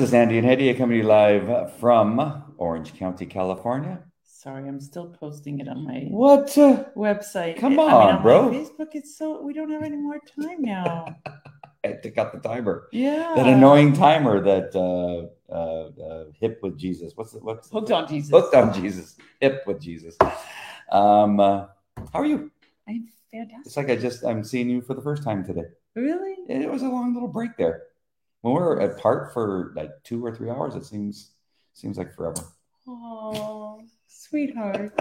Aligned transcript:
Hello, 0.00 0.08
is 0.08 0.14
Andy 0.14 0.38
and 0.38 0.46
Hetty 0.46 0.72
coming 0.72 0.96
to 0.96 1.02
you 1.02 1.06
live 1.06 1.74
from 1.74 2.54
Orange 2.56 2.94
County, 2.94 3.26
California. 3.26 4.02
Sorry, 4.24 4.66
I'm 4.66 4.80
still 4.80 5.08
posting 5.08 5.60
it 5.60 5.68
on 5.68 5.84
my 5.84 6.06
What? 6.08 6.46
Website. 6.96 7.58
Come 7.58 7.74
I 7.74 7.82
mean, 7.82 7.90
on, 7.92 8.14
on 8.16 8.22
bro. 8.22 8.48
Facebook, 8.50 8.94
it's 8.94 9.18
so 9.18 9.42
we 9.42 9.52
don't 9.52 9.70
have 9.70 9.82
any 9.82 9.98
more 9.98 10.18
time 10.40 10.62
now. 10.62 11.04
I 11.26 11.88
had 11.88 12.02
to 12.04 12.10
cut 12.12 12.32
the 12.32 12.38
timer. 12.38 12.88
yeah. 12.92 13.34
That 13.36 13.46
annoying 13.46 13.92
timer 13.92 14.40
that 14.40 14.74
uh, 14.74 15.52
uh, 15.54 15.90
uh, 16.02 16.24
hip 16.40 16.60
with 16.62 16.78
Jesus. 16.78 17.12
What's 17.14 17.34
it? 17.34 17.42
What's 17.42 17.68
Hooked 17.68 17.90
on 17.90 18.08
Jesus. 18.08 18.30
Hooked 18.30 18.54
on 18.54 18.72
Jesus. 18.72 19.18
Hip 19.42 19.64
with 19.66 19.82
Jesus. 19.82 20.16
Um, 20.90 21.40
uh, 21.40 21.66
how 22.10 22.20
are 22.20 22.24
you? 22.24 22.50
I'm 22.88 23.06
fantastic. 23.30 23.66
It's 23.66 23.76
like 23.76 23.90
I 23.90 23.96
just 23.96 24.24
I'm 24.24 24.44
seeing 24.44 24.70
you 24.70 24.80
for 24.80 24.94
the 24.94 25.02
first 25.02 25.22
time 25.22 25.44
today. 25.44 25.66
Really? 25.94 26.36
It 26.48 26.70
was 26.70 26.80
a 26.80 26.88
long 26.88 27.12
little 27.12 27.28
break 27.28 27.58
there. 27.58 27.82
When 28.42 28.54
we're 28.54 28.78
apart 28.80 29.32
for 29.34 29.72
like 29.76 29.90
two 30.02 30.24
or 30.24 30.34
three 30.34 30.50
hours, 30.50 30.74
it 30.74 30.84
seems 30.86 31.32
seems 31.74 31.98
like 31.98 32.14
forever. 32.14 32.42
Oh, 32.86 33.82
sweetheart. 34.06 34.98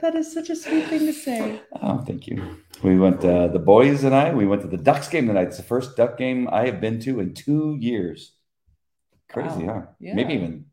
That 0.00 0.14
is 0.14 0.32
such 0.32 0.48
a 0.50 0.56
sweet 0.56 0.86
thing 0.86 1.00
to 1.00 1.12
say. 1.12 1.60
Oh, 1.82 1.98
thank 1.98 2.26
you. 2.26 2.56
We 2.82 2.98
went, 2.98 3.22
uh, 3.24 3.48
the 3.48 3.58
boys 3.58 4.04
and 4.04 4.14
I, 4.14 4.32
we 4.32 4.46
went 4.46 4.62
to 4.62 4.68
the 4.68 4.78
Ducks 4.78 5.08
game 5.08 5.26
tonight. 5.26 5.48
It's 5.48 5.56
the 5.58 5.62
first 5.62 5.96
Duck 5.96 6.16
game 6.16 6.48
I 6.50 6.64
have 6.66 6.80
been 6.80 7.00
to 7.00 7.20
in 7.20 7.34
two 7.34 7.76
years. 7.78 8.32
Crazy, 9.28 9.64
Wow. 9.64 9.74
huh? 9.74 9.86
Yeah. 9.98 10.14
Maybe 10.14 10.34
even 10.34 10.66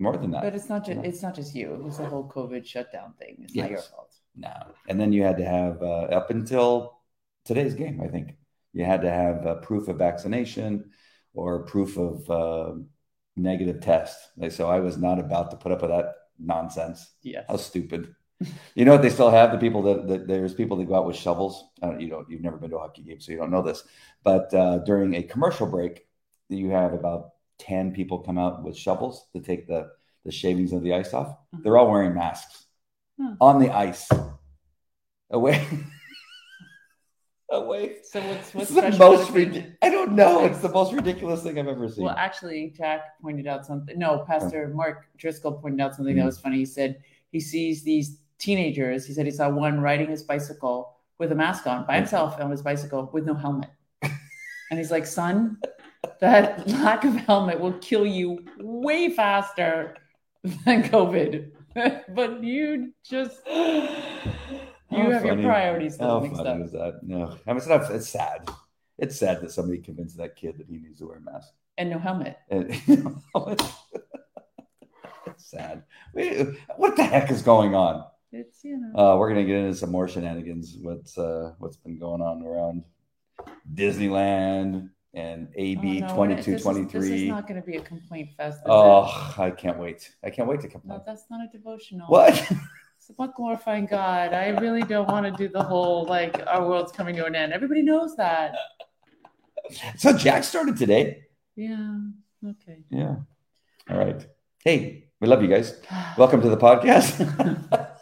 more 0.00 0.16
than 0.16 0.32
that. 0.32 0.42
But 0.42 0.54
it's 0.54 0.68
not 0.68 0.84
just 0.84 0.98
Yeah. 1.00 1.06
it's 1.08 1.22
not 1.22 1.34
just 1.36 1.54
you. 1.54 1.74
It 1.74 1.82
was 1.84 1.98
the 1.98 2.06
whole 2.06 2.28
COVID 2.28 2.66
shutdown 2.66 3.12
thing. 3.18 3.36
It's 3.42 3.54
not 3.54 3.70
your 3.70 3.80
fault. 3.80 4.12
no. 4.34 4.52
And 4.88 4.98
then 5.00 5.12
you 5.12 5.22
had 5.22 5.36
to 5.36 5.44
have, 5.44 5.80
uh, 5.82 6.06
up 6.18 6.30
until 6.30 6.98
today's 7.44 7.74
game, 7.74 8.00
I 8.02 8.08
think, 8.08 8.36
you 8.72 8.84
had 8.84 9.02
to 9.02 9.10
have 9.10 9.46
uh, 9.46 9.54
proof 9.56 9.86
of 9.88 9.98
vaccination 9.98 10.90
or 11.34 11.64
proof 11.64 11.96
of 11.98 12.30
uh, 12.30 12.74
negative 13.36 13.80
test. 13.80 14.16
Like, 14.36 14.52
So 14.52 14.68
I 14.68 14.80
was 14.80 14.96
not 14.96 15.18
about 15.18 15.50
to 15.50 15.56
put 15.56 15.72
up 15.72 15.82
with 15.82 15.90
that 15.90 16.14
nonsense. 16.38 17.10
Yes. 17.22 17.44
How 17.48 17.56
stupid. 17.56 18.14
You 18.74 18.84
know 18.84 18.92
what 18.92 19.02
they 19.02 19.10
still 19.10 19.30
have? 19.30 19.52
The 19.52 19.58
people 19.58 19.82
that, 19.82 20.08
that 20.08 20.26
there's 20.26 20.54
people 20.54 20.76
that 20.78 20.86
go 20.88 20.96
out 20.96 21.06
with 21.06 21.16
shovels. 21.16 21.64
Don't, 21.80 22.00
you 22.00 22.08
don't, 22.08 22.28
you've 22.28 22.42
never 22.42 22.56
been 22.56 22.70
to 22.70 22.76
a 22.76 22.80
hockey 22.80 23.02
game, 23.02 23.20
so 23.20 23.32
you 23.32 23.38
don't 23.38 23.50
know 23.50 23.62
this. 23.62 23.84
But 24.22 24.52
uh, 24.52 24.78
during 24.78 25.14
a 25.14 25.22
commercial 25.22 25.66
break, 25.66 26.06
you 26.48 26.70
have 26.70 26.92
about 26.92 27.30
10 27.58 27.92
people 27.92 28.18
come 28.18 28.36
out 28.38 28.62
with 28.62 28.76
shovels 28.76 29.26
to 29.34 29.40
take 29.40 29.66
the, 29.66 29.90
the 30.24 30.32
shavings 30.32 30.72
of 30.72 30.82
the 30.82 30.92
ice 30.94 31.14
off. 31.14 31.36
They're 31.62 31.76
all 31.78 31.90
wearing 31.90 32.14
masks 32.14 32.66
Huh. 33.20 33.36
on 33.40 33.60
the 33.60 33.70
ice. 33.70 34.08
Away. 35.30 35.66
Away. 37.54 37.96
So 38.02 38.20
what's 38.20 38.54
what's 38.54 38.70
the 38.70 38.90
most 38.98 39.30
ridiculous. 39.30 39.76
I 39.82 39.90
don't 39.90 40.12
know. 40.12 40.44
It's 40.44 40.60
the 40.60 40.68
most 40.68 40.92
ridiculous 40.92 41.42
thing 41.42 41.58
I've 41.58 41.68
ever 41.68 41.88
seen. 41.88 42.04
Well, 42.04 42.14
actually, 42.16 42.72
Jack 42.76 43.20
pointed 43.22 43.46
out 43.46 43.64
something. 43.64 43.98
No, 43.98 44.24
Pastor 44.26 44.68
Mark 44.74 45.06
Driscoll 45.16 45.52
pointed 45.52 45.80
out 45.80 45.94
something 45.94 46.14
Mhm. 46.14 46.20
that 46.20 46.26
was 46.26 46.38
funny. 46.38 46.58
He 46.58 46.66
said 46.66 46.98
he 47.30 47.40
sees 47.40 47.82
these 47.82 48.18
teenagers. 48.38 49.06
He 49.06 49.12
said 49.14 49.24
he 49.26 49.30
saw 49.32 49.48
one 49.48 49.80
riding 49.80 50.08
his 50.08 50.22
bicycle 50.22 50.96
with 51.18 51.30
a 51.32 51.34
mask 51.34 51.66
on 51.66 51.86
by 51.86 51.96
himself 51.96 52.40
on 52.40 52.50
his 52.50 52.62
bicycle 52.62 53.08
with 53.12 53.24
no 53.24 53.34
helmet. 53.34 53.70
And 54.70 54.78
he's 54.78 54.90
like, 54.90 55.06
son, 55.06 55.58
that 56.20 56.66
lack 56.68 57.04
of 57.04 57.14
helmet 57.14 57.60
will 57.60 57.74
kill 57.74 58.04
you 58.06 58.44
way 58.58 59.10
faster 59.10 59.96
than 60.64 60.82
COVID. 60.84 61.50
but 62.14 62.42
you 62.42 62.92
just, 63.04 63.40
you 64.98 65.10
have 65.10 65.24
your 65.24 65.34
funny. 65.34 65.44
priorities 65.44 65.94
still 65.94 66.08
How 66.08 66.20
mixed 66.20 66.36
funny 66.36 66.50
up. 66.50 66.66
is 66.66 66.72
that? 66.72 67.00
No, 67.02 67.24
I 67.46 67.50
mean, 67.50 67.56
it's 67.58 67.66
not. 67.66 67.90
It's 67.90 68.08
sad. 68.08 68.48
It's 68.98 69.16
sad 69.16 69.40
that 69.40 69.50
somebody 69.50 69.78
convinced 69.78 70.16
that 70.18 70.36
kid 70.36 70.58
that 70.58 70.68
he 70.68 70.78
needs 70.78 70.98
to 71.00 71.06
wear 71.06 71.16
a 71.16 71.20
mask. 71.20 71.52
And 71.76 71.90
no 71.90 71.98
helmet. 71.98 72.36
And, 72.48 72.70
it's 75.26 75.44
sad. 75.50 75.82
What 76.76 76.96
the 76.96 77.04
heck 77.04 77.30
is 77.30 77.42
going 77.42 77.74
on? 77.74 78.04
It's, 78.32 78.64
you 78.64 78.76
know. 78.78 78.98
Uh, 78.98 79.16
we're 79.16 79.28
gonna 79.28 79.44
get 79.44 79.56
into 79.56 79.74
some 79.76 79.90
more 79.90 80.08
shenanigans. 80.08 80.76
What's 80.80 81.16
uh, 81.18 81.52
what's 81.58 81.76
been 81.76 81.98
going 81.98 82.20
on 82.20 82.42
around 82.44 82.84
Disneyland 83.74 84.90
and 85.14 85.48
AB 85.54 86.02
Oh, 86.02 86.06
no, 86.08 86.14
twenty 86.14 86.34
this 86.34 86.48
is- 86.48 86.64
This 86.64 87.04
is 87.04 87.28
not 87.28 87.46
going 87.46 87.60
to 87.60 87.66
be 87.66 87.76
a 87.76 87.80
complaint 87.80 88.30
fest. 88.36 88.58
is 88.58 88.62
it? 88.64 88.68
Oh, 88.68 89.34
I 89.38 89.50
can't 89.50 89.78
wait! 89.78 90.10
I 90.24 90.30
can't 90.30 90.48
wait 90.48 90.60
to 90.62 90.68
complain. 90.68 90.98
No, 90.98 91.04
that's 91.06 91.24
not 91.30 91.40
a 91.44 91.48
devotional. 91.56 92.08
What? 92.08 92.50
About 93.10 93.34
glorifying 93.34 93.84
God. 93.84 94.32
I 94.32 94.48
really 94.48 94.82
don't 94.82 95.08
want 95.08 95.26
to 95.26 95.32
do 95.32 95.52
the 95.52 95.62
whole 95.62 96.06
like 96.06 96.40
our 96.46 96.66
world's 96.66 96.90
coming 96.90 97.14
to 97.16 97.26
an 97.26 97.34
end. 97.34 97.52
Everybody 97.52 97.82
knows 97.82 98.16
that. 98.16 98.54
so 99.96 100.16
Jack 100.16 100.42
started 100.42 100.78
today. 100.78 101.24
Yeah. 101.54 101.98
Okay. 102.46 102.78
Yeah. 102.88 103.16
All 103.90 103.98
right. 103.98 104.26
Hey, 104.64 105.10
we 105.20 105.28
love 105.28 105.42
you 105.42 105.48
guys. 105.48 105.80
Welcome 106.18 106.40
to 106.42 106.48
the 106.48 106.56
podcast. 106.56 107.20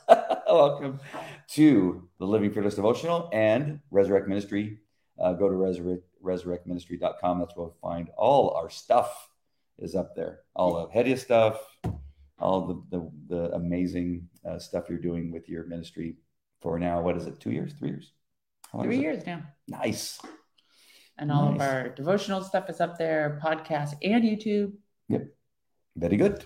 Welcome 0.46 1.00
to 1.48 2.08
the 2.20 2.26
Living 2.26 2.52
Fearless 2.52 2.76
Devotional 2.76 3.28
and 3.32 3.80
Resurrect 3.90 4.28
Ministry. 4.28 4.78
Uh, 5.18 5.32
go 5.32 5.48
to 5.48 5.54
resurrect, 5.54 6.04
resurrectministry.com. 6.24 7.40
That's 7.40 7.56
where 7.56 7.66
you'll 7.66 7.76
find 7.82 8.08
all 8.16 8.50
our 8.50 8.70
stuff 8.70 9.28
is 9.78 9.96
up 9.96 10.14
there. 10.14 10.40
All 10.54 10.76
of 10.76 10.92
Hedia 10.92 11.18
stuff, 11.18 11.60
all 12.38 12.84
the, 12.90 12.96
the, 12.96 13.10
the 13.28 13.54
amazing 13.54 14.28
uh, 14.48 14.58
stuff 14.58 14.84
you're 14.88 14.98
doing 14.98 15.30
with 15.32 15.48
your 15.48 15.64
ministry 15.66 16.16
for 16.60 16.78
now. 16.78 17.00
What 17.00 17.16
is 17.16 17.26
it? 17.26 17.40
Two 17.40 17.50
years? 17.50 17.72
Three 17.78 17.90
years? 17.90 18.12
Three 18.82 18.98
years 18.98 19.26
now. 19.26 19.42
Nice. 19.68 20.18
And 21.18 21.30
all 21.30 21.52
of 21.54 21.60
our 21.60 21.90
devotional 21.90 22.42
stuff 22.42 22.70
is 22.70 22.80
up 22.80 22.96
there, 22.98 23.38
podcast 23.44 23.94
and 24.02 24.24
YouTube. 24.24 24.72
Yep. 25.08 25.26
Very 25.96 26.16
good. 26.16 26.44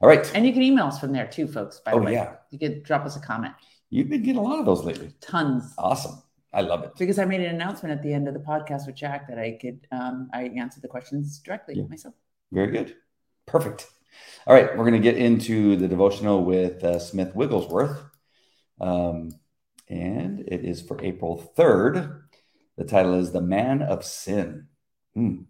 All 0.00 0.08
right. 0.08 0.30
And 0.34 0.46
you 0.46 0.52
can 0.52 0.62
email 0.62 0.86
us 0.86 1.00
from 1.00 1.12
there 1.12 1.26
too, 1.26 1.46
folks. 1.48 1.80
By 1.80 1.92
the 1.92 1.96
Oh, 1.96 2.02
way. 2.02 2.12
yeah. 2.12 2.34
You 2.50 2.58
could 2.58 2.82
drop 2.82 3.06
us 3.06 3.16
a 3.16 3.20
comment. 3.20 3.54
You've 3.88 4.08
been 4.10 4.22
getting 4.22 4.36
a 4.38 4.42
lot 4.42 4.58
of 4.58 4.66
those 4.66 4.84
lately. 4.84 5.12
Tons. 5.20 5.72
Awesome. 5.78 6.22
I 6.52 6.60
love 6.60 6.84
it. 6.84 6.92
Because 6.98 7.18
I 7.18 7.24
made 7.24 7.40
an 7.40 7.54
announcement 7.54 7.94
at 7.94 8.02
the 8.02 8.12
end 8.12 8.28
of 8.28 8.34
the 8.34 8.40
podcast 8.40 8.86
with 8.86 8.96
Jack 8.96 9.26
that 9.28 9.38
I 9.38 9.56
could 9.60 9.86
um, 9.90 10.28
I 10.34 10.44
answer 10.48 10.80
the 10.80 10.88
questions 10.88 11.38
directly 11.38 11.76
Yeah. 11.76 11.84
myself. 11.88 12.14
Very 12.52 12.70
good. 12.70 12.94
Perfect. 13.46 13.86
All 14.46 14.54
right, 14.54 14.76
we're 14.76 14.84
going 14.84 14.92
to 14.92 14.98
get 14.98 15.16
into 15.16 15.76
the 15.76 15.88
devotional 15.88 16.44
with 16.44 16.82
uh, 16.82 16.98
Smith 16.98 17.34
Wigglesworth. 17.34 18.02
Um, 18.80 19.30
and 19.88 20.40
it 20.40 20.64
is 20.64 20.80
for 20.80 21.02
April 21.04 21.52
3rd. 21.56 22.22
The 22.76 22.84
title 22.84 23.14
is 23.14 23.32
The 23.32 23.40
Man 23.40 23.82
of 23.82 24.04
Sin. 24.04 24.68
Hmm, 25.14 25.42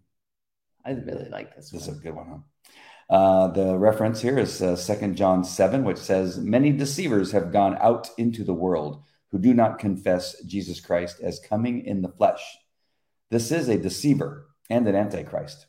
I 0.85 0.91
really 0.93 1.29
like 1.29 1.55
this 1.55 1.71
this 1.71 1.83
is 1.83 1.97
a 1.97 2.01
good 2.01 2.15
one, 2.15 2.27
huh? 2.29 2.39
Uh, 3.15 3.47
the 3.49 3.77
reference 3.77 4.21
here 4.21 4.39
is 4.39 4.63
uh, 4.63 4.75
2 4.75 5.13
John 5.15 5.45
7, 5.45 5.85
which 5.85 5.99
says, 5.99 6.39
Many 6.39 6.73
deceivers 6.73 7.33
have 7.33 7.53
gone 7.53 7.77
out 7.81 8.09
into 8.17 8.43
the 8.43 8.55
world 8.55 9.03
who 9.31 9.39
do 9.39 9.55
not 9.55 9.79
confess 9.79 10.41
Jesus 10.45 10.81
Christ 10.81 11.21
as 11.23 11.39
coming 11.39 11.85
in 11.85 12.03
the 12.03 12.09
flesh. 12.09 12.43
This 13.31 13.51
is 13.51 13.69
a 13.69 13.79
deceiver 13.79 14.47
and 14.69 14.87
an 14.87 14.95
antichrist. 14.95 15.67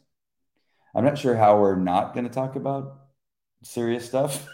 I'm 0.95 1.03
not 1.03 1.17
sure 1.17 1.35
how 1.35 1.59
we're 1.59 1.75
not 1.75 2.13
going 2.13 2.27
to 2.27 2.33
talk 2.33 2.55
about 2.55 2.99
serious 3.63 4.05
stuff 4.05 4.45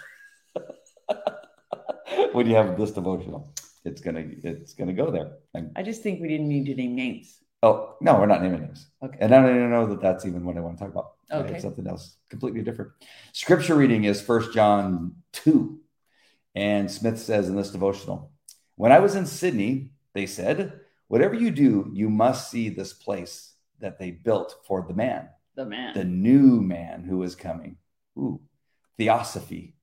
when 2.34 2.48
you 2.48 2.56
have 2.56 2.78
this 2.78 2.92
devotional. 2.92 3.54
It's 3.86 4.02
gonna 4.02 4.26
it's 4.44 4.74
gonna 4.74 4.94
go 4.94 5.10
there. 5.10 5.32
And- 5.54 5.72
I 5.76 5.84
just 5.84 6.04
think 6.04 6.22
we 6.22 6.28
didn't 6.28 6.50
need 6.50 6.66
to 6.66 6.76
name 6.76 6.96
names. 6.96 7.40
oh 7.64 7.96
no, 8.02 8.20
we're 8.20 8.26
not 8.26 8.42
naming 8.44 8.62
names. 8.62 8.88
Okay. 9.02 9.18
And 9.22 9.34
I 9.34 9.42
don't 9.42 9.56
even 9.56 9.72
know 9.72 9.88
that 9.88 10.02
that's 10.02 10.26
even 10.26 10.44
what 10.46 10.58
I 10.58 10.60
want 10.60 10.78
to 10.78 10.84
talk 10.84 10.92
about. 10.94 11.12
Okay. 11.32 11.60
something 11.60 11.88
else 11.88 12.18
completely 12.30 12.62
different. 12.62 12.92
Scripture 13.34 13.76
reading 13.76 14.04
is 14.04 14.22
First 14.22 14.54
John 14.54 15.16
2. 15.34 15.80
And 16.56 16.90
Smith 16.92 17.20
says 17.20 17.48
in 17.48 17.56
this 17.56 17.72
devotional, 17.72 18.32
when 18.76 18.92
I 18.92 19.00
was 19.00 19.16
in 19.16 19.26
Sydney, 19.26 19.92
they 20.14 20.26
said, 20.26 20.80
whatever 21.08 21.36
you 21.36 21.52
do, 21.52 21.90
you 21.94 22.10
must 22.10 22.50
see 22.52 22.70
this 22.70 22.92
place 22.94 23.54
that 23.80 24.00
they 24.00 24.12
built 24.12 24.56
for 24.66 24.84
the 24.88 24.94
man, 24.94 25.30
The 25.60 25.66
man. 25.66 25.94
the 25.94 26.06
new 26.06 26.62
man 26.62 27.04
who 27.04 27.22
is 27.22 27.36
coming. 27.36 27.76
Ooh, 28.18 28.40
theosophy, 28.98 29.76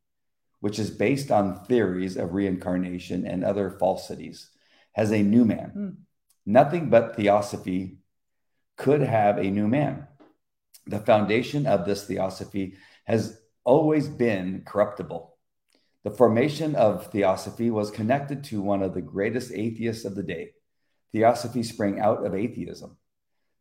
which 0.61 0.79
is 0.79 0.91
based 0.91 1.31
on 1.31 1.67
theories 1.67 2.17
of 2.17 2.33
reincarnation 2.33 3.27
and 3.27 3.45
other 3.45 3.69
falsities, 3.69 4.49
has 4.93 5.13
a 5.13 5.23
new 5.23 5.45
man. 5.45 5.69
Hmm. 5.75 5.91
Nothing 6.47 6.89
but 6.89 7.15
theosophy 7.15 7.99
could 8.79 9.03
have 9.03 9.37
a 9.37 9.51
new 9.51 9.69
man. 9.69 10.07
The 10.87 11.01
foundation 11.01 11.67
of 11.67 11.85
this 11.85 12.07
theosophy 12.07 12.77
has 13.05 13.39
always 13.63 14.09
been 14.09 14.63
corruptible. 14.67 15.37
The 16.05 16.11
formation 16.11 16.75
of 16.75 17.13
theosophy 17.13 17.71
was 17.71 17.91
connected 17.91 18.45
to 18.45 18.63
one 18.63 18.83
of 18.83 18.95
the 18.95 19.03
greatest 19.03 19.53
atheists 19.53 20.07
of 20.07 20.15
the 20.15 20.23
day. 20.23 20.53
Theosophy 21.13 21.63
sprang 21.63 22.01
out 22.01 22.25
of 22.25 22.35
atheism. 22.35 22.97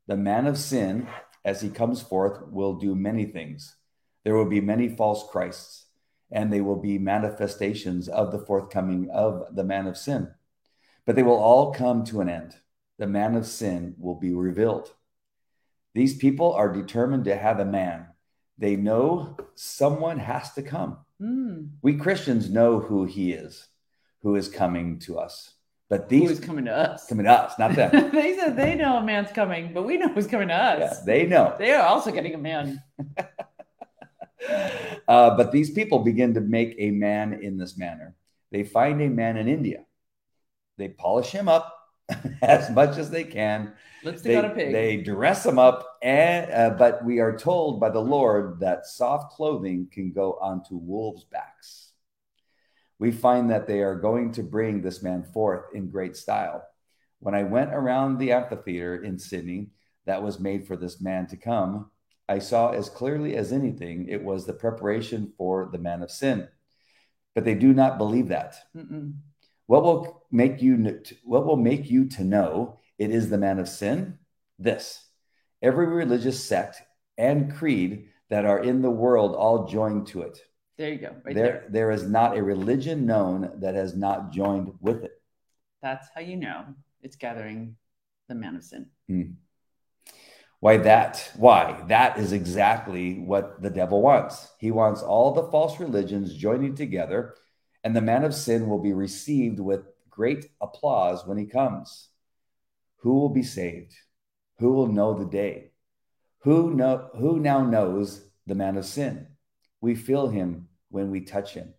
The 0.08 0.16
man 0.16 0.48
of 0.48 0.58
sin, 0.58 1.10
as 1.46 1.62
he 1.62 1.70
comes 1.70 2.02
forth, 2.02 2.46
will 2.50 2.74
do 2.74 2.96
many 2.96 3.26
things. 3.26 3.78
There 4.26 4.36
will 4.36 4.50
be 4.50 4.60
many 4.60 4.90
false 4.90 5.26
Christs, 5.32 5.86
and 6.32 6.52
they 6.52 6.60
will 6.60 6.82
be 6.82 6.98
manifestations 7.00 8.10
of 8.10 8.34
the 8.34 8.40
forthcoming 8.40 9.10
of 9.12 9.56
the 9.56 9.64
man 9.64 9.88
of 9.88 9.96
sin. 9.96 10.34
But 11.06 11.16
they 11.16 11.24
will 11.24 11.38
all 11.38 11.72
come 11.72 12.04
to 12.06 12.20
an 12.22 12.28
end. 12.30 12.58
The 12.98 13.08
man 13.08 13.36
of 13.36 13.46
sin 13.46 13.96
will 13.98 14.16
be 14.16 14.34
revealed. 14.34 14.92
These 15.94 16.18
people 16.18 16.52
are 16.52 16.74
determined 16.74 17.26
to 17.26 17.38
have 17.38 17.60
a 17.60 17.66
man 17.66 18.08
They 18.58 18.76
know 18.76 19.38
someone 19.56 20.20
has 20.20 20.54
to 20.54 20.62
come. 20.64 20.98
Mm. 21.22 21.72
We 21.82 21.96
Christians 21.96 22.50
know 22.50 22.80
who 22.80 23.06
he 23.06 23.34
is, 23.34 23.68
who 24.22 24.36
is 24.36 24.48
coming 24.48 25.00
to 25.00 25.20
us. 25.20 25.54
But 25.90 26.10
these 26.10 26.32
is 26.32 26.40
coming 26.40 26.66
to 26.66 26.76
us? 26.76 27.06
coming 27.08 27.26
to 27.26 27.32
us, 27.32 27.60
not 27.60 27.76
them. 27.76 28.10
they 28.12 28.36
said 28.36 28.56
they 28.58 28.74
know 28.76 28.98
a 28.98 29.04
man's 29.04 29.32
coming, 29.32 29.72
but 29.74 29.84
we 29.84 29.98
know 29.98 30.08
who's 30.10 30.26
coming 30.28 30.48
to 30.48 30.54
us. 30.56 30.80
yeah, 30.80 31.04
they 31.06 31.26
know. 31.28 31.56
They 31.60 31.72
are 31.74 31.86
also 31.86 32.12
getting 32.12 32.34
a 32.34 32.38
man. 32.40 32.82
Uh, 35.08 35.36
but 35.36 35.52
these 35.52 35.72
people 35.72 36.00
begin 36.00 36.34
to 36.34 36.42
make 36.42 36.76
a 36.78 36.92
man 36.92 37.34
in 37.34 37.58
this 37.58 37.78
manner. 37.78 38.16
They 38.52 38.64
find 38.64 39.02
a 39.02 39.08
man 39.10 39.38
in 39.38 39.48
India. 39.48 39.86
They 40.78 40.90
polish 40.90 41.32
him 41.32 41.48
up 41.48 41.74
as 42.44 42.70
much 42.70 42.98
as 42.98 43.10
they 43.10 43.24
can. 43.24 43.74
Lipstick 44.04 44.24
They, 44.32 44.36
on 44.36 44.46
a 44.46 44.50
pig. 44.50 44.72
they 44.74 44.98
dress 44.98 45.46
him 45.46 45.58
up, 45.58 45.98
and 46.04 46.52
uh, 46.52 46.76
but 46.78 47.04
we 47.04 47.20
are 47.20 47.36
told 47.38 47.80
by 47.80 47.90
the 47.90 48.00
Lord 48.02 48.60
that 48.60 48.86
soft 48.86 49.32
clothing 49.34 49.88
can 49.92 50.12
go 50.12 50.34
onto 50.42 50.76
wolves' 50.76 51.24
backs. 51.24 51.85
We 53.00 53.12
find 53.12 53.50
that 53.50 53.68
they 53.68 53.82
are 53.82 53.96
going 53.96 54.32
to 54.34 54.44
bring 54.44 54.82
this 54.82 55.04
man 55.04 55.24
forth 55.24 55.66
in 55.74 55.90
great 55.90 56.16
style. 56.16 56.64
When 57.20 57.36
I 57.36 57.44
went 57.44 57.74
around 57.74 58.18
the 58.18 58.32
amphitheater 58.32 59.04
in 59.04 59.20
Sydney 59.20 59.70
that 60.06 60.24
was 60.24 60.40
made 60.40 60.68
for 60.68 60.76
this 60.76 61.02
man 61.02 61.28
to 61.28 61.38
come, 61.38 61.92
I 62.28 62.40
saw 62.40 62.72
as 62.72 62.90
clearly 62.90 63.36
as 63.36 63.52
anything 63.52 64.08
it 64.08 64.24
was 64.24 64.46
the 64.46 64.54
preparation 64.54 65.34
for 65.38 65.70
the 65.72 65.78
man 65.78 66.02
of 66.02 66.12
sin. 66.12 66.48
But 67.34 67.44
they 67.44 67.56
do 67.56 67.74
not 67.74 67.98
believe 67.98 68.30
that. 68.30 68.56
Mm-mm. 68.76 69.16
What 69.68 69.84
will 69.84 70.26
make 70.32 70.62
you 70.62 71.02
what 71.24 71.46
will 71.46 71.58
make 71.58 71.90
you 71.90 72.06
to 72.10 72.24
know 72.24 72.80
it 72.98 73.12
is 73.12 73.30
the 73.30 73.38
man 73.38 73.60
of 73.60 73.68
sin? 73.68 74.20
This. 74.58 75.04
Every 75.62 75.88
religious 75.88 76.44
sect 76.44 76.82
and 77.18 77.54
creed 77.54 78.10
that 78.30 78.46
are 78.46 78.64
in 78.64 78.82
the 78.82 78.92
world 78.92 79.36
all 79.36 79.68
join 79.68 80.06
to 80.06 80.22
it. 80.22 80.40
There 80.78 80.92
you 80.92 81.00
go. 81.00 81.16
Right 81.24 81.36
there, 81.36 81.46
there. 81.46 81.66
there 81.70 81.92
is 81.92 82.04
not 82.04 82.38
a 82.38 82.44
religion 82.44 83.06
known 83.06 83.52
that 83.62 83.76
has 83.76 83.96
not 83.96 84.32
joined 84.32 84.74
with 84.82 85.04
it. 85.04 85.22
That's 85.82 86.08
how 86.14 86.22
you 86.22 86.36
know 86.36 86.66
it's 87.02 87.16
gathering 87.16 87.78
the 88.28 88.36
man 88.36 88.56
of 88.56 88.64
sin. 88.64 88.88
Hmm. 89.08 89.22
Why 90.60 90.78
that? 90.78 91.32
Why? 91.38 91.84
That 91.88 92.18
is 92.18 92.32
exactly 92.32 93.20
what 93.20 93.62
the 93.62 93.70
devil 93.70 94.02
wants. 94.02 94.52
He 94.60 94.72
wants 94.72 95.02
all 95.02 95.32
the 95.32 95.52
false 95.52 95.80
religions 95.80 96.36
joining 96.36 96.76
together, 96.76 97.36
and 97.84 97.96
the 97.96 98.02
man 98.02 98.24
of 98.24 98.34
sin 98.34 98.68
will 98.68 98.82
be 98.82 98.94
received 98.94 99.60
with 99.60 99.86
great 100.10 100.48
applause 100.60 101.26
when 101.26 101.38
he 101.38 101.46
comes. 101.46 102.10
Who 103.02 103.14
will 103.14 103.30
be 103.30 103.44
saved? 103.44 103.94
Who 104.58 104.74
will 104.74 104.88
know 104.88 105.14
the 105.14 105.30
day? 105.30 105.72
Who 106.40 106.74
know 106.74 107.10
who 107.14 107.40
now 107.40 107.64
knows 107.64 108.26
the 108.48 108.56
man 108.56 108.78
of 108.78 108.86
sin? 108.86 109.28
We 109.82 109.96
feel 109.96 110.28
him 110.28 110.68
when 110.90 111.12
we 111.12 111.22
touch 111.22 111.54
him, 111.54 111.74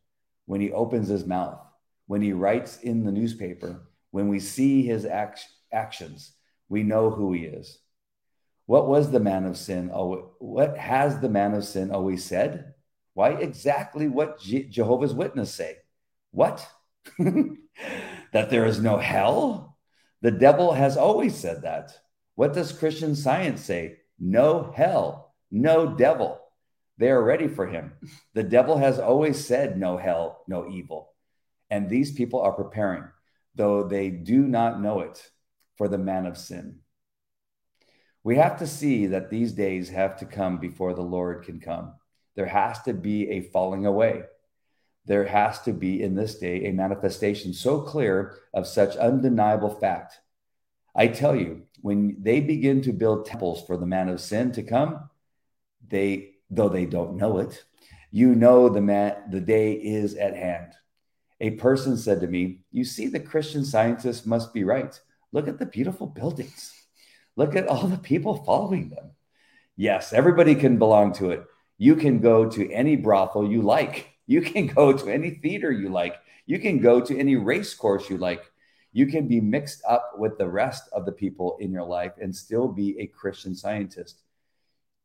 when 0.47 0.61
he 0.61 0.73
opens 0.73 1.09
his 1.09 1.27
mouth, 1.27 1.59
when 2.07 2.23
he 2.23 2.33
writes 2.33 2.79
in 2.79 3.05
the 3.05 3.13
newspaper, 3.13 3.89
when 4.11 4.29
we 4.29 4.39
see 4.39 4.83
his 4.83 5.05
act- 5.05 5.47
actions, 5.73 6.33
we 6.69 6.83
know 6.83 7.11
who 7.11 7.33
he 7.33 7.45
is. 7.45 7.79
What 8.67 8.89
was 8.89 9.11
the 9.11 9.21
man 9.21 9.45
of 9.45 9.57
sin? 9.57 9.91
al- 9.91 10.35
What 10.39 10.77
has 10.77 11.21
the 11.21 11.29
man 11.29 11.55
of 11.55 11.65
sin 11.65 11.91
always 11.91 12.25
said? 12.25 12.75
Why 13.15 13.31
exactly 13.31 14.09
what 14.09 14.41
Je- 14.41 14.69
Jehovah's 14.69 15.15
Witness 15.15 15.55
say? 15.55 15.77
What? 16.33 16.67
that 17.19 18.51
there 18.51 18.67
is 18.67 18.81
no 18.81 18.99
hell? 18.99 19.79
The 20.23 20.33
devil 20.33 20.73
has 20.73 20.97
always 20.97 21.35
said 21.37 21.63
that. 21.63 21.93
What 22.35 22.53
does 22.53 22.73
Christian 22.73 23.15
science 23.15 23.63
say? 23.63 23.99
No 24.19 24.73
hell, 24.77 25.35
no 25.51 25.95
devil. 25.95 26.41
They 26.99 27.11
are 27.11 27.23
ready 27.23 27.49
for 27.49 27.67
him. 27.67 27.93
The 28.35 28.43
devil 28.43 28.79
has 28.79 28.99
always 28.99 29.45
said 29.45 29.79
no 29.79 29.97
hell, 29.97 30.45
no 30.49 30.69
evil. 30.69 31.13
And 31.71 31.89
these 31.89 32.13
people 32.13 32.41
are 32.41 32.53
preparing, 32.53 33.05
though 33.55 33.83
they 33.83 34.11
do 34.11 34.43
not 34.43 34.81
know 34.81 35.01
it, 35.01 35.31
for 35.77 35.89
the 35.89 35.99
man 35.99 36.27
of 36.27 36.39
sin. 36.39 36.79
We 38.23 38.37
have 38.37 38.59
to 38.59 38.67
see 38.67 39.07
that 39.07 39.31
these 39.31 39.53
days 39.53 39.91
have 39.91 40.17
to 40.19 40.27
come 40.27 40.59
before 40.59 40.95
the 40.95 41.03
Lord 41.03 41.45
can 41.45 41.61
come. 41.61 41.95
There 42.35 42.47
has 42.47 42.83
to 42.83 42.93
be 42.93 43.31
a 43.31 43.41
falling 43.41 43.87
away. 43.87 44.23
There 45.05 45.25
has 45.25 45.61
to 45.63 45.73
be 45.73 46.03
in 46.03 46.17
this 46.17 46.39
day 46.39 46.67
a 46.67 46.73
manifestation 46.73 47.53
so 47.53 47.81
clear 47.81 48.37
of 48.53 48.67
such 48.67 48.97
undeniable 48.97 49.71
fact. 49.71 50.19
I 50.95 51.09
tell 51.09 51.37
you, 51.37 51.63
when 51.83 52.17
they 52.21 52.41
begin 52.41 52.83
to 52.83 52.93
build 52.93 53.27
temples 53.27 53.65
for 53.67 53.77
the 53.77 53.87
man 53.87 54.09
of 54.09 54.21
sin 54.21 54.51
to 54.53 54.63
come, 54.63 55.09
they, 55.87 56.36
though 56.51 56.69
they 56.69 56.87
don't 56.87 57.17
know 57.17 57.39
it, 57.39 57.65
you 58.11 58.35
know 58.35 58.69
the 58.69 58.81
man, 58.81 59.17
the 59.31 59.41
day 59.41 59.73
is 59.73 60.15
at 60.15 60.37
hand. 60.37 60.73
A 61.41 61.51
person 61.51 61.97
said 61.97 62.21
to 62.21 62.27
me, 62.27 62.61
You 62.71 62.85
see, 62.85 63.09
the 63.09 63.21
Christian 63.21 63.65
scientists 63.65 64.25
must 64.25 64.55
be 64.55 64.65
right. 64.65 64.99
Look 65.33 65.49
at 65.49 65.59
the 65.59 65.67
beautiful 65.67 66.07
buildings. 66.07 66.73
Look 67.37 67.55
at 67.55 67.69
all 67.69 67.87
the 67.87 67.99
people 67.99 68.43
following 68.45 68.89
them. 68.89 69.11
Yes, 69.77 70.15
everybody 70.15 70.55
can 70.55 70.79
belong 70.79 71.13
to 71.15 71.31
it. 71.31 71.45
You 71.77 71.97
can 71.97 72.21
go 72.21 72.49
to 72.49 72.73
any 72.73 72.97
brothel 72.97 73.47
you 73.47 73.61
like. 73.61 74.15
You 74.27 74.41
can 74.41 74.67
go 74.67 74.93
to 74.93 75.13
any 75.13 75.31
theater 75.31 75.71
you 75.71 75.91
like. 75.91 76.17
You 76.47 76.59
can 76.59 76.79
go 76.79 77.01
to 77.01 77.19
any 77.19 77.37
race 77.37 77.75
course 77.75 78.09
you 78.09 78.17
like. 78.17 78.51
You 78.93 79.07
can 79.07 79.29
be 79.29 79.41
mixed 79.41 79.83
up 79.87 80.13
with 80.17 80.39
the 80.39 80.49
rest 80.49 80.89
of 80.93 81.05
the 81.05 81.13
people 81.13 81.59
in 81.61 81.71
your 81.71 81.85
life 81.85 82.13
and 82.21 82.35
still 82.35 82.67
be 82.67 82.99
a 82.99 83.07
Christian 83.07 83.55
scientist. 83.55 84.23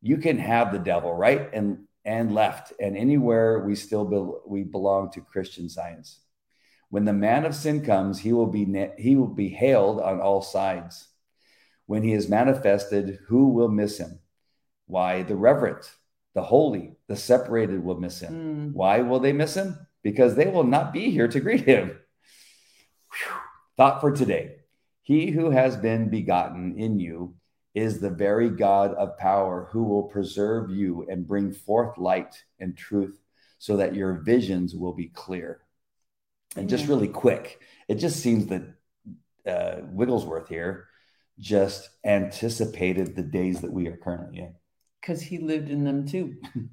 You 0.01 0.17
can 0.17 0.37
have 0.37 0.71
the 0.71 0.79
devil 0.79 1.13
right 1.13 1.49
and 1.53 1.85
and 2.03 2.33
left 2.33 2.73
and 2.79 2.97
anywhere 2.97 3.59
we 3.59 3.75
still 3.75 4.05
be, 4.05 4.39
we 4.47 4.63
belong 4.63 5.11
to 5.11 5.21
Christian 5.21 5.69
science. 5.69 6.19
When 6.89 7.05
the 7.05 7.13
man 7.13 7.45
of 7.45 7.55
sin 7.55 7.85
comes, 7.85 8.19
he 8.19 8.33
will 8.33 8.47
be 8.47 8.65
he 8.97 9.15
will 9.15 9.27
be 9.27 9.49
hailed 9.49 10.01
on 10.01 10.19
all 10.19 10.41
sides. 10.41 11.07
When 11.85 12.03
he 12.03 12.13
is 12.13 12.29
manifested, 12.29 13.19
who 13.27 13.49
will 13.49 13.67
miss 13.67 13.97
him? 13.97 14.19
Why, 14.87 15.23
the 15.23 15.35
reverent, 15.35 15.89
the 16.33 16.41
holy, 16.41 16.97
the 17.07 17.15
separated 17.15 17.83
will 17.83 17.99
miss 17.99 18.19
him. 18.19 18.33
Mm. 18.33 18.73
Why 18.73 19.01
will 19.01 19.19
they 19.19 19.33
miss 19.33 19.55
him? 19.55 19.77
Because 20.03 20.35
they 20.35 20.47
will 20.47 20.63
not 20.63 20.93
be 20.93 21.11
here 21.11 21.27
to 21.27 21.39
greet 21.39 21.65
him. 21.65 21.89
Whew. 21.89 23.35
Thought 23.77 24.01
for 24.01 24.11
today 24.11 24.57
He 25.01 25.31
who 25.31 25.49
has 25.49 25.77
been 25.77 26.09
begotten 26.09 26.77
in 26.77 26.99
you 26.99 27.35
is 27.73 27.99
the 27.99 28.09
very 28.09 28.49
God 28.49 28.93
of 28.95 29.17
power 29.17 29.67
who 29.71 29.83
will 29.83 30.03
preserve 30.03 30.69
you 30.69 31.05
and 31.09 31.27
bring 31.27 31.51
forth 31.53 31.97
light 31.97 32.43
and 32.59 32.75
truth 32.77 33.19
so 33.59 33.77
that 33.77 33.95
your 33.95 34.13
visions 34.13 34.75
will 34.75 34.93
be 34.93 35.07
clear. 35.07 35.61
And 36.55 36.67
just 36.67 36.87
really 36.87 37.07
quick, 37.07 37.61
it 37.87 37.95
just 37.95 38.19
seems 38.19 38.47
that 38.47 38.63
uh, 39.47 39.81
Wigglesworth 39.91 40.49
here 40.49 40.87
just 41.39 41.89
anticipated 42.03 43.15
the 43.15 43.23
days 43.23 43.61
that 43.61 43.71
we 43.71 43.87
are 43.87 43.97
currently 43.97 44.39
in. 44.39 44.53
Because 44.99 45.21
he 45.21 45.37
lived 45.37 45.69
in 45.69 45.83
them 45.83 46.07
too. 46.07 46.35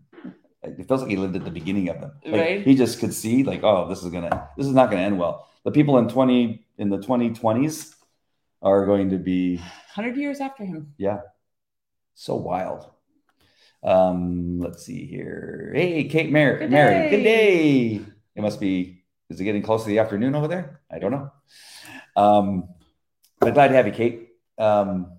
It 0.61 0.89
feels 0.89 1.03
like 1.03 1.11
he 1.11 1.17
lived 1.17 1.37
at 1.37 1.45
the 1.45 1.53
beginning 1.53 1.89
of 1.89 2.01
them. 2.01 2.13
Like, 2.25 2.35
Right. 2.35 2.63
He 2.63 2.75
just 2.75 2.99
could 2.99 3.15
see, 3.15 3.45
like, 3.45 3.63
oh, 3.63 3.89
this 3.89 4.03
is 4.03 4.11
gonna, 4.11 4.49
this 4.57 4.67
is 4.67 4.73
not 4.75 4.91
gonna 4.91 5.03
end 5.03 5.19
well. 5.19 5.49
The 5.65 5.71
people 5.71 5.99
in 5.99 6.09
twenty 6.09 6.67
in 6.79 6.91
the 6.91 6.99
twenty 7.01 7.31
twenties 7.33 7.95
are 8.63 8.87
going 8.87 9.11
to 9.11 9.19
be, 9.19 9.57
100 9.57 10.17
years 10.17 10.41
after 10.41 10.65
him. 10.65 10.95
yeah, 10.99 11.21
so 12.15 12.35
wild. 12.37 12.91
Um, 13.83 14.59
let's 14.59 14.85
see 14.85 15.07
here. 15.07 15.73
Hey, 15.75 16.05
Kate 16.05 16.31
Mary, 16.33 16.59
Good 16.59 16.71
Mary, 16.71 17.11
good 17.11 17.23
day. 17.23 18.01
It 18.35 18.43
must 18.43 18.61
be. 18.61 19.05
Is 19.31 19.41
it 19.41 19.45
getting 19.45 19.63
close 19.63 19.83
to 19.83 19.89
the 19.89 19.99
afternoon 19.99 20.35
over 20.35 20.49
there? 20.49 20.81
I 20.91 20.99
don't 20.99 21.13
know. 21.13 21.31
Um, 22.17 22.69
but 23.39 23.55
glad 23.55 23.69
to 23.69 23.75
have 23.75 23.87
you, 23.87 23.93
Kate. 23.93 24.31
Um, 24.59 25.19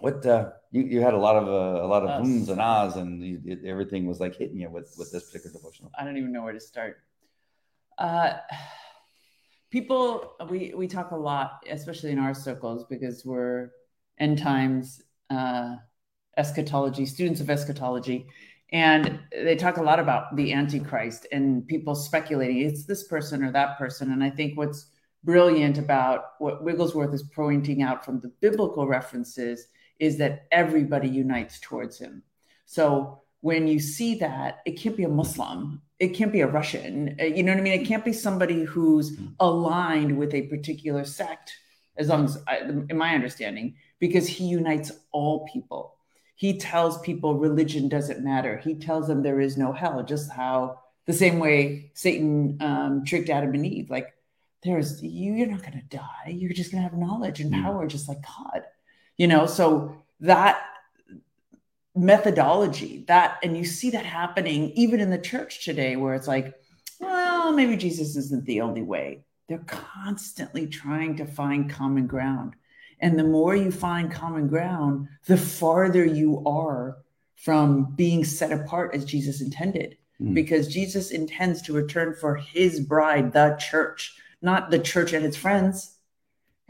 what 0.00 0.26
uh, 0.26 0.50
you 0.72 0.82
you 0.82 1.00
had 1.00 1.14
a 1.14 1.18
lot 1.18 1.36
of 1.36 1.48
uh, 1.48 1.84
a 1.84 1.86
lot 1.86 2.02
of 2.02 2.10
ums 2.10 2.48
and 2.48 2.60
ahs, 2.60 2.96
and 2.96 3.22
you, 3.22 3.40
it, 3.46 3.64
everything 3.64 4.06
was 4.06 4.20
like 4.20 4.36
hitting 4.36 4.58
you 4.58 4.68
with 4.68 4.94
with 4.98 5.10
this 5.12 5.24
particular 5.30 5.54
devotional. 5.54 5.90
I 5.98 6.04
don't 6.04 6.16
even 6.18 6.32
know 6.32 6.42
where 6.42 6.52
to 6.52 6.60
start. 6.60 6.98
Uh, 7.96 8.34
people, 9.74 10.36
we 10.48 10.72
we 10.76 10.86
talk 10.86 11.10
a 11.10 11.16
lot, 11.16 11.64
especially 11.68 12.12
in 12.12 12.20
our 12.20 12.32
circles, 12.32 12.84
because 12.88 13.24
we're 13.24 13.70
end 14.20 14.38
times 14.38 15.02
uh, 15.30 15.74
eschatology 16.36 17.04
students 17.04 17.40
of 17.40 17.50
eschatology, 17.50 18.28
and 18.72 19.18
they 19.32 19.56
talk 19.56 19.76
a 19.78 19.82
lot 19.82 19.98
about 19.98 20.36
the 20.36 20.52
Antichrist 20.52 21.26
and 21.32 21.66
people 21.66 21.96
speculating 21.96 22.58
it's 22.58 22.84
this 22.84 23.08
person 23.08 23.42
or 23.42 23.50
that 23.50 23.76
person. 23.76 24.12
And 24.12 24.22
I 24.22 24.30
think 24.30 24.56
what's 24.56 24.92
brilliant 25.24 25.76
about 25.78 26.20
what 26.38 26.62
Wigglesworth 26.62 27.12
is 27.12 27.24
pointing 27.34 27.82
out 27.82 28.04
from 28.04 28.20
the 28.20 28.32
biblical 28.40 28.86
references 28.86 29.66
is 29.98 30.18
that 30.18 30.46
everybody 30.52 31.08
unites 31.08 31.58
towards 31.58 31.98
him. 31.98 32.22
So 32.66 33.22
when 33.40 33.66
you 33.66 33.80
see 33.80 34.14
that, 34.26 34.60
it 34.66 34.78
can't 34.78 34.96
be 34.96 35.04
a 35.04 35.08
Muslim, 35.08 35.82
it 36.04 36.14
can't 36.14 36.32
be 36.32 36.42
a 36.42 36.46
Russian, 36.46 37.16
uh, 37.20 37.24
you 37.24 37.42
know 37.42 37.52
what 37.52 37.60
I 37.60 37.62
mean? 37.62 37.80
It 37.80 37.86
can't 37.86 38.04
be 38.04 38.12
somebody 38.12 38.62
who's 38.64 39.06
aligned 39.40 40.12
with 40.18 40.32
a 40.34 40.42
particular 40.42 41.04
sect, 41.04 41.52
as 41.96 42.08
long 42.08 42.24
as, 42.24 42.38
I, 42.46 42.58
in 42.90 42.96
my 42.96 43.14
understanding, 43.14 43.74
because 43.98 44.26
he 44.26 44.44
unites 44.60 44.90
all 45.12 45.46
people. 45.52 45.82
He 46.36 46.58
tells 46.58 47.00
people 47.00 47.38
religion 47.38 47.88
doesn't 47.88 48.24
matter. 48.24 48.58
He 48.58 48.74
tells 48.74 49.06
them 49.06 49.22
there 49.22 49.40
is 49.40 49.56
no 49.56 49.72
hell, 49.72 50.02
just 50.02 50.30
how 50.30 50.80
the 51.06 51.12
same 51.12 51.38
way 51.38 51.90
Satan 51.94 52.58
um, 52.60 53.04
tricked 53.04 53.30
Adam 53.30 53.54
and 53.54 53.66
Eve. 53.66 53.90
Like, 53.90 54.08
there's 54.64 55.02
you, 55.02 55.34
you're 55.34 55.46
not 55.46 55.60
going 55.62 55.80
to 55.80 55.96
die. 55.96 56.28
You're 56.28 56.52
just 56.52 56.72
going 56.72 56.82
to 56.82 56.88
have 56.88 56.98
knowledge 56.98 57.40
and 57.40 57.52
Mm. 57.52 57.62
power, 57.62 57.86
just 57.86 58.08
like 58.08 58.22
God. 58.22 58.62
You 59.16 59.26
know, 59.28 59.46
so 59.46 59.96
that 60.20 60.56
methodology, 61.94 63.04
that, 63.06 63.38
and 63.42 63.56
you 63.56 63.64
see 63.64 63.90
that 63.90 64.06
happening 64.06 64.72
even 64.72 65.00
in 65.00 65.10
the 65.10 65.18
church 65.18 65.64
today, 65.64 65.96
where 65.96 66.14
it's 66.14 66.28
like, 66.28 66.54
well, 67.00 67.52
maybe 67.52 67.76
Jesus 67.76 68.16
isn't 68.16 68.44
the 68.46 68.60
only 68.60 68.82
way. 68.82 69.24
They're 69.48 69.58
constantly 69.58 70.66
trying 70.66 71.16
to 71.16 71.26
find 71.26 71.70
common 71.70 72.06
ground. 72.06 72.54
And 73.00 73.18
the 73.18 73.24
more 73.24 73.54
you 73.54 73.70
find 73.70 74.10
common 74.10 74.48
ground, 74.48 75.08
the 75.26 75.36
farther 75.36 76.04
you 76.04 76.42
are 76.46 76.98
from 77.36 77.94
being 77.94 78.24
set 78.24 78.52
apart 78.52 78.94
as 78.94 79.04
Jesus 79.04 79.40
intended. 79.40 79.98
Mm. 80.20 80.34
Because 80.34 80.72
Jesus 80.72 81.10
intends 81.10 81.60
to 81.62 81.72
return 81.72 82.14
for 82.14 82.36
his 82.36 82.80
bride, 82.80 83.32
the 83.32 83.56
church, 83.60 84.16
not 84.40 84.70
the 84.70 84.78
church 84.78 85.12
and 85.12 85.24
its 85.24 85.36
friends. 85.36 85.96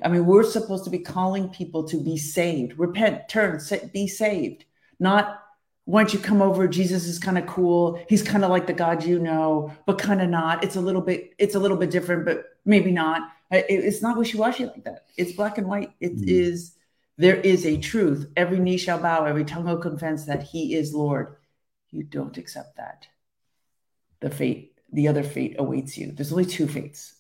I 0.03 0.09
mean, 0.09 0.27
we're 0.27 0.43
supposed 0.43 0.85
to 0.85 0.91
be 0.91 0.99
calling 0.99 1.49
people 1.51 1.85
to 1.85 2.03
be 2.03 2.17
saved, 2.17 2.79
repent, 2.79 3.29
turn, 3.29 3.61
be 3.93 4.09
saved. 4.09 4.65
Not 4.99 5.41
once 5.87 6.13
you 6.15 6.19
come 6.19 6.41
over, 6.41 6.67
Jesus 6.67 7.07
is 7.07 7.19
kind 7.19 7.37
of 7.37 7.47
cool. 7.47 8.03
He's 8.09 8.23
kind 8.23 8.43
of 8.45 8.51
like 8.51 8.67
the 8.67 8.73
God 8.73 9.05
you 9.05 9.19
know, 9.19 9.73
but 9.87 9.99
kind 9.99 10.23
of 10.23 10.29
not. 10.31 10.65
It's 10.65 10.77
a 10.77 10.81
little 10.81 11.03
bit, 11.03 11.33
it's 11.39 11.55
a 11.55 11.59
little 11.61 11.77
bit 11.77 11.91
different, 11.91 12.25
but 12.25 12.45
maybe 12.65 12.91
not. 12.91 13.31
It- 13.51 13.67
It's 13.69 14.01
not 14.03 14.17
wishy-washy 14.17 14.67
like 14.67 14.85
that. 14.85 15.05
It's 15.17 15.33
black 15.33 15.59
and 15.59 15.67
white. 15.69 15.93
It 16.01 16.17
Mm. 16.17 16.29
is. 16.29 16.73
there 17.17 17.37
is 17.37 17.65
a 17.65 17.77
truth. 17.79 18.29
Every 18.37 18.59
knee 18.59 18.77
shall 18.77 18.99
bow, 18.99 19.25
every 19.25 19.45
tongue 19.45 19.67
will 19.67 19.77
confess 19.77 20.25
that 20.25 20.43
he 20.43 20.75
is 20.75 20.93
Lord. 20.93 21.37
You 21.93 22.03
don't 22.03 22.37
accept 22.37 22.77
that. 22.79 23.07
The 24.19 24.31
fate, 24.31 24.81
the 24.93 25.07
other 25.07 25.23
fate 25.23 25.55
awaits 25.61 25.97
you. 25.97 26.11
There's 26.11 26.33
only 26.33 26.45
two 26.45 26.67
fates. 26.67 27.15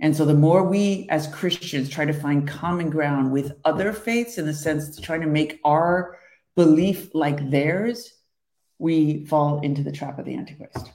And 0.00 0.16
so 0.16 0.24
the 0.24 0.34
more 0.34 0.64
we 0.64 1.06
as 1.10 1.28
Christians 1.28 1.88
try 1.88 2.06
to 2.06 2.12
find 2.12 2.48
common 2.48 2.90
ground 2.90 3.30
with 3.30 3.52
other 3.64 3.92
faiths 3.92 4.36
in 4.36 4.46
the 4.46 4.52
sense 4.54 4.96
to 4.96 5.00
trying 5.00 5.20
to 5.20 5.28
make 5.28 5.60
our 5.64 6.18
belief 6.56 7.14
like 7.14 7.50
theirs, 7.50 8.12
we 8.78 9.26
fall 9.26 9.60
into 9.60 9.82
the 9.82 9.92
trap 9.92 10.18
of 10.18 10.24
the 10.24 10.36
Antichrist. 10.36 10.90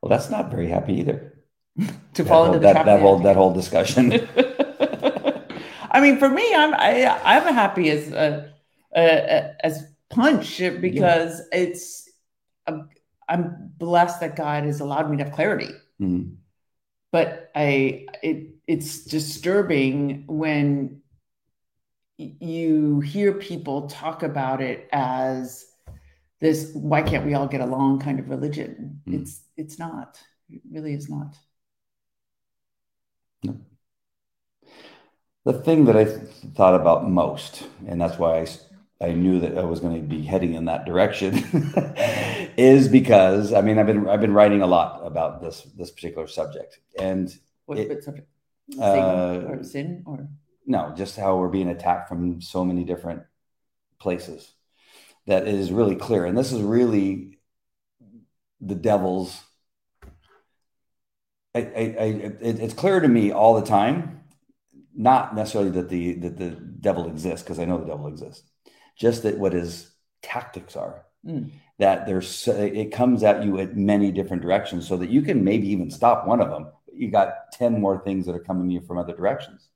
Well, 0.00 0.10
that's 0.10 0.30
not 0.30 0.50
very 0.50 0.68
happy 0.68 0.94
either. 0.94 1.32
To 2.14 2.22
That 2.22 2.28
fall 2.30 2.44
whole, 2.44 2.54
into 2.54 2.58
the 2.60 2.64
that, 2.66 2.72
trap 2.72 2.86
that 2.86 2.94
of 2.96 3.00
whole 3.02 3.18
that 3.18 3.36
whole 3.36 3.52
discussion. 3.52 4.10
I 5.90 6.00
mean, 6.00 6.18
for 6.18 6.28
me, 6.30 6.54
I'm 6.54 6.72
I, 6.74 7.06
I'm 7.24 7.54
happy 7.54 7.90
as 7.90 8.10
uh, 8.12 8.48
uh, 8.94 9.48
as 9.62 9.84
punch 10.08 10.58
because 10.80 11.42
it's 11.52 12.08
I'm, 12.66 12.88
I'm 13.28 13.70
blessed 13.76 14.20
that 14.20 14.34
God 14.36 14.64
has 14.64 14.80
allowed 14.80 15.10
me 15.10 15.18
to 15.18 15.24
have 15.24 15.32
clarity. 15.34 15.68
Mhm. 16.00 16.36
But 17.12 17.50
I 17.54 18.06
it 18.22 18.48
it's 18.66 19.04
disturbing 19.04 20.24
when 20.26 21.02
you 22.18 23.00
hear 23.00 23.32
people 23.34 23.88
talk 23.88 24.22
about 24.22 24.60
it 24.60 24.88
as 24.92 25.66
this 26.40 26.70
why 26.74 27.02
can't 27.02 27.26
we 27.26 27.34
all 27.34 27.46
get 27.46 27.60
along 27.60 28.00
kind 28.00 28.18
of 28.18 28.28
religion? 28.28 29.00
Mm. 29.06 29.20
it's 29.20 29.42
it's 29.56 29.78
not. 29.78 30.20
It 30.50 30.60
really 30.70 30.94
is 30.94 31.08
not. 31.08 31.36
The 35.44 35.52
thing 35.52 35.84
that 35.84 35.96
I 35.96 36.04
th- 36.04 36.18
thought 36.54 36.74
about 36.74 37.08
most, 37.08 37.68
and 37.86 38.00
that's 38.00 38.18
why 38.18 38.40
i 38.40 38.46
i 38.98 39.12
knew 39.12 39.38
that 39.40 39.58
I 39.58 39.62
was 39.62 39.80
going 39.80 39.94
to 39.94 40.08
be 40.08 40.22
heading 40.22 40.54
in 40.54 40.64
that 40.64 40.86
direction, 40.86 41.34
is 42.56 42.88
because 42.88 43.52
I 43.52 43.60
mean 43.60 43.78
I've 43.78 43.86
been 43.86 44.08
I've 44.08 44.20
been 44.20 44.32
writing 44.32 44.62
a 44.62 44.66
lot 44.66 45.06
about 45.06 45.40
this 45.42 45.62
this 45.76 45.90
particular 45.90 46.26
subject, 46.26 46.80
and 46.98 47.34
what, 47.66 47.78
It- 47.78 48.02
subject? 48.02 48.28
Uh, 48.80 49.42
or 49.46 49.62
sin 49.62 50.02
or 50.06 50.28
no, 50.66 50.92
just 50.96 51.16
how 51.16 51.36
we're 51.36 51.48
being 51.48 51.68
attacked 51.68 52.08
from 52.08 52.42
so 52.42 52.64
many 52.64 52.84
different 52.84 53.22
places. 53.98 54.52
That 55.26 55.48
is 55.48 55.72
really 55.72 55.96
clear, 55.96 56.24
and 56.24 56.36
this 56.36 56.52
is 56.52 56.60
really 56.60 57.38
the 58.60 58.74
devil's. 58.74 59.40
I, 61.54 61.60
I, 61.60 61.62
I 61.62 62.04
it, 62.40 62.60
it's 62.60 62.74
clear 62.74 63.00
to 63.00 63.08
me 63.08 63.32
all 63.32 63.58
the 63.60 63.66
time, 63.66 64.20
not 64.94 65.34
necessarily 65.34 65.70
that 65.72 65.88
the 65.88 66.14
that 66.14 66.36
the 66.36 66.50
devil 66.50 67.08
exists 67.08 67.42
because 67.42 67.58
I 67.58 67.64
know 67.64 67.78
the 67.78 67.86
devil 67.86 68.06
exists, 68.06 68.48
just 68.96 69.24
that 69.24 69.38
what 69.38 69.52
his 69.52 69.90
tactics 70.22 70.76
are. 70.76 71.04
Mm. 71.24 71.50
That 71.78 72.06
there's 72.06 72.46
it 72.46 72.92
comes 72.92 73.24
at 73.24 73.44
you 73.44 73.58
at 73.58 73.76
many 73.76 74.12
different 74.12 74.42
directions, 74.42 74.86
so 74.86 74.96
that 74.96 75.10
you 75.10 75.22
can 75.22 75.42
maybe 75.42 75.68
even 75.70 75.90
stop 75.90 76.26
one 76.26 76.40
of 76.40 76.50
them. 76.50 76.70
You 76.92 77.10
got 77.10 77.52
ten 77.52 77.80
more 77.80 77.98
things 77.98 78.26
that 78.26 78.36
are 78.36 78.44
coming 78.44 78.68
to 78.68 78.74
you 78.74 78.80
from 78.80 78.98
other 78.98 79.14
directions 79.14 79.68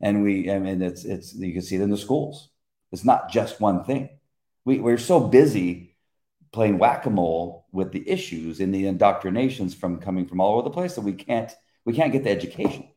and 0.00 0.22
we 0.22 0.50
i 0.50 0.58
mean 0.58 0.82
it's 0.82 1.04
it's 1.04 1.34
you 1.34 1.52
can 1.52 1.62
see 1.62 1.76
it 1.76 1.82
in 1.82 1.90
the 1.90 1.98
schools. 1.98 2.50
It's 2.92 3.04
not 3.04 3.30
just 3.30 3.60
one 3.60 3.84
thing. 3.84 4.08
We, 4.64 4.80
we're 4.80 4.98
so 4.98 5.20
busy 5.20 5.96
playing 6.52 6.78
whack-a-mole 6.78 7.66
with 7.72 7.92
the 7.92 8.08
issues 8.08 8.60
and 8.60 8.74
the 8.74 8.86
indoctrinations 8.86 9.74
from 9.74 10.00
coming 10.00 10.26
from 10.26 10.40
all 10.40 10.54
over 10.54 10.62
the 10.62 10.70
place 10.70 10.94
that 10.96 11.02
we 11.02 11.12
can't 11.12 11.52
we 11.84 11.92
can't 11.92 12.12
get 12.12 12.24
the 12.24 12.30
education. 12.30 12.88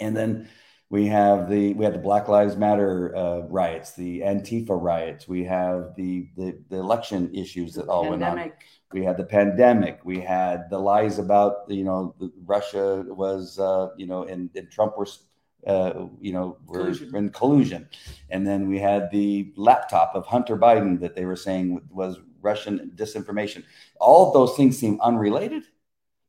And 0.00 0.16
then 0.16 0.48
we 0.88 1.06
have 1.06 1.48
the 1.50 1.74
we 1.74 1.84
have 1.84 1.94
the 1.94 1.98
black 1.98 2.28
lives 2.28 2.56
matter 2.56 3.14
uh, 3.16 3.40
riots 3.48 3.94
the 3.94 4.20
antifa 4.20 4.80
riots. 4.80 5.26
We 5.26 5.44
have 5.44 5.94
the 5.96 6.28
the, 6.36 6.58
the 6.68 6.76
election 6.76 7.34
issues 7.34 7.74
that 7.74 7.88
all 7.88 8.08
went 8.08 8.22
on. 8.22 8.52
We 8.92 9.04
had 9.04 9.16
the 9.16 9.24
pandemic. 9.24 10.00
We 10.04 10.20
had 10.20 10.68
the 10.70 10.78
lies 10.78 11.18
about 11.18 11.64
you 11.68 11.84
know 11.84 12.14
russia 12.44 13.04
was 13.08 13.58
uh, 13.58 13.88
you 13.96 14.06
know 14.06 14.24
and, 14.24 14.50
and 14.54 14.70
trump 14.70 14.98
was 14.98 15.24
uh, 15.66 16.06
you 16.20 16.32
know 16.32 16.58
were 16.66 16.84
Collusion. 16.84 17.16
in 17.16 17.30
collusion 17.30 17.88
and 18.30 18.46
then 18.46 18.68
we 18.68 18.78
had 18.78 19.10
the 19.10 19.52
laptop 19.56 20.12
of 20.14 20.26
hunter 20.26 20.56
biden 20.56 21.00
that 21.00 21.14
they 21.14 21.24
were 21.24 21.36
saying 21.36 21.80
was 21.90 22.18
russian 22.40 22.92
disinformation 22.96 23.62
all 24.00 24.28
of 24.28 24.34
those 24.34 24.56
things 24.56 24.78
seem 24.78 25.00
unrelated 25.00 25.62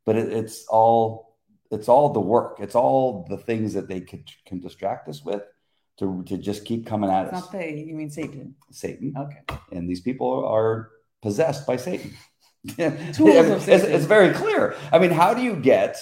but 0.05 0.15
it, 0.15 0.31
it's 0.31 0.65
all 0.67 1.37
it's 1.71 1.89
all 1.89 2.09
the 2.09 2.19
work 2.19 2.57
it's 2.59 2.75
all 2.75 3.25
the 3.29 3.37
things 3.37 3.73
that 3.73 3.87
they 3.87 4.01
could, 4.01 4.29
can 4.45 4.59
distract 4.59 5.09
us 5.09 5.23
with 5.23 5.41
to, 5.97 6.23
to 6.23 6.37
just 6.37 6.65
keep 6.65 6.85
coming 6.85 7.09
at 7.09 7.25
it's 7.25 7.33
us 7.33 7.41
not 7.41 7.51
they 7.51 7.83
you 7.87 7.95
mean 7.95 8.09
satan 8.09 8.55
satan 8.69 9.15
okay 9.17 9.41
and 9.71 9.89
these 9.89 10.01
people 10.01 10.45
are 10.45 10.91
possessed 11.23 11.65
by 11.65 11.77
Satan. 11.77 12.13
It's, 12.65 13.19
it's 13.67 14.05
very 14.05 14.33
clear. 14.33 14.77
I 14.89 14.97
mean, 14.97 15.11
how 15.11 15.33
do 15.33 15.41
you 15.41 15.57
get 15.57 15.97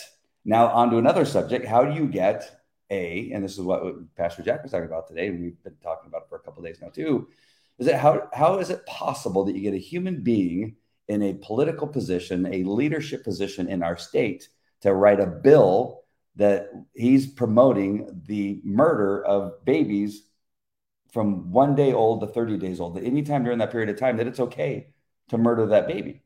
now 0.46 0.68
onto 0.68 0.98
another 1.00 1.26
subject? 1.26 1.66
How 1.66 1.84
do 1.84 1.94
you 2.00 2.06
get 2.06 2.61
a, 2.92 3.32
and 3.34 3.44
this 3.44 3.54
is 3.54 3.62
what 3.62 3.82
Pastor 4.16 4.44
Jack 4.44 4.62
was 4.62 4.72
talking 4.72 4.86
about 4.86 5.08
today, 5.08 5.28
and 5.28 5.42
we've 5.42 5.64
been 5.64 5.78
talking 5.82 6.10
about 6.10 6.24
it 6.24 6.30
for 6.30 6.36
a 6.36 6.42
couple 6.42 6.62
days 6.62 6.80
now 6.82 6.90
too. 6.90 7.30
Is 7.80 7.88
that 7.88 8.00
how 8.00 8.30
how 8.34 8.60
is 8.60 8.70
it 8.70 8.86
possible 8.86 9.46
that 9.46 9.56
you 9.56 9.62
get 9.62 9.74
a 9.74 9.78
human 9.78 10.22
being 10.22 10.76
in 11.08 11.24
a 11.24 11.34
political 11.34 11.88
position, 11.88 12.46
a 12.46 12.64
leadership 12.64 13.24
position 13.24 13.68
in 13.68 13.82
our 13.82 13.98
state, 13.98 14.50
to 14.82 14.94
write 14.94 15.20
a 15.20 15.26
bill 15.26 16.02
that 16.36 16.70
he's 16.94 17.28
promoting 17.28 18.22
the 18.28 18.62
murder 18.64 19.24
of 19.26 19.66
babies 19.66 20.24
from 21.12 21.52
one 21.52 21.76
day 21.76 21.94
old 21.94 22.22
to 22.22 22.28
30 22.28 22.58
days 22.58 22.80
old, 22.80 22.96
that 22.96 23.04
anytime 23.04 23.44
during 23.44 23.60
that 23.60 23.72
period 23.72 23.90
of 23.90 23.98
time 23.98 24.18
that 24.18 24.28
it's 24.28 24.40
okay 24.40 24.88
to 25.30 25.38
murder 25.38 25.68
that 25.68 25.88
baby. 25.88 26.22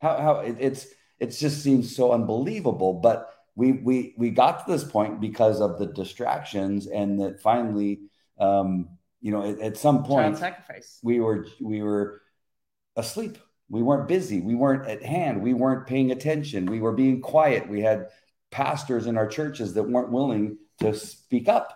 How, 0.00 0.18
how 0.18 0.38
it, 0.40 0.56
it's, 0.60 0.86
it 1.18 1.28
just 1.28 1.62
seems 1.62 1.96
so 1.96 2.12
unbelievable, 2.12 2.94
but 2.94 3.30
we, 3.56 3.72
we, 3.72 4.14
we 4.16 4.30
got 4.30 4.64
to 4.64 4.72
this 4.72 4.84
point 4.84 5.20
because 5.20 5.60
of 5.60 5.78
the 5.78 5.86
distractions 5.86 6.86
and 6.86 7.20
that 7.20 7.40
finally, 7.40 8.02
um, 8.38 8.88
you 9.20 9.32
know, 9.32 9.42
at, 9.42 9.58
at 9.60 9.76
some 9.76 10.04
point 10.04 10.38
sacrifice 10.38 11.00
we 11.02 11.20
were, 11.20 11.46
we 11.60 11.82
were 11.82 12.22
asleep. 12.94 13.38
We 13.68 13.82
weren't 13.82 14.06
busy. 14.06 14.40
We 14.40 14.54
weren't 14.54 14.86
at 14.86 15.02
hand. 15.02 15.42
We 15.42 15.52
weren't 15.52 15.88
paying 15.88 16.12
attention. 16.12 16.66
We 16.66 16.78
were 16.78 16.92
being 16.92 17.20
quiet. 17.20 17.68
We 17.68 17.80
had 17.80 18.10
pastors 18.52 19.06
in 19.06 19.16
our 19.16 19.26
churches 19.26 19.74
that 19.74 19.82
weren't 19.82 20.12
willing 20.12 20.58
to 20.80 20.94
speak 20.94 21.48
up 21.48 21.72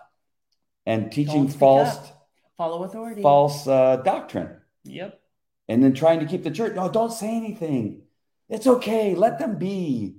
and 0.85 1.11
teaching 1.11 1.47
false 1.47 1.97
up. 1.97 2.29
follow 2.57 2.83
authority 2.83 3.21
false 3.21 3.67
uh, 3.67 3.97
doctrine 3.97 4.57
yep 4.83 5.19
and 5.67 5.83
then 5.83 5.93
trying 5.93 6.19
to 6.19 6.25
keep 6.25 6.43
the 6.43 6.51
church 6.51 6.73
no 6.75 6.89
don't 6.89 7.11
say 7.11 7.35
anything 7.35 8.01
it's 8.49 8.67
okay 8.67 9.13
let 9.15 9.37
them 9.37 9.57
be 9.57 10.15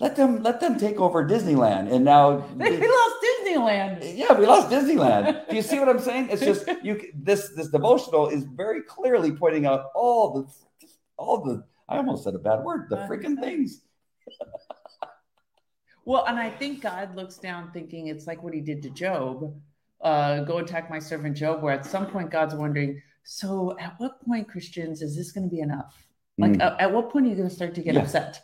let 0.00 0.16
them 0.16 0.42
let 0.42 0.60
them 0.60 0.78
take 0.78 0.98
over 0.98 1.24
disneyland 1.26 1.90
and 1.92 2.04
now 2.04 2.36
we 2.56 2.70
lost 2.70 3.16
disneyland 3.26 4.16
yeah 4.16 4.32
we 4.38 4.44
lost 4.46 4.68
disneyland 4.68 5.48
do 5.48 5.54
you 5.56 5.62
see 5.62 5.78
what 5.78 5.88
i'm 5.88 6.00
saying 6.00 6.28
it's 6.30 6.42
just 6.42 6.66
you 6.82 7.00
this 7.14 7.50
this 7.56 7.68
devotional 7.68 8.28
is 8.28 8.44
very 8.44 8.82
clearly 8.82 9.30
pointing 9.32 9.66
out 9.66 9.86
all 9.94 10.32
the 10.34 10.88
all 11.16 11.38
the 11.44 11.64
i 11.88 11.96
almost 11.96 12.24
said 12.24 12.34
a 12.34 12.38
bad 12.38 12.60
word 12.64 12.86
the 12.90 12.96
freaking 13.08 13.38
things 13.40 13.82
Well, 16.06 16.26
and 16.26 16.38
I 16.38 16.50
think 16.50 16.82
God 16.82 17.16
looks 17.16 17.38
down 17.38 17.70
thinking 17.72 18.08
it's 18.08 18.26
like 18.26 18.42
what 18.42 18.52
he 18.52 18.60
did 18.60 18.82
to 18.82 18.90
Job. 18.90 19.54
uh, 20.02 20.40
go 20.44 20.58
attack 20.58 20.90
my 20.90 20.98
servant 20.98 21.34
Job, 21.34 21.62
where 21.62 21.72
at 21.72 21.86
some 21.86 22.06
point 22.06 22.30
God's 22.30 22.54
wondering, 22.54 23.00
so 23.22 23.74
at 23.80 23.94
what 23.98 24.22
point, 24.22 24.46
Christians, 24.46 25.00
is 25.00 25.16
this 25.16 25.32
going 25.32 25.48
to 25.48 25.50
be 25.50 25.60
enough? 25.62 26.06
Like, 26.36 26.52
Mm. 26.52 26.60
at, 26.62 26.78
at 26.78 26.92
what 26.92 27.10
point 27.10 27.24
are 27.24 27.30
you 27.30 27.36
going 27.36 27.48
to 27.48 27.54
start 27.54 27.74
to 27.76 27.80
get 27.82 27.94
Yeah. 27.94 28.02
upset? 28.02 28.42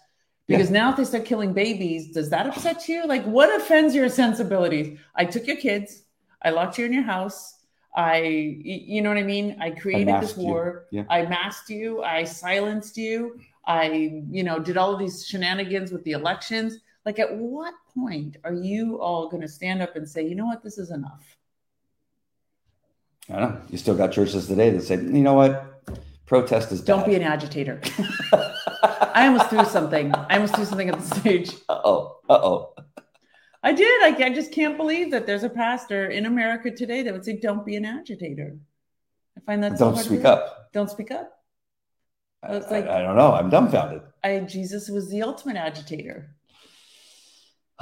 Because 0.51 0.71
now 0.71 0.91
if 0.91 0.97
they 0.97 1.05
start 1.05 1.25
killing 1.25 1.53
babies, 1.53 2.13
does 2.13 2.29
that 2.31 2.47
upset 2.47 2.89
you? 2.89 3.07
Like, 3.07 3.25
what 3.25 3.55
offends 3.61 3.95
your 3.95 4.09
sensibilities? 4.09 4.99
I 5.15 5.25
took 5.25 5.47
your 5.47 5.57
kids, 5.57 6.03
I 6.43 6.51
locked 6.51 6.77
you 6.77 6.87
in 6.87 6.93
your 6.93 7.05
house. 7.05 7.57
I, 7.97 8.19
you 8.23 9.03
know 9.03 9.09
what 9.09 9.19
I 9.19 9.23
mean? 9.23 9.57
I 9.61 9.71
created 9.71 10.15
this 10.21 10.37
war. 10.37 10.87
Yeah. 10.91 11.05
I 11.11 11.23
masked 11.23 11.71
you. 11.71 12.03
I 12.03 12.25
silenced 12.25 12.97
you. 12.97 13.41
I, 13.67 14.23
you 14.31 14.43
know, 14.45 14.59
did 14.59 14.77
all 14.77 14.93
of 14.93 14.99
these 14.99 15.27
shenanigans 15.27 15.91
with 15.91 16.05
the 16.05 16.13
elections. 16.13 16.79
Like, 17.05 17.19
at 17.19 17.35
what 17.35 17.75
point 17.95 18.37
are 18.45 18.53
you 18.53 19.01
all 19.01 19.29
going 19.29 19.43
to 19.43 19.49
stand 19.49 19.83
up 19.83 19.97
and 19.97 20.09
say, 20.09 20.27
you 20.27 20.35
know 20.35 20.47
what, 20.47 20.63
this 20.63 20.79
is 20.79 20.91
enough? 20.91 21.37
I 23.29 23.39
don't 23.39 23.55
know. 23.55 23.61
You 23.71 23.79
still 23.79 23.97
got 23.97 24.13
churches 24.13 24.47
today 24.47 24.71
that 24.71 24.83
say, 24.83 24.97
you 24.97 25.23
know 25.23 25.35
what, 25.35 25.83
protest 26.27 26.73
is 26.73 26.81
Don't 26.81 27.01
bad. 27.01 27.07
be 27.07 27.15
an 27.17 27.23
agitator. 27.23 27.81
I 29.01 29.27
almost 29.27 29.51
threw 29.51 29.65
something. 29.65 30.15
I 30.15 30.35
almost 30.37 30.55
threw 30.55 30.65
something 30.65 30.89
at 30.89 30.99
the 30.99 31.17
stage. 31.21 31.55
uh 31.69 31.81
oh, 31.85 32.19
uh 32.29 32.41
oh. 32.43 32.75
I 33.63 33.73
did. 33.73 34.03
I, 34.03 34.27
I 34.27 34.31
just 34.31 34.53
can't 34.53 34.77
believe 34.77 35.11
that 35.11 35.27
there's 35.27 35.43
a 35.43 35.51
pastor 35.51 36.07
in 36.09 36.27
America 36.27 36.71
today 36.71 37.03
that 37.03 37.13
would 37.13 37.25
say, 37.25 37.39
"Don't 37.39 37.65
be 37.65 37.77
an 37.77 37.85
agitator." 37.85 38.57
I 39.37 39.41
find 39.41 39.63
that 39.63 39.79
Don't 39.79 39.95
hard 39.95 40.07
speak 40.07 40.25
up. 40.25 40.73
Don't 40.73 40.91
speak 40.91 41.11
up. 41.11 41.33
I, 42.43 42.59
like- 42.59 42.87
I, 42.87 43.01
I 43.01 43.03
don't 43.03 43.17
know. 43.17 43.33
I'm 43.33 43.51
dumbfounded. 43.51 44.03
I 44.25 44.41
Jesus 44.41 44.89
was 44.89 45.11
the 45.11 45.23
ultimate 45.23 45.57
agitator. 45.57 46.35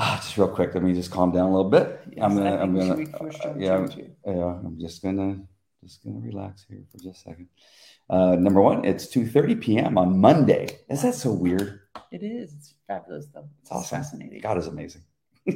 Ah, 0.00 0.20
just 0.22 0.38
real 0.38 0.46
quick, 0.48 0.74
let 0.74 0.84
me 0.84 0.94
just 0.94 1.10
calm 1.10 1.32
down 1.32 1.48
a 1.48 1.52
little 1.52 1.70
bit. 1.70 2.00
I'm 2.22 2.36
gonna, 2.36 2.56
I'm 2.56 2.72
gonna, 2.72 3.04
John 3.32 3.60
yeah, 3.60 3.84
yeah, 4.24 4.44
I'm 4.64 4.78
just 4.78 5.02
gonna, 5.02 5.40
just 5.82 6.04
gonna 6.04 6.20
relax 6.20 6.64
here 6.68 6.82
for 6.90 6.98
just 6.98 7.20
a 7.20 7.30
second. 7.30 7.48
Uh, 8.10 8.36
number 8.36 8.60
one, 8.60 8.84
it's 8.84 9.06
2:30 9.06 9.60
p.m. 9.60 9.98
on 9.98 10.18
Monday. 10.18 10.78
Is 10.88 11.02
that 11.02 11.14
so 11.14 11.32
weird? 11.32 11.80
It 12.10 12.22
is. 12.22 12.54
It's 12.54 12.74
fabulous, 12.86 13.26
though. 13.32 13.48
It's 13.60 13.70
awesome. 13.70 13.98
fascinating. 13.98 14.40
God 14.40 14.58
is 14.58 14.66
amazing. 14.66 15.02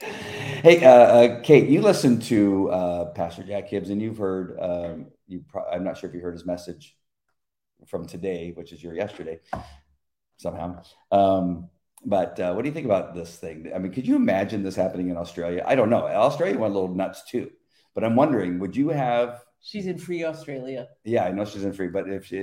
hey, 0.00 0.84
uh, 0.84 0.90
uh, 0.90 1.40
Kate, 1.42 1.68
you 1.68 1.80
listened 1.80 2.22
to 2.24 2.70
uh, 2.70 3.04
Pastor 3.06 3.42
Jack 3.42 3.68
Hibbs, 3.68 3.90
and 3.90 4.00
you've 4.02 4.18
heard. 4.18 4.58
Um, 4.60 5.06
you, 5.26 5.44
pro- 5.48 5.68
I'm 5.68 5.84
not 5.84 5.98
sure 5.98 6.08
if 6.08 6.14
you 6.14 6.20
heard 6.20 6.34
his 6.34 6.46
message 6.46 6.96
from 7.86 8.06
today, 8.06 8.52
which 8.54 8.72
is 8.72 8.82
your 8.82 8.94
yesterday, 8.94 9.40
somehow. 10.36 10.82
Um, 11.12 11.70
but 12.04 12.38
uh, 12.38 12.52
what 12.52 12.62
do 12.62 12.68
you 12.68 12.74
think 12.74 12.86
about 12.86 13.14
this 13.14 13.36
thing? 13.36 13.70
I 13.74 13.78
mean, 13.78 13.92
could 13.92 14.06
you 14.06 14.16
imagine 14.16 14.62
this 14.62 14.76
happening 14.76 15.10
in 15.10 15.16
Australia? 15.16 15.64
I 15.66 15.74
don't 15.74 15.90
know. 15.90 16.06
Australia 16.06 16.58
went 16.58 16.74
a 16.74 16.78
little 16.78 16.94
nuts 16.94 17.24
too, 17.28 17.50
but 17.96 18.04
I'm 18.04 18.14
wondering, 18.14 18.58
would 18.58 18.76
you 18.76 18.90
have? 18.90 19.42
She's 19.62 19.86
in 19.86 19.98
free 19.98 20.22
Australia. 20.22 20.86
Yeah, 21.04 21.24
I 21.24 21.32
know 21.32 21.46
she's 21.46 21.64
in 21.64 21.72
free, 21.72 21.88
but 21.88 22.08
if 22.08 22.26
she, 22.26 22.42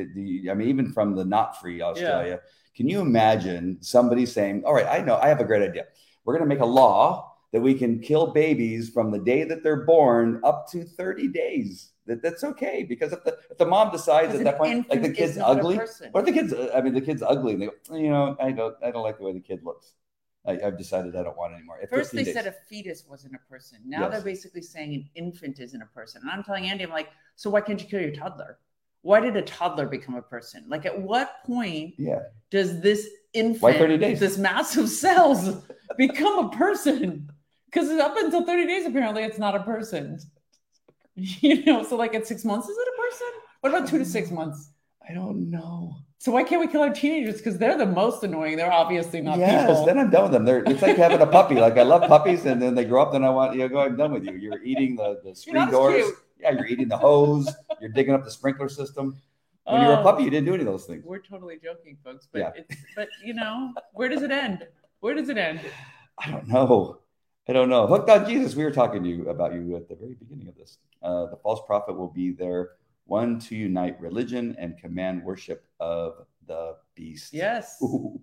I 0.49 0.53
mean, 0.55 0.67
even 0.67 0.91
from 0.91 1.15
the 1.15 1.23
not 1.23 1.61
free 1.61 1.79
Australia, 1.79 2.39
can 2.75 2.89
you 2.89 2.99
imagine 2.99 3.77
somebody 3.79 4.25
saying, 4.25 4.63
"All 4.65 4.73
right, 4.73 4.87
I 4.87 5.05
know, 5.05 5.15
I 5.17 5.27
have 5.27 5.39
a 5.39 5.45
great 5.45 5.61
idea. 5.61 5.85
We're 6.25 6.33
going 6.33 6.49
to 6.49 6.53
make 6.53 6.63
a 6.63 6.65
law 6.65 7.35
that 7.51 7.61
we 7.61 7.75
can 7.75 7.99
kill 7.99 8.27
babies 8.33 8.89
from 8.89 9.11
the 9.11 9.19
day 9.19 9.43
that 9.43 9.61
they're 9.61 9.85
born 9.85 10.41
up 10.43 10.67
to 10.71 10.83
30 10.83 11.27
days. 11.27 11.91
That 12.07 12.23
that's 12.23 12.43
okay 12.43 12.83
because 12.83 13.13
if 13.13 13.23
the 13.23 13.37
if 13.49 13.57
the 13.59 13.65
mom 13.67 13.91
decides 13.91 14.33
at 14.35 14.43
that 14.43 14.57
point, 14.57 14.89
like 14.89 15.03
the 15.03 15.13
kid's 15.13 15.33
is 15.33 15.37
not 15.37 15.57
a 15.57 15.59
ugly, 15.59 15.79
or 16.13 16.21
the 16.23 16.31
kid's? 16.31 16.53
I 16.75 16.81
mean, 16.81 16.95
the 16.95 16.99
kid's 16.99 17.21
ugly, 17.21 17.53
and 17.53 17.61
they 17.61 17.67
go, 17.67 17.95
you 17.95 18.09
know, 18.09 18.35
I 18.41 18.51
don't, 18.51 18.75
I 18.83 18.89
don't 18.89 19.03
like 19.03 19.19
the 19.19 19.23
way 19.23 19.33
the 19.33 19.39
kid 19.39 19.63
looks. 19.63 19.93
I, 20.45 20.59
I've 20.65 20.77
decided 20.77 21.15
I 21.15 21.23
don't 21.23 21.37
want 21.37 21.53
it 21.53 21.57
anymore. 21.57 21.79
At 21.81 21.89
First, 21.89 22.11
they 22.11 22.23
days. 22.23 22.33
said 22.33 22.47
a 22.47 22.51
fetus 22.69 23.05
wasn't 23.09 23.35
a 23.35 23.49
person. 23.49 23.79
Now 23.85 24.01
Yes. 24.01 24.11
they're 24.11 24.21
basically 24.21 24.61
saying 24.61 24.93
an 24.93 25.09
infant 25.15 25.59
isn't 25.59 25.81
a 25.81 25.85
person. 25.87 26.21
And 26.21 26.31
I'm 26.31 26.43
telling 26.43 26.65
Andy, 26.65 26.83
I'm 26.83 26.89
like, 26.89 27.09
so 27.35 27.49
why 27.49 27.61
can't 27.61 27.81
you 27.81 27.87
kill 27.87 28.01
your 28.01 28.11
toddler? 28.11 28.59
Why 29.01 29.19
did 29.19 29.35
a 29.37 29.41
toddler 29.41 29.87
become 29.87 30.15
a 30.15 30.21
person? 30.21 30.65
Like, 30.67 30.85
at 30.85 31.01
what 31.01 31.43
point 31.45 31.95
yeah, 31.97 32.19
does 32.51 32.81
this 32.81 33.07
infant, 33.33 33.61
Why 33.61 33.77
30 33.77 33.97
days? 33.97 34.19
this 34.19 34.37
massive 34.37 34.89
cells, 34.89 35.63
become 35.97 36.45
a 36.45 36.49
person? 36.49 37.29
Because 37.65 37.89
up 37.89 38.15
until 38.17 38.45
30 38.45 38.65
days, 38.67 38.85
apparently, 38.85 39.23
it's 39.23 39.39
not 39.39 39.55
a 39.55 39.63
person. 39.63 40.19
You 41.15 41.63
know, 41.65 41.83
so 41.83 41.95
like 41.95 42.15
at 42.15 42.25
six 42.25 42.43
months, 42.43 42.67
is 42.67 42.75
it 42.75 42.87
a 42.87 43.01
person? 43.01 43.27
What 43.61 43.69
about 43.71 43.87
two 43.87 43.99
to 43.99 44.05
six 44.05 44.31
months? 44.31 44.71
I 45.07 45.13
don't 45.13 45.51
know. 45.51 45.97
So 46.23 46.31
why 46.31 46.43
can't 46.43 46.61
we 46.61 46.67
kill 46.67 46.79
our 46.79 46.89
teenagers? 46.89 47.39
Because 47.39 47.57
they're 47.57 47.77
the 47.77 47.85
most 47.85 48.23
annoying. 48.23 48.55
They're 48.55 48.71
obviously 48.71 49.19
not 49.19 49.39
yes, 49.39 49.69
people. 49.69 49.85
then 49.85 49.99
I'm 49.99 50.09
done 50.09 50.23
with 50.23 50.31
them. 50.31 50.45
They're 50.45 50.63
it's 50.63 50.81
like 50.81 50.95
having 50.95 51.19
a 51.19 51.27
puppy. 51.27 51.55
Like 51.55 51.77
I 51.77 51.83
love 51.83 52.07
puppies, 52.07 52.45
and 52.45 52.61
then 52.61 52.75
they 52.75 52.85
grow 52.85 53.01
up. 53.01 53.11
Then 53.11 53.25
I 53.25 53.29
want 53.29 53.55
you 53.55 53.59
know, 53.59 53.67
go. 53.67 53.81
I'm 53.81 53.97
done 53.97 54.13
with 54.13 54.23
you. 54.23 54.31
You're 54.31 54.63
eating 54.63 54.95
the 54.95 55.19
the 55.21 55.35
screen 55.35 55.69
doors. 55.69 55.95
cute. 55.95 56.15
Yeah, 56.39 56.51
you're 56.51 56.67
eating 56.67 56.87
the 56.87 56.95
hose. 56.95 57.53
You're 57.81 57.89
digging 57.91 58.13
up 58.13 58.23
the 58.23 58.31
sprinkler 58.31 58.69
system. 58.69 59.17
When 59.65 59.81
you 59.81 59.87
were 59.87 59.95
a 59.95 59.99
Oh. 59.99 60.03
puppy, 60.03 60.23
you 60.23 60.29
didn't 60.29 60.45
do 60.45 60.53
any 60.53 60.61
of 60.61 60.67
those 60.67 60.85
things. 60.85 61.03
We're 61.03 61.19
totally 61.19 61.59
joking, 61.61 61.97
folks. 62.05 62.29
But 62.31 62.39
Yeah. 62.39 62.51
it's 62.55 62.75
but 62.95 63.09
you 63.21 63.33
know, 63.33 63.73
where 63.91 64.07
does 64.07 64.21
it 64.21 64.31
end? 64.31 64.65
Where 65.01 65.15
does 65.15 65.27
it 65.27 65.37
end? 65.37 65.59
I 66.19 66.31
don't 66.31 66.47
know. 66.47 66.99
I 67.49 67.51
don't 67.51 67.67
know. 67.67 67.85
Hooked 67.85 68.09
on 68.09 68.29
Jesus. 68.29 68.55
We 68.55 68.63
were 68.63 68.71
talking 68.71 69.03
to 69.03 69.09
you 69.09 69.27
about 69.27 69.53
you 69.53 69.75
at 69.75 69.89
the 69.89 69.95
very 69.95 70.13
beginning 70.13 70.47
of 70.47 70.55
this. 70.55 70.77
Uh, 71.01 71.25
the 71.25 71.35
false 71.43 71.59
prophet 71.67 71.97
will 71.97 72.07
be 72.07 72.31
there, 72.31 72.69
one 73.05 73.39
to 73.39 73.55
unite 73.55 73.99
religion 73.99 74.55
and 74.57 74.77
command 74.77 75.23
worship 75.23 75.65
of 75.79 76.25
the 76.47 76.75
beast. 76.95 77.33
Yes. 77.33 77.77
Ooh. 77.83 78.21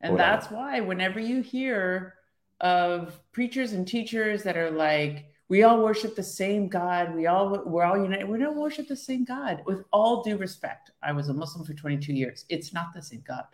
And 0.00 0.18
that's 0.18 0.50
why 0.50 0.80
whenever 0.80 1.18
you 1.18 1.40
hear 1.40 2.14
of 2.60 3.20
preachers 3.32 3.72
and 3.72 3.86
teachers 3.86 4.42
that 4.44 4.56
are 4.56 4.70
like, 4.70 5.26
we 5.48 5.62
all 5.62 5.82
worship 5.82 6.14
the 6.14 6.22
same 6.22 6.68
God, 6.68 7.14
we 7.14 7.26
all 7.26 7.62
we're 7.64 7.84
all 7.84 7.96
united, 7.96 8.28
we 8.28 8.38
don't 8.38 8.56
worship 8.56 8.86
the 8.86 8.96
same 8.96 9.24
God. 9.24 9.62
With 9.66 9.84
all 9.92 10.22
due 10.22 10.36
respect, 10.36 10.90
I 11.02 11.12
was 11.12 11.30
a 11.30 11.34
Muslim 11.34 11.64
for 11.64 11.72
22 11.72 12.12
years. 12.12 12.44
It's 12.48 12.72
not 12.72 12.92
the 12.94 13.02
same 13.02 13.24
God. 13.26 13.46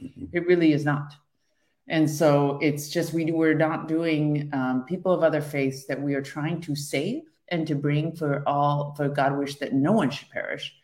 Mhm. 0.00 0.28
It 0.32 0.46
really 0.46 0.72
is 0.72 0.84
not. 0.84 1.14
And 1.88 2.08
so 2.08 2.58
it's 2.60 2.88
just 2.88 3.12
we 3.12 3.24
we're 3.32 3.54
not 3.54 3.88
doing 3.88 4.50
um, 4.52 4.84
people 4.84 5.12
of 5.12 5.22
other 5.22 5.40
faiths 5.40 5.86
that 5.86 6.00
we 6.00 6.14
are 6.14 6.22
trying 6.22 6.60
to 6.62 6.76
save 6.76 7.29
and 7.50 7.66
to 7.66 7.74
bring 7.74 8.14
for 8.14 8.42
all 8.48 8.94
for 8.96 9.08
God 9.08 9.36
wish 9.38 9.56
that 9.56 9.72
no 9.72 9.92
one 9.92 10.10
should 10.10 10.30
perish. 10.30 10.74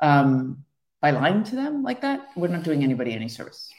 Um, 0.00 0.64
by 1.00 1.10
lying 1.10 1.42
to 1.44 1.56
them 1.56 1.82
like 1.82 2.00
that, 2.02 2.28
we're 2.36 2.48
not 2.48 2.62
doing 2.62 2.84
anybody 2.84 3.12
any 3.12 3.28
service. 3.28 3.70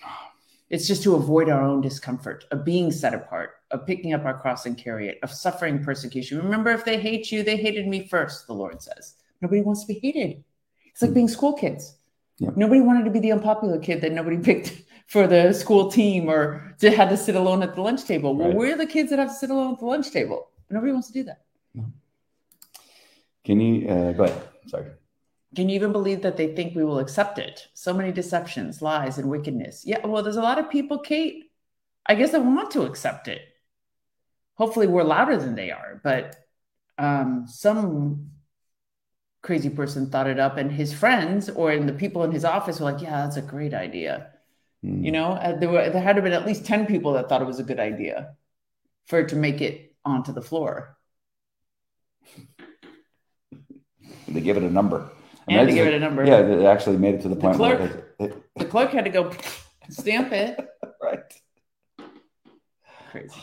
It's 0.70 0.88
just 0.88 1.04
to 1.04 1.16
avoid 1.16 1.50
our 1.50 1.62
own 1.64 1.82
discomfort 1.82 2.46
of 2.52 2.66
being 2.66 2.92
set 2.92 3.14
apart, 3.14 3.52
of 3.72 3.86
picking 3.86 4.14
up 4.14 4.26
our 4.26 4.38
cross 4.40 4.66
and 4.66 4.78
carry 4.78 5.08
it, 5.08 5.20
of 5.24 5.32
suffering 5.32 5.84
persecution. 5.84 6.38
Remember, 6.40 6.72
if 6.72 6.84
they 6.84 7.00
hate 7.00 7.32
you, 7.32 7.44
they 7.44 7.56
hated 7.58 7.88
me 7.88 8.08
first, 8.08 8.48
the 8.48 8.54
Lord 8.54 8.82
says. 8.82 9.16
Nobody 9.42 9.62
wants 9.62 9.82
to 9.86 9.88
be 9.94 10.00
hated. 10.00 10.44
It's 10.88 11.02
like 11.02 11.14
being 11.14 11.28
school 11.28 11.54
kids. 11.54 11.96
Yeah. 12.40 12.50
Nobody 12.56 12.82
wanted 12.82 13.06
to 13.06 13.12
be 13.12 13.20
the 13.20 13.32
unpopular 13.32 13.78
kid 13.80 14.02
that 14.02 14.12
nobody 14.12 14.38
picked 14.38 14.82
for 15.08 15.28
the 15.28 15.54
school 15.54 15.92
team 15.92 16.30
or 16.30 16.76
to 16.80 16.90
had 16.92 17.10
to 17.10 17.18
sit 17.18 17.36
alone 17.36 17.62
at 17.62 17.76
the 17.76 17.82
lunch 17.82 18.06
table. 18.06 18.36
Well, 18.36 18.48
Right. 18.48 18.58
we're 18.58 18.78
the 18.78 18.88
kids 18.88 19.12
that 19.12 19.20
have 19.20 19.30
to 19.30 19.34
sit 19.36 19.50
alone 19.50 19.74
at 19.74 19.80
the 19.80 19.86
lunch 19.86 20.12
table. 20.12 20.50
Nobody 20.70 20.92
wants 20.92 21.08
to 21.08 21.14
do 21.14 21.24
that. 21.24 21.42
Can 23.46 23.60
you 23.60 23.90
uh, 23.90 24.12
go 24.14 24.24
ahead? 24.24 24.50
Sorry. 24.68 24.86
Can 25.56 25.70
you 25.70 25.76
even 25.76 25.92
believe 25.92 26.22
that 26.24 26.38
they 26.38 26.56
think 26.56 26.76
we 26.76 26.84
will 26.84 27.00
accept 27.00 27.38
it? 27.38 27.68
So 27.74 27.94
many 27.94 28.12
deceptions, 28.12 28.82
lies, 28.82 29.18
and 29.18 29.30
wickedness. 29.30 29.84
Yeah, 29.86 30.06
well, 30.06 30.24
there's 30.24 30.38
a 30.38 30.42
lot 30.42 30.58
of 30.58 30.70
people, 30.70 31.00
Kate, 31.00 31.52
I 32.06 32.16
guess, 32.16 32.32
that 32.32 32.44
want 32.44 32.72
to 32.72 32.84
accept 32.84 33.28
it. 33.28 33.42
Hopefully, 34.56 34.88
we're 34.88 35.04
louder 35.04 35.38
than 35.38 35.56
they 35.56 35.72
are, 35.72 36.02
but 36.04 36.36
um, 36.98 37.46
some 37.48 38.32
crazy 39.42 39.70
person 39.70 40.10
thought 40.10 40.28
it 40.28 40.40
up, 40.40 40.58
and 40.58 40.72
his 40.72 40.94
friends 40.94 41.50
or 41.50 41.72
in 41.72 41.86
the 41.86 41.94
people 41.94 42.24
in 42.24 42.32
his 42.32 42.46
office 42.46 42.80
were 42.80 42.92
like, 42.92 43.02
"Yeah, 43.02 43.24
that's 43.24 43.38
a 43.38 43.42
great 43.42 43.74
idea." 43.74 44.32
Hmm. 44.82 45.04
You 45.04 45.12
know, 45.12 45.32
uh, 45.32 45.58
there 45.58 45.70
were 45.70 45.90
there 45.90 46.02
had 46.02 46.14
to 46.14 46.22
have 46.22 46.24
been 46.24 46.34
at 46.34 46.46
least 46.46 46.66
ten 46.66 46.86
people 46.86 47.14
that 47.14 47.30
thought 47.30 47.42
it 47.42 47.48
was 47.48 47.60
a 47.60 47.64
good 47.64 47.80
idea 47.80 48.36
for 49.06 49.20
it 49.20 49.30
to 49.30 49.36
make 49.36 49.62
it 49.62 49.96
onto 50.06 50.34
the 50.34 50.42
floor. 50.42 50.98
They 54.34 54.42
give 54.42 54.58
it 54.58 54.64
a 54.64 54.70
number. 54.70 55.10
And 55.48 55.68
to 55.68 55.74
give 55.74 55.88
it- 55.88 55.94
a 55.94 56.00
number. 56.00 56.26
Yeah, 56.26 56.40
it 56.40 56.64
actually 56.66 56.98
made 56.98 57.16
it 57.16 57.22
to 57.22 57.30
the 57.30 57.36
The 57.36 57.42
point 57.42 57.60
where 57.60 57.78
clerk. 57.78 58.16
it- 58.20 58.26
it- 58.26 58.44
The 58.58 58.66
clerk 58.66 58.92
had 58.92 59.06
to 59.06 59.12
go 59.12 59.32
stamp 59.90 60.32
it. 60.32 60.58
right. 61.02 61.20
Crazy. 63.12 63.36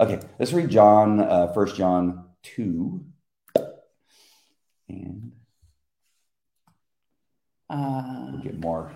Okay, 0.00 0.18
let's 0.38 0.54
read 0.54 0.70
John, 0.70 1.20
uh, 1.20 1.52
1 1.52 1.74
John 1.74 2.24
2. 2.44 3.04
And 4.88 5.32
Uh, 7.68 8.28
we'll 8.32 8.40
get 8.42 8.58
more. 8.58 8.92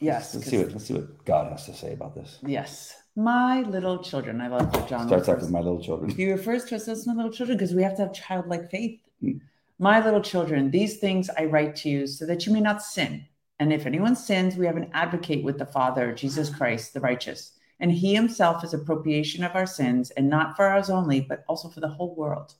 yes. 0.00 0.34
let's 0.34 0.46
see 0.48 0.56
what 0.56 0.72
let's 0.72 0.86
see 0.86 0.94
what 0.94 1.22
God 1.26 1.52
has 1.52 1.66
to 1.66 1.74
say 1.74 1.92
about 1.92 2.14
this. 2.14 2.38
Yes. 2.46 2.96
My 3.14 3.60
little 3.60 3.98
children. 4.02 4.40
I 4.40 4.48
love 4.48 4.72
John 4.88 5.06
Starts 5.06 5.28
out 5.28 5.40
with 5.40 5.50
my 5.50 5.60
little 5.60 5.82
children. 5.82 6.10
He 6.10 6.32
refers 6.32 6.64
to 6.64 6.76
us 6.76 6.88
as 6.88 7.06
my 7.06 7.12
little 7.12 7.30
children 7.30 7.58
because 7.58 7.74
we 7.74 7.82
have 7.82 7.94
to 7.96 8.02
have 8.04 8.14
childlike 8.14 8.70
faith. 8.70 9.00
Mm. 9.22 9.40
My 9.82 9.98
little 9.98 10.20
children, 10.20 10.70
these 10.70 10.98
things 10.98 11.28
I 11.28 11.46
write 11.46 11.74
to 11.78 11.88
you 11.88 12.06
so 12.06 12.24
that 12.26 12.46
you 12.46 12.52
may 12.52 12.60
not 12.60 12.84
sin. 12.84 13.26
And 13.58 13.72
if 13.72 13.84
anyone 13.84 14.14
sins, 14.14 14.54
we 14.54 14.64
have 14.66 14.76
an 14.76 14.92
advocate 14.94 15.42
with 15.42 15.58
the 15.58 15.66
Father, 15.66 16.12
Jesus 16.12 16.50
Christ, 16.50 16.94
the 16.94 17.00
righteous. 17.00 17.58
and 17.82 17.90
he 17.90 18.14
himself 18.14 18.62
is 18.62 18.72
a 18.72 18.78
propitiation 18.78 19.42
of 19.42 19.56
our 19.56 19.66
sins, 19.66 20.12
and 20.12 20.30
not 20.30 20.54
for 20.54 20.66
ours 20.66 20.88
only, 20.88 21.20
but 21.20 21.44
also 21.48 21.68
for 21.68 21.80
the 21.80 21.88
whole 21.88 22.14
world. 22.14 22.54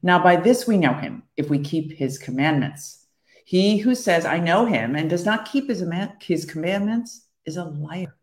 Now, 0.00 0.22
by 0.22 0.36
this 0.36 0.64
we 0.64 0.76
know 0.76 0.94
him, 0.94 1.24
if 1.36 1.50
we 1.50 1.58
keep 1.58 1.90
his 1.90 2.18
commandments. 2.18 3.06
He 3.44 3.78
who 3.78 3.96
says, 3.96 4.24
I 4.24 4.38
know 4.38 4.64
him, 4.64 4.94
and 4.94 5.10
does 5.10 5.26
not 5.26 5.50
keep 5.50 5.68
his, 5.68 5.84
his 6.22 6.44
commandments 6.44 7.26
is 7.44 7.56
a 7.56 7.64
liar, 7.64 8.14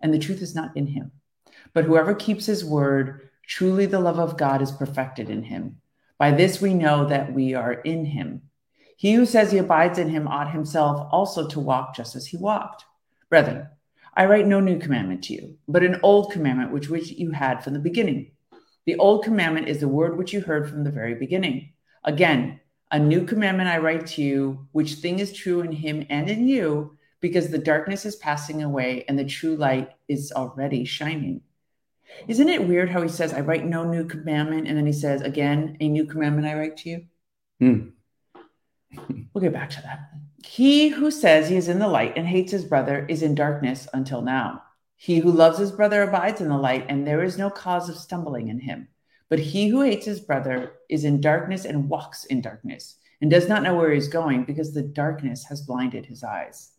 and 0.00 0.14
the 0.14 0.20
truth 0.20 0.40
is 0.40 0.54
not 0.54 0.76
in 0.76 0.86
him. 0.86 1.10
But 1.72 1.84
whoever 1.84 2.14
keeps 2.14 2.46
his 2.46 2.64
word, 2.64 3.28
truly 3.44 3.86
the 3.86 3.98
love 3.98 4.20
of 4.20 4.38
God 4.38 4.62
is 4.62 4.70
perfected 4.70 5.28
in 5.28 5.42
him. 5.42 5.80
By 6.18 6.30
this 6.30 6.60
we 6.60 6.74
know 6.74 7.06
that 7.06 7.32
we 7.32 7.54
are 7.54 7.72
in 7.72 8.06
him. 8.06 8.42
He 8.96 9.12
who 9.12 9.26
says 9.26 9.52
he 9.52 9.58
abides 9.58 9.98
in 9.98 10.08
him 10.08 10.26
ought 10.26 10.52
himself 10.52 11.08
also 11.12 11.46
to 11.48 11.60
walk 11.60 11.94
just 11.94 12.16
as 12.16 12.26
he 12.26 12.38
walked. 12.38 12.84
Brethren, 13.28 13.68
I 14.14 14.24
write 14.24 14.46
no 14.46 14.60
new 14.60 14.78
commandment 14.78 15.24
to 15.24 15.34
you, 15.34 15.58
but 15.68 15.82
an 15.82 16.00
old 16.02 16.32
commandment 16.32 16.72
which, 16.72 16.88
which 16.88 17.10
you 17.10 17.32
had 17.32 17.62
from 17.62 17.74
the 17.74 17.78
beginning. 17.78 18.30
The 18.86 18.96
old 18.96 19.24
commandment 19.24 19.68
is 19.68 19.80
the 19.80 19.88
word 19.88 20.16
which 20.16 20.32
you 20.32 20.40
heard 20.40 20.70
from 20.70 20.84
the 20.84 20.90
very 20.90 21.14
beginning. 21.14 21.74
Again, 22.04 22.60
a 22.90 22.98
new 22.98 23.24
commandment 23.24 23.68
I 23.68 23.78
write 23.78 24.06
to 24.06 24.22
you, 24.22 24.68
which 24.72 24.94
thing 24.94 25.18
is 25.18 25.32
true 25.32 25.60
in 25.60 25.72
him 25.72 26.06
and 26.08 26.30
in 26.30 26.48
you, 26.48 26.96
because 27.20 27.48
the 27.48 27.58
darkness 27.58 28.06
is 28.06 28.16
passing 28.16 28.62
away 28.62 29.04
and 29.08 29.18
the 29.18 29.24
true 29.24 29.56
light 29.56 29.90
is 30.08 30.32
already 30.32 30.84
shining. 30.84 31.42
Isn't 32.28 32.48
it 32.48 32.66
weird 32.66 32.90
how 32.90 33.02
he 33.02 33.08
says, 33.08 33.32
I 33.32 33.40
write 33.40 33.66
no 33.66 33.84
new 33.84 34.04
commandment, 34.04 34.68
and 34.68 34.76
then 34.76 34.86
he 34.86 34.92
says, 34.92 35.22
again, 35.22 35.76
a 35.80 35.88
new 35.88 36.06
commandment 36.06 36.46
I 36.46 36.54
write 36.54 36.76
to 36.78 36.90
you? 36.90 37.04
Hmm. 37.60 37.88
we'll 39.34 39.42
get 39.42 39.52
back 39.52 39.70
to 39.70 39.82
that. 39.82 40.10
He 40.44 40.88
who 40.88 41.10
says 41.10 41.48
he 41.48 41.56
is 41.56 41.68
in 41.68 41.78
the 41.78 41.88
light 41.88 42.14
and 42.16 42.26
hates 42.26 42.52
his 42.52 42.64
brother 42.64 43.04
is 43.08 43.22
in 43.22 43.34
darkness 43.34 43.88
until 43.92 44.22
now. 44.22 44.62
He 44.96 45.18
who 45.18 45.30
loves 45.30 45.58
his 45.58 45.72
brother 45.72 46.02
abides 46.02 46.40
in 46.40 46.48
the 46.48 46.56
light, 46.56 46.86
and 46.88 47.06
there 47.06 47.22
is 47.22 47.36
no 47.36 47.50
cause 47.50 47.88
of 47.88 47.96
stumbling 47.96 48.48
in 48.48 48.60
him. 48.60 48.88
But 49.28 49.40
he 49.40 49.68
who 49.68 49.82
hates 49.82 50.06
his 50.06 50.20
brother 50.20 50.74
is 50.88 51.04
in 51.04 51.20
darkness 51.20 51.64
and 51.64 51.88
walks 51.88 52.24
in 52.24 52.40
darkness, 52.40 52.96
and 53.20 53.30
does 53.30 53.48
not 53.48 53.62
know 53.62 53.74
where 53.74 53.90
he 53.90 53.98
is 53.98 54.08
going, 54.08 54.44
because 54.44 54.72
the 54.72 54.82
darkness 54.82 55.44
has 55.44 55.62
blinded 55.62 56.06
his 56.06 56.24
eyes. 56.24 56.70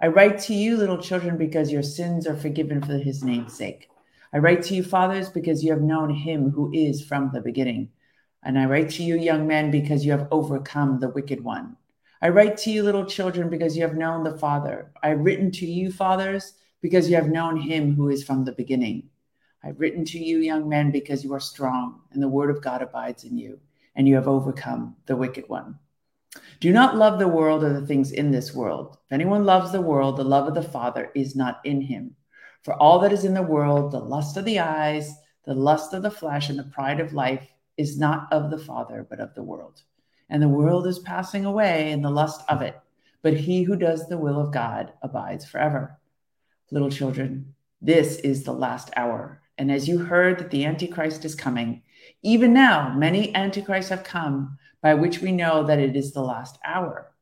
I 0.00 0.08
write 0.08 0.38
to 0.40 0.54
you, 0.54 0.76
little 0.76 0.98
children, 0.98 1.36
because 1.36 1.70
your 1.70 1.82
sins 1.82 2.26
are 2.26 2.36
forgiven 2.36 2.80
for 2.80 2.96
his 2.98 3.22
name's 3.22 3.54
sake. 3.54 3.88
I 4.32 4.38
write 4.38 4.62
to 4.64 4.74
you, 4.74 4.82
fathers, 4.82 5.28
because 5.30 5.64
you 5.64 5.72
have 5.72 5.80
known 5.80 6.14
him 6.14 6.50
who 6.50 6.70
is 6.72 7.04
from 7.04 7.30
the 7.32 7.40
beginning. 7.40 7.90
And 8.42 8.58
I 8.58 8.66
write 8.66 8.90
to 8.90 9.02
you, 9.02 9.16
young 9.16 9.46
men, 9.46 9.70
because 9.70 10.04
you 10.04 10.12
have 10.12 10.28
overcome 10.30 11.00
the 11.00 11.08
wicked 11.08 11.42
one. 11.42 11.76
I 12.20 12.28
write 12.28 12.56
to 12.58 12.70
you, 12.70 12.82
little 12.82 13.06
children, 13.06 13.48
because 13.48 13.76
you 13.76 13.82
have 13.82 13.96
known 13.96 14.24
the 14.24 14.36
Father. 14.38 14.92
I've 15.02 15.20
written 15.20 15.50
to 15.52 15.66
you, 15.66 15.90
fathers, 15.92 16.54
because 16.80 17.08
you 17.08 17.16
have 17.16 17.28
known 17.28 17.60
him 17.60 17.94
who 17.94 18.08
is 18.08 18.24
from 18.24 18.44
the 18.44 18.52
beginning. 18.52 19.08
I've 19.64 19.80
written 19.80 20.04
to 20.06 20.18
you, 20.18 20.38
young 20.38 20.68
men, 20.68 20.90
because 20.90 21.24
you 21.24 21.32
are 21.34 21.40
strong, 21.40 22.00
and 22.12 22.22
the 22.22 22.28
word 22.28 22.50
of 22.50 22.62
God 22.62 22.82
abides 22.82 23.24
in 23.24 23.38
you, 23.38 23.58
and 23.96 24.06
you 24.06 24.14
have 24.14 24.28
overcome 24.28 24.96
the 25.06 25.16
wicked 25.16 25.48
one. 25.48 25.78
Do 26.60 26.72
not 26.72 26.96
love 26.96 27.18
the 27.18 27.28
world 27.28 27.64
or 27.64 27.72
the 27.72 27.86
things 27.86 28.12
in 28.12 28.30
this 28.30 28.54
world. 28.54 28.98
If 29.06 29.12
anyone 29.12 29.44
loves 29.44 29.72
the 29.72 29.80
world, 29.80 30.16
the 30.16 30.24
love 30.24 30.46
of 30.46 30.54
the 30.54 30.62
Father 30.62 31.10
is 31.14 31.34
not 31.34 31.60
in 31.64 31.80
him. 31.80 32.14
For 32.62 32.74
all 32.74 32.98
that 33.00 33.12
is 33.12 33.24
in 33.24 33.34
the 33.34 33.42
world, 33.42 33.92
the 33.92 34.00
lust 34.00 34.36
of 34.36 34.44
the 34.44 34.58
eyes, 34.58 35.12
the 35.44 35.54
lust 35.54 35.94
of 35.94 36.02
the 36.02 36.10
flesh, 36.10 36.50
and 36.50 36.58
the 36.58 36.64
pride 36.64 37.00
of 37.00 37.12
life 37.12 37.48
is 37.76 37.98
not 37.98 38.32
of 38.32 38.50
the 38.50 38.58
Father, 38.58 39.06
but 39.08 39.20
of 39.20 39.34
the 39.34 39.42
world. 39.42 39.82
And 40.28 40.42
the 40.42 40.48
world 40.48 40.86
is 40.86 40.98
passing 40.98 41.44
away 41.44 41.92
and 41.92 42.04
the 42.04 42.10
lust 42.10 42.42
of 42.48 42.60
it. 42.60 42.78
But 43.22 43.34
he 43.34 43.62
who 43.62 43.76
does 43.76 44.06
the 44.06 44.18
will 44.18 44.40
of 44.40 44.52
God 44.52 44.92
abides 45.02 45.46
forever. 45.46 45.98
Little 46.70 46.90
children, 46.90 47.54
this 47.80 48.16
is 48.18 48.42
the 48.42 48.52
last 48.52 48.90
hour. 48.96 49.40
And 49.56 49.72
as 49.72 49.88
you 49.88 49.98
heard 49.98 50.38
that 50.38 50.50
the 50.50 50.64
Antichrist 50.64 51.24
is 51.24 51.34
coming, 51.34 51.82
even 52.22 52.52
now 52.52 52.94
many 52.94 53.34
Antichrists 53.34 53.90
have 53.90 54.04
come, 54.04 54.58
by 54.82 54.94
which 54.94 55.20
we 55.20 55.32
know 55.32 55.64
that 55.64 55.80
it 55.80 55.96
is 55.96 56.12
the 56.12 56.22
last 56.22 56.58
hour. 56.64 57.12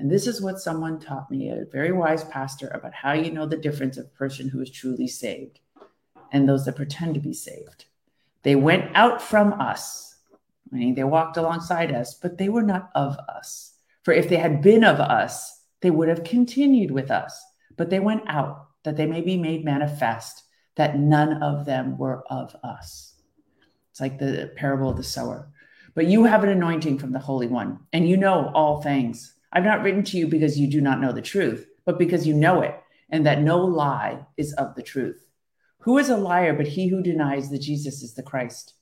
And 0.00 0.10
this 0.10 0.26
is 0.26 0.40
what 0.40 0.58
someone 0.58 0.98
taught 0.98 1.30
me, 1.30 1.50
a 1.50 1.66
very 1.70 1.92
wise 1.92 2.24
pastor, 2.24 2.68
about 2.68 2.94
how 2.94 3.12
you 3.12 3.30
know 3.30 3.44
the 3.44 3.58
difference 3.58 3.98
of 3.98 4.06
a 4.06 4.18
person 4.18 4.48
who 4.48 4.62
is 4.62 4.70
truly 4.70 5.06
saved 5.06 5.60
and 6.32 6.48
those 6.48 6.64
that 6.64 6.76
pretend 6.76 7.12
to 7.14 7.20
be 7.20 7.34
saved. 7.34 7.84
They 8.42 8.56
went 8.56 8.96
out 8.96 9.20
from 9.20 9.52
us, 9.52 10.16
meaning 10.70 10.94
they 10.94 11.04
walked 11.04 11.36
alongside 11.36 11.92
us, 11.94 12.14
but 12.14 12.38
they 12.38 12.48
were 12.48 12.62
not 12.62 12.88
of 12.94 13.18
us. 13.28 13.74
For 14.02 14.12
if 14.14 14.30
they 14.30 14.38
had 14.38 14.62
been 14.62 14.84
of 14.84 15.00
us, 15.00 15.64
they 15.82 15.90
would 15.90 16.08
have 16.08 16.24
continued 16.24 16.90
with 16.90 17.10
us. 17.10 17.38
But 17.76 17.90
they 17.90 18.00
went 18.00 18.22
out 18.26 18.68
that 18.84 18.96
they 18.96 19.04
may 19.04 19.20
be 19.20 19.36
made 19.36 19.66
manifest 19.66 20.44
that 20.76 20.98
none 20.98 21.42
of 21.42 21.66
them 21.66 21.98
were 21.98 22.24
of 22.30 22.56
us. 22.64 23.16
It's 23.90 24.00
like 24.00 24.18
the 24.18 24.50
parable 24.56 24.88
of 24.88 24.96
the 24.96 25.02
sower. 25.02 25.50
But 25.94 26.06
you 26.06 26.24
have 26.24 26.42
an 26.42 26.48
anointing 26.48 26.98
from 26.98 27.12
the 27.12 27.18
Holy 27.18 27.48
One, 27.48 27.80
and 27.92 28.08
you 28.08 28.16
know 28.16 28.50
all 28.54 28.80
things. 28.80 29.34
I've 29.52 29.64
not 29.64 29.82
written 29.82 30.04
to 30.04 30.16
you 30.16 30.26
because 30.28 30.58
you 30.58 30.68
do 30.68 30.80
not 30.80 31.00
know 31.00 31.12
the 31.12 31.22
truth, 31.22 31.66
but 31.84 31.98
because 31.98 32.26
you 32.26 32.34
know 32.34 32.62
it, 32.62 32.74
and 33.10 33.26
that 33.26 33.42
no 33.42 33.64
lie 33.64 34.26
is 34.36 34.52
of 34.54 34.74
the 34.74 34.82
truth. 34.82 35.26
Who 35.80 35.98
is 35.98 36.08
a 36.08 36.16
liar 36.16 36.52
but 36.52 36.68
he 36.68 36.88
who 36.88 37.02
denies 37.02 37.50
that 37.50 37.62
Jesus 37.62 38.02
is 38.02 38.14
the 38.14 38.22
Christ? 38.22 38.74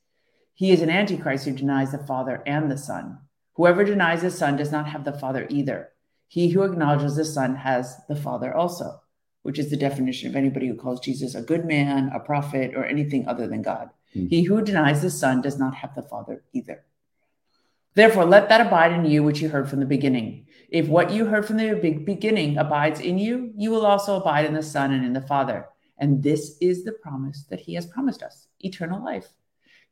He 0.55 0.73
is 0.73 0.83
an 0.83 0.91
antichrist 0.91 1.45
who 1.45 1.53
denies 1.53 1.93
the 1.93 1.99
Father 1.99 2.43
and 2.45 2.71
the 2.71 2.77
Son. 2.77 3.19
Whoever 3.55 3.85
denies 3.85 4.23
the 4.23 4.31
Son 4.31 4.57
does 4.57 4.73
not 4.73 4.89
have 4.89 5.05
the 5.05 5.13
Father 5.13 5.47
either. 5.49 5.91
He 6.27 6.51
who 6.51 6.63
acknowledges 6.63 7.17
the 7.17 7.25
Son 7.25 7.55
has 7.57 7.97
the 8.09 8.17
Father 8.17 8.53
also, 8.55 9.01
which 9.43 9.59
is 9.59 9.71
the 9.71 9.77
definition 9.77 10.29
of 10.29 10.37
anybody 10.37 10.69
who 10.69 10.75
calls 10.75 11.01
Jesus 11.01 11.35
a 11.35 11.43
good 11.43 11.65
man, 11.65 12.11
a 12.13 12.21
prophet, 12.21 12.75
or 12.75 12.85
anything 12.85 13.27
other 13.27 13.47
than 13.47 13.63
God. 13.63 13.91
Mm-hmm. 14.15 14.27
He 14.27 14.43
who 14.43 14.61
denies 14.61 15.01
the 15.01 15.11
Son 15.11 15.41
does 15.41 15.59
not 15.59 15.77
have 15.77 15.95
the 15.95 16.03
Father 16.03 16.43
either. 16.53 16.85
Therefore, 17.95 18.27
let 18.27 18.49
that 18.49 18.67
abide 18.67 18.93
in 18.93 19.05
you 19.07 19.23
which 19.23 19.41
you 19.41 19.49
heard 19.49 19.71
from 19.71 19.81
the 19.81 19.87
beginning. 19.87 20.47
If 20.69 20.89
what 20.89 21.11
you 21.11 21.25
heard 21.25 21.47
from 21.47 21.57
the 21.57 21.75
beginning 22.05 22.59
abides 22.59 23.01
in 23.01 23.19
you, 23.19 23.53
you 23.57 23.71
will 23.71 23.87
also 23.87 24.21
abide 24.21 24.45
in 24.45 24.55
the 24.55 24.63
Son 24.63 24.93
and 24.93 25.05
in 25.05 25.15
the 25.15 25.27
Father. 25.27 25.67
And 25.97 26.23
this 26.23 26.57
is 26.61 26.85
the 26.85 26.93
promise 26.93 27.45
that 27.51 27.61
he 27.61 27.75
has 27.75 27.87
promised 27.87 28.23
us 28.23 28.49
eternal 28.61 29.03
life. 29.03 29.29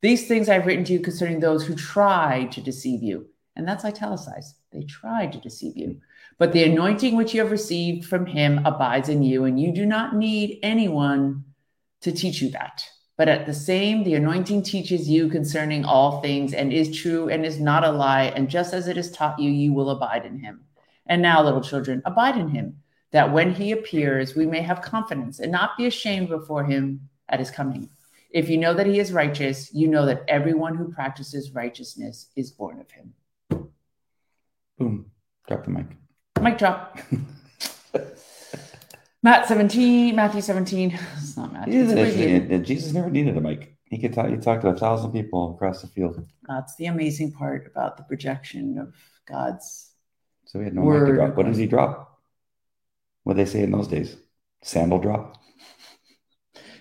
These 0.02 0.28
things 0.28 0.48
I've 0.48 0.66
written 0.66 0.84
to 0.84 0.92
you 0.92 1.00
concerning 1.00 1.40
those 1.40 1.66
who 1.66 1.74
try 1.74 2.44
to 2.52 2.60
deceive 2.60 3.02
you. 3.02 3.26
And 3.56 3.66
that's 3.66 3.86
italicized. 3.86 4.56
They 4.70 4.82
tried 4.82 5.32
to 5.32 5.40
deceive 5.40 5.76
you. 5.76 6.00
But 6.38 6.52
the 6.52 6.64
anointing 6.64 7.16
which 7.16 7.32
you 7.32 7.40
have 7.40 7.50
received 7.50 8.06
from 8.06 8.26
him 8.26 8.60
abides 8.66 9.08
in 9.08 9.22
you, 9.22 9.44
and 9.44 9.58
you 9.58 9.72
do 9.72 9.86
not 9.86 10.14
need 10.14 10.58
anyone 10.62 11.44
to 12.02 12.12
teach 12.12 12.42
you 12.42 12.50
that. 12.50 12.84
But 13.16 13.30
at 13.30 13.46
the 13.46 13.54
same, 13.54 14.04
the 14.04 14.14
anointing 14.14 14.62
teaches 14.62 15.08
you 15.08 15.30
concerning 15.30 15.86
all 15.86 16.20
things 16.20 16.52
and 16.52 16.70
is 16.70 16.94
true 16.94 17.30
and 17.30 17.46
is 17.46 17.58
not 17.58 17.82
a 17.82 17.90
lie. 17.90 18.24
And 18.24 18.50
just 18.50 18.74
as 18.74 18.88
it 18.88 18.98
is 18.98 19.10
taught 19.10 19.38
you, 19.38 19.50
you 19.50 19.72
will 19.72 19.88
abide 19.88 20.26
in 20.26 20.38
him. 20.38 20.65
And 21.06 21.22
now, 21.22 21.42
little 21.42 21.60
children, 21.60 22.02
abide 22.04 22.36
in 22.36 22.48
him, 22.48 22.78
that 23.12 23.32
when 23.32 23.54
he 23.54 23.72
appears, 23.72 24.34
we 24.34 24.46
may 24.46 24.60
have 24.60 24.82
confidence 24.82 25.38
and 25.38 25.52
not 25.52 25.76
be 25.78 25.86
ashamed 25.86 26.28
before 26.28 26.64
him 26.64 27.08
at 27.28 27.38
his 27.38 27.50
coming. 27.50 27.90
If 28.30 28.48
you 28.48 28.58
know 28.58 28.74
that 28.74 28.86
he 28.86 28.98
is 28.98 29.12
righteous, 29.12 29.72
you 29.72 29.88
know 29.88 30.04
that 30.06 30.24
everyone 30.28 30.74
who 30.76 30.92
practices 30.92 31.52
righteousness 31.52 32.30
is 32.36 32.50
born 32.50 32.80
of 32.80 32.90
him. 32.90 33.14
Boom. 34.78 35.10
Drop 35.48 35.64
the 35.64 35.70
mic. 35.70 35.86
Mic 36.40 36.58
drop. 36.58 36.98
Matt 39.22 39.48
17, 39.48 40.14
Matthew 40.14 40.40
17. 40.40 40.98
It's 41.16 41.36
not 41.36 41.52
Matthew. 41.52 41.88
It's 41.88 42.68
Jesus 42.68 42.92
never 42.92 43.10
needed 43.10 43.36
a 43.36 43.40
mic. 43.40 43.76
He 43.86 43.98
could 43.98 44.12
talk, 44.12 44.28
he 44.28 44.36
talked 44.36 44.62
to 44.62 44.68
a 44.68 44.76
thousand 44.76 45.12
people 45.12 45.54
across 45.54 45.82
the 45.82 45.88
field. 45.88 46.24
That's 46.46 46.74
the 46.76 46.86
amazing 46.86 47.32
part 47.32 47.66
about 47.66 47.96
the 47.96 48.02
projection 48.02 48.78
of 48.78 48.94
God's. 49.26 49.92
So 50.46 50.58
he 50.58 50.64
had 50.64 50.74
no 50.74 50.82
word. 50.82 51.02
mic 51.02 51.10
to 51.10 51.14
drop. 51.16 51.36
What 51.36 51.46
does 51.46 51.58
he 51.58 51.66
drop? 51.66 52.20
What 53.24 53.36
did 53.36 53.46
they 53.46 53.50
say 53.50 53.62
in 53.62 53.72
those 53.72 53.88
days? 53.88 54.16
Sandal 54.62 54.98
drop. 54.98 55.36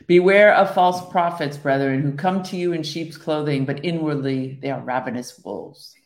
Beware 0.07 0.53
of 0.53 0.73
false 0.73 1.09
prophets, 1.09 1.57
brethren, 1.57 2.03
who 2.03 2.13
come 2.13 2.43
to 2.43 2.57
you 2.57 2.73
in 2.73 2.83
sheep's 2.83 3.17
clothing, 3.17 3.65
but 3.65 3.83
inwardly 3.83 4.59
they 4.61 4.69
are 4.69 4.79
ravenous 4.79 5.39
wolves. 5.43 5.95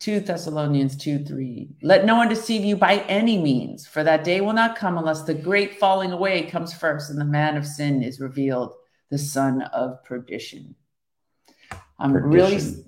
2 0.00 0.20
Thessalonians 0.20 0.96
2 0.96 1.24
3. 1.24 1.70
Let 1.82 2.04
no 2.04 2.16
one 2.16 2.28
deceive 2.28 2.62
you 2.62 2.76
by 2.76 2.98
any 3.08 3.38
means, 3.38 3.86
for 3.86 4.04
that 4.04 4.24
day 4.24 4.42
will 4.42 4.52
not 4.52 4.76
come 4.76 4.98
unless 4.98 5.22
the 5.22 5.34
great 5.34 5.78
falling 5.78 6.12
away 6.12 6.42
comes 6.42 6.74
first 6.74 7.08
and 7.08 7.18
the 7.18 7.24
man 7.24 7.56
of 7.56 7.66
sin 7.66 8.02
is 8.02 8.20
revealed, 8.20 8.74
the 9.10 9.18
son 9.18 9.62
of 9.62 10.04
perdition. 10.04 10.74
I'm 11.98 12.12
perdition. 12.12 12.30
really 12.30 12.84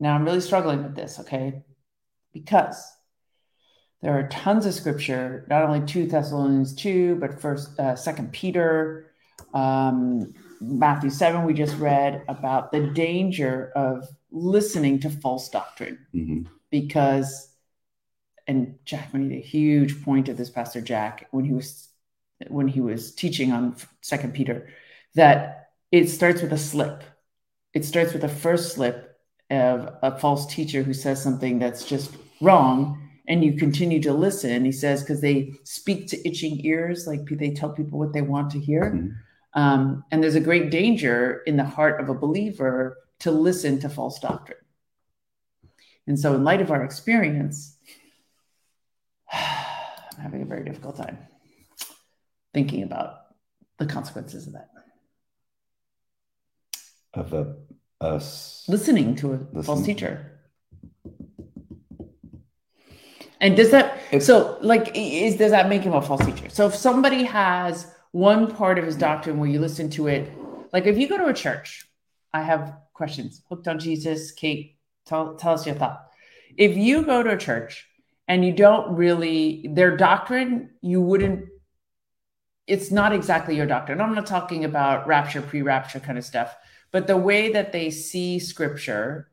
now 0.00 0.14
I'm 0.14 0.24
really 0.24 0.40
struggling 0.40 0.84
with 0.84 0.94
this, 0.94 1.18
okay? 1.20 1.64
Because 2.32 2.92
there 4.02 4.16
are 4.16 4.28
tons 4.28 4.66
of 4.66 4.74
scripture, 4.74 5.44
not 5.48 5.62
only 5.62 5.86
2 5.86 6.06
Thessalonians 6.06 6.74
2, 6.74 7.16
but 7.16 7.40
first 7.40 7.78
uh, 7.80 7.96
second 7.96 8.32
Peter, 8.32 9.12
um, 9.54 10.32
Matthew 10.60 11.10
7 11.10 11.44
we 11.44 11.54
just 11.54 11.76
read 11.78 12.22
about 12.28 12.72
the 12.72 12.88
danger 12.88 13.70
of 13.76 14.08
listening 14.30 15.00
to 15.00 15.10
false 15.10 15.48
doctrine 15.48 15.98
mm-hmm. 16.14 16.42
because 16.70 17.48
and 18.48 18.78
Jack 18.86 19.12
made 19.12 19.30
a 19.30 19.40
huge 19.40 20.02
point 20.02 20.28
of 20.30 20.38
this, 20.38 20.48
Pastor 20.48 20.80
Jack, 20.80 21.28
when 21.30 21.44
he 21.44 21.52
was 21.52 21.88
when 22.48 22.66
he 22.66 22.80
was 22.80 23.14
teaching 23.14 23.52
on 23.52 23.76
Second 24.00 24.32
Peter 24.32 24.68
that 25.14 25.70
it 25.92 26.08
starts 26.08 26.40
with 26.40 26.52
a 26.52 26.58
slip. 26.58 27.02
It 27.74 27.84
starts 27.84 28.12
with 28.12 28.24
a 28.24 28.28
first 28.28 28.74
slip 28.74 29.07
of 29.50 29.94
a 30.02 30.18
false 30.18 30.46
teacher 30.46 30.82
who 30.82 30.92
says 30.92 31.22
something 31.22 31.58
that's 31.58 31.84
just 31.84 32.16
wrong 32.40 33.02
and 33.26 33.44
you 33.44 33.52
continue 33.54 34.00
to 34.02 34.12
listen. 34.12 34.64
He 34.64 34.72
says 34.72 35.02
because 35.02 35.20
they 35.20 35.52
speak 35.64 36.08
to 36.08 36.28
itching 36.28 36.64
ears 36.64 37.06
like 37.06 37.24
they 37.26 37.50
tell 37.50 37.70
people 37.70 37.98
what 37.98 38.12
they 38.12 38.22
want 38.22 38.50
to 38.52 38.60
hear. 38.60 38.90
Mhm. 38.90 39.14
um, 39.54 40.04
and 40.10 40.22
there's 40.22 40.34
a 40.34 40.40
great 40.40 40.70
danger 40.70 41.42
in 41.46 41.56
the 41.56 41.64
heart 41.64 42.00
of 42.00 42.08
a 42.08 42.14
believer 42.14 42.98
to 43.20 43.30
listen 43.30 43.80
to 43.80 43.88
false 43.88 44.18
doctrine. 44.20 44.58
And 46.06 46.18
so 46.20 46.34
in 46.34 46.44
light 46.44 46.60
of 46.60 46.70
our 46.70 46.84
experience 46.84 47.76
i'm 49.32 50.22
having 50.22 50.42
a 50.42 50.46
very 50.46 50.64
difficult 50.64 50.96
time 50.96 51.18
thinking 52.54 52.82
about 52.82 53.20
the 53.78 53.86
consequences 53.86 54.46
of 54.46 54.52
that. 54.54 54.68
Of 57.14 57.32
a, 57.32 57.56
a 58.00 58.14
s- 58.16 58.64
listening 58.68 59.16
to 59.16 59.48
a 59.54 59.62
false 59.62 59.84
teacher. 59.84 60.32
And 63.40 63.56
does 63.56 63.70
that 63.70 63.98
If- 64.10 64.22
so 64.22 64.58
like 64.60 64.90
is 64.94 65.36
does 65.36 65.50
that 65.52 65.68
make 65.68 65.82
him 65.82 65.92
a 65.94 66.02
false 66.02 66.24
teacher? 66.24 66.48
So 66.48 66.66
if 66.66 66.74
somebody 66.74 67.24
has 67.24 67.92
one 68.12 68.52
part 68.54 68.78
of 68.78 68.84
his 68.84 68.96
doctrine 68.96 69.38
where 69.38 69.48
you 69.48 69.60
listen 69.60 69.90
to 69.90 70.08
it, 70.08 70.32
like 70.72 70.86
if 70.86 70.98
you 70.98 71.08
go 71.08 71.18
to 71.18 71.26
a 71.26 71.34
church, 71.34 71.88
I 72.32 72.42
have 72.42 72.74
questions. 72.94 73.42
Hooked 73.48 73.68
on 73.68 73.78
Jesus, 73.78 74.32
Kate, 74.32 74.76
tell, 75.06 75.34
tell 75.36 75.54
us 75.54 75.66
your 75.66 75.74
thought. 75.76 76.04
If 76.56 76.76
you 76.76 77.02
go 77.02 77.22
to 77.22 77.30
a 77.30 77.36
church 77.36 77.86
and 78.26 78.44
you 78.44 78.52
don't 78.52 78.96
really 78.96 79.70
their 79.72 79.96
doctrine, 79.96 80.70
you 80.80 81.00
wouldn't 81.00 81.46
it's 82.66 82.90
not 82.90 83.14
exactly 83.14 83.56
your 83.56 83.64
doctrine. 83.66 83.98
I'm 83.98 84.14
not 84.14 84.26
talking 84.26 84.64
about 84.64 85.06
rapture, 85.06 85.40
pre-rapture 85.40 86.00
kind 86.00 86.18
of 86.18 86.24
stuff, 86.24 86.54
but 86.90 87.06
the 87.06 87.16
way 87.16 87.52
that 87.52 87.72
they 87.72 87.90
see 87.90 88.38
scripture, 88.38 89.30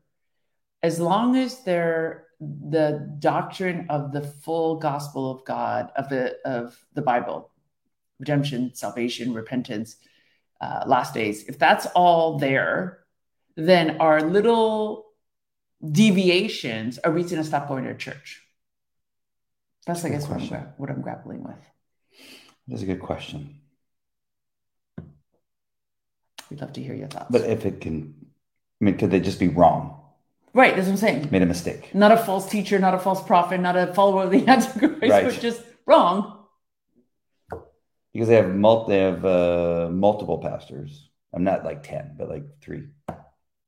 as 0.82 1.00
long 1.00 1.36
as 1.36 1.62
they're 1.64 2.24
the 2.40 3.16
doctrine 3.18 3.86
of 3.88 4.12
the 4.12 4.20
full 4.20 4.76
gospel 4.76 5.30
of 5.30 5.44
God, 5.44 5.90
of 5.96 6.08
the 6.08 6.36
of 6.44 6.78
the 6.94 7.02
Bible, 7.02 7.50
redemption, 8.18 8.74
salvation, 8.74 9.32
repentance, 9.32 9.96
uh, 10.60 10.84
last 10.86 11.14
days, 11.14 11.44
if 11.44 11.58
that's 11.58 11.86
all 11.94 12.38
there, 12.38 13.04
then 13.56 14.00
our 14.00 14.20
little 14.20 15.06
deviations 15.92 16.98
are 16.98 17.12
reason 17.12 17.38
to 17.38 17.44
stop 17.44 17.68
going 17.68 17.84
to 17.84 17.94
church. 17.94 18.42
That's, 19.86 20.04
I 20.04 20.08
guess, 20.08 20.28
what 20.28 20.40
I'm, 20.40 20.48
what 20.78 20.90
I'm 20.90 21.00
grappling 21.00 21.44
with. 21.44 21.56
That's 22.66 22.82
a 22.82 22.86
good 22.86 23.00
question. 23.00 23.60
We'd 26.50 26.60
love 26.60 26.72
to 26.74 26.82
hear 26.82 26.94
your 26.94 27.08
thoughts. 27.08 27.26
But 27.30 27.42
if 27.42 27.66
it 27.66 27.80
can, 27.80 28.14
I 28.80 28.84
mean, 28.84 28.96
could 28.98 29.10
they 29.10 29.20
just 29.20 29.40
be 29.40 29.48
wrong? 29.48 30.00
right, 30.54 30.74
that's 30.74 30.86
what 30.86 30.92
I'm 30.92 30.98
saying. 30.98 31.28
Made 31.30 31.42
a 31.42 31.46
mistake. 31.46 31.94
Not 31.94 32.12
a 32.12 32.16
false 32.16 32.48
teacher, 32.48 32.78
not 32.78 32.94
a 32.94 32.98
false 32.98 33.22
prophet, 33.22 33.60
not 33.60 33.76
a 33.76 33.92
follower 33.92 34.22
of 34.24 34.30
the 34.30 34.46
Antichrist, 34.48 35.02
Right. 35.02 35.24
but 35.26 35.40
just 35.40 35.60
wrong. 35.86 36.44
Because 38.12 38.28
they 38.28 38.36
have 38.36 38.54
mul- 38.54 38.86
they 38.86 38.98
have 39.00 39.24
uh, 39.24 39.88
multiple 39.92 40.38
pastors. 40.38 41.10
I'm 41.34 41.44
not 41.44 41.64
like 41.64 41.82
ten, 41.82 42.14
but 42.16 42.30
like 42.30 42.44
three 42.62 42.84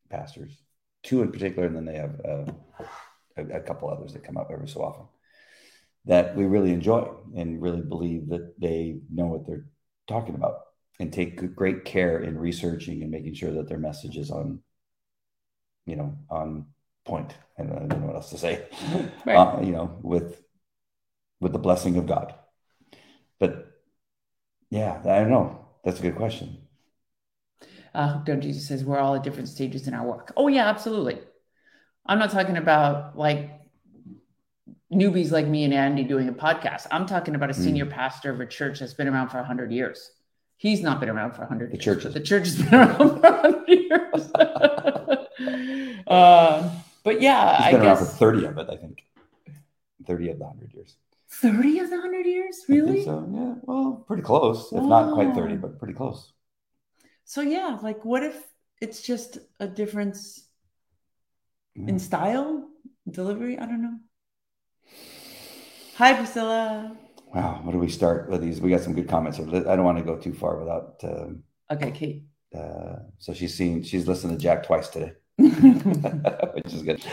pastors, 0.09 0.57
two 1.03 1.21
in 1.21 1.31
particular, 1.31 1.67
and 1.67 1.77
then 1.77 1.85
they 1.85 1.97
have 1.97 2.21
uh, 2.25 2.53
a, 3.37 3.57
a 3.59 3.61
couple 3.61 3.91
others 3.91 4.15
that 4.15 4.25
come 4.25 4.39
up 4.39 4.49
every 4.51 4.69
so 4.69 4.81
often 4.83 5.05
that 6.07 6.35
we 6.35 6.47
really 6.47 6.73
enjoy 6.73 7.07
and 7.37 7.61
really 7.61 7.83
believe 7.83 8.31
that 8.31 8.59
they 8.59 9.01
know 9.13 9.27
what 9.27 9.47
they're 9.47 9.67
talking 10.07 10.35
about 10.35 10.61
and 11.01 11.13
take 11.13 11.55
great 11.55 11.85
care 11.85 12.21
in 12.21 12.37
researching 12.39 13.03
and 13.03 13.11
making 13.11 13.35
sure 13.35 13.53
that 13.53 13.69
their 13.69 13.79
message 13.79 14.17
is 14.17 14.31
on, 14.31 14.61
you 15.87 15.97
know, 15.97 16.17
on 16.29 16.67
point. 17.05 17.35
Don't, 17.57 17.73
I 17.73 17.87
don't 17.87 18.01
know 18.01 18.07
what 18.07 18.17
else 18.17 18.31
to 18.31 18.39
say. 18.39 18.67
Right. 19.25 19.37
uh, 19.37 19.61
you 19.63 19.73
know, 19.73 19.99
with 20.03 20.43
with 21.41 21.53
the 21.53 21.59
blessing 21.59 21.97
of 21.97 22.07
God. 22.07 22.35
But 23.39 23.71
yeah, 24.71 24.99
I 25.05 25.21
don't 25.21 25.31
know. 25.31 25.67
That's 25.85 26.01
a 26.01 26.03
good 26.03 26.17
question. 26.17 26.59
Uh, 27.95 28.09
Hooked 28.15 28.29
on 28.31 28.41
Jesus 28.41 28.67
says 28.67 28.85
we're 28.85 28.99
all 28.99 29.15
at 29.15 29.23
different 29.23 29.49
stages 29.49 29.87
in 29.89 29.95
our 29.95 30.07
work. 30.07 30.33
Oh 30.37 30.49
yeah, 30.49 30.69
absolutely. 30.69 31.19
I'm 32.07 32.19
not 32.19 32.31
talking 32.31 32.57
about 32.57 33.17
like 33.17 33.51
newbies 34.93 35.31
like 35.31 35.47
me 35.47 35.65
and 35.65 35.75
Andy 35.75 36.03
doing 36.05 36.29
a 36.29 36.33
podcast. 36.33 36.87
I'm 36.91 37.07
talking 37.07 37.35
about 37.35 37.51
a 37.51 37.55
Mm. 37.55 37.63
senior 37.65 37.87
pastor 37.87 38.31
of 38.33 38.41
a 38.41 38.47
church 38.47 38.81
that's 38.81 38.95
been 38.95 39.09
around 39.09 39.29
for 39.29 39.39
100 39.39 39.71
years. 39.73 40.11
He's 40.59 40.83
not 40.83 40.99
been 40.99 41.09
around 41.09 41.33
for 41.33 41.43
100 41.43 41.71
The 41.73 41.79
church 41.79 42.05
is. 42.05 42.13
the 42.15 42.21
church 42.21 42.47
has 42.49 42.57
been 42.63 42.75
around 42.75 42.97
for 42.99 43.31
100 43.31 43.69
years. 43.69 44.33
uh, 46.07 46.71
but 47.05 47.23
yeah, 47.23 47.57
He's 47.59 47.67
I 47.67 47.71
been 47.73 47.83
around 47.83 47.97
for 47.99 48.05
guess 48.05 48.19
30 48.19 48.45
of 48.45 48.59
it, 48.59 48.67
I 48.69 48.77
think. 48.77 49.05
30 50.05 50.31
of 50.31 50.39
the 50.39 50.45
100 50.45 50.75
years. 50.75 50.97
30 51.31 51.79
of 51.79 51.91
the 51.91 51.97
100 51.97 52.27
years, 52.27 52.65
really? 52.69 53.05
so, 53.05 53.29
yeah. 53.33 53.55
Well, 53.63 54.05
pretty 54.07 54.23
close. 54.23 54.73
If 54.73 54.83
not 54.83 55.15
quite 55.15 55.33
30, 55.35 55.57
but 55.57 55.79
pretty 55.79 55.95
close. 55.95 56.33
So 57.25 57.41
yeah, 57.43 57.79
like 57.83 58.05
what 58.05 58.23
if 58.23 58.35
it's 58.81 59.03
just 59.03 59.39
a 59.61 59.69
difference 59.69 60.45
in 61.77 61.99
style, 61.99 62.67
delivery? 63.09 63.59
I 63.59 63.67
don't 63.67 63.83
know. 63.83 63.99
Hi, 65.97 66.15
Priscilla. 66.15 66.97
Wow. 67.35 67.61
What 67.63 67.73
do 67.73 67.79
we 67.79 67.89
start 67.89 68.29
with 68.31 68.41
these? 68.43 68.61
We 68.61 68.71
got 68.71 68.81
some 68.81 68.95
good 68.95 69.09
comments 69.09 69.39
here. 69.39 69.47
I 69.49 69.77
don't 69.77 69.85
want 69.85 69.99
to 69.99 70.05
go 70.05 70.17
too 70.17 70.33
far 70.35 70.59
without. 70.59 71.01
Um, 71.05 71.43
Okay, 71.71 71.91
Kate. 71.91 72.23
uh, 72.59 72.97
so 73.19 73.35
she's 73.35 73.55
seen, 73.55 73.83
she's 73.83 74.09
listened 74.09 74.33
to 74.33 74.39
Jack 74.43 74.65
twice 74.65 74.89
today, 74.89 75.13
which 75.37 76.73
is 76.73 76.83
good. 76.83 77.05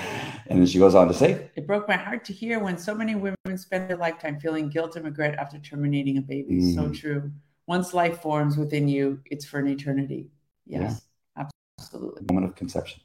And 0.47 0.59
then 0.59 0.65
she 0.65 0.79
goes 0.79 0.95
on 0.95 1.09
to 1.09 1.13
say, 1.13 1.51
It 1.57 1.67
broke 1.67 1.87
my 1.89 1.97
heart 1.97 2.23
to 2.25 2.33
hear 2.33 2.59
when 2.59 2.77
so 2.77 2.95
many 2.95 3.15
women 3.15 3.35
spend 3.57 3.89
their 3.89 3.97
lifetime 3.97 4.39
feeling 4.39 4.69
guilt 4.69 4.95
and 4.95 5.03
regret 5.03 5.35
after 5.35 5.59
terminating 5.59 6.17
a 6.17 6.21
baby. 6.21 6.73
So 6.73 6.83
Mm. 6.83 6.95
true. 6.97 7.31
Once 7.67 7.93
life 7.93 8.21
forms 8.21 8.55
within 8.57 8.87
you, 8.87 9.19
it's 9.25 9.43
for 9.45 9.59
an 9.59 9.67
eternity. 9.67 10.29
Yes, 10.67 11.01
absolutely. 11.35 12.23
moment 12.31 12.47
of 12.51 12.55
conception. 12.55 13.01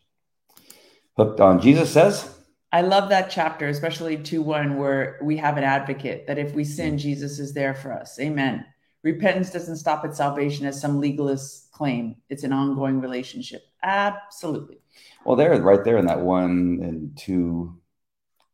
Hooked 1.16 1.40
on 1.40 1.60
Jesus 1.60 1.90
says, 1.92 2.30
I 2.72 2.82
love 2.82 3.08
that 3.08 3.30
chapter, 3.30 3.66
especially 3.68 4.16
2 4.16 4.42
1, 4.42 4.78
where 4.78 5.18
we 5.22 5.36
have 5.38 5.56
an 5.56 5.64
advocate 5.64 6.26
that 6.28 6.38
if 6.38 6.54
we 6.54 6.64
sin, 6.64 6.98
Jesus 6.98 7.38
is 7.38 7.52
there 7.52 7.74
for 7.74 7.92
us. 7.92 8.18
Amen. 8.20 8.64
Repentance 9.02 9.50
doesn't 9.50 9.76
stop 9.76 10.04
at 10.04 10.14
salvation 10.14 10.66
as 10.66 10.80
some 10.80 11.00
legalists 11.00 11.70
claim, 11.72 12.16
it's 12.28 12.44
an 12.44 12.52
ongoing 12.52 13.00
relationship. 13.00 13.62
Absolutely. 13.82 14.78
Well, 15.24 15.36
there, 15.36 15.60
right 15.62 15.82
there 15.82 15.96
in 15.96 16.06
that 16.06 16.20
one 16.20 16.78
and 16.82 17.16
two, 17.16 17.78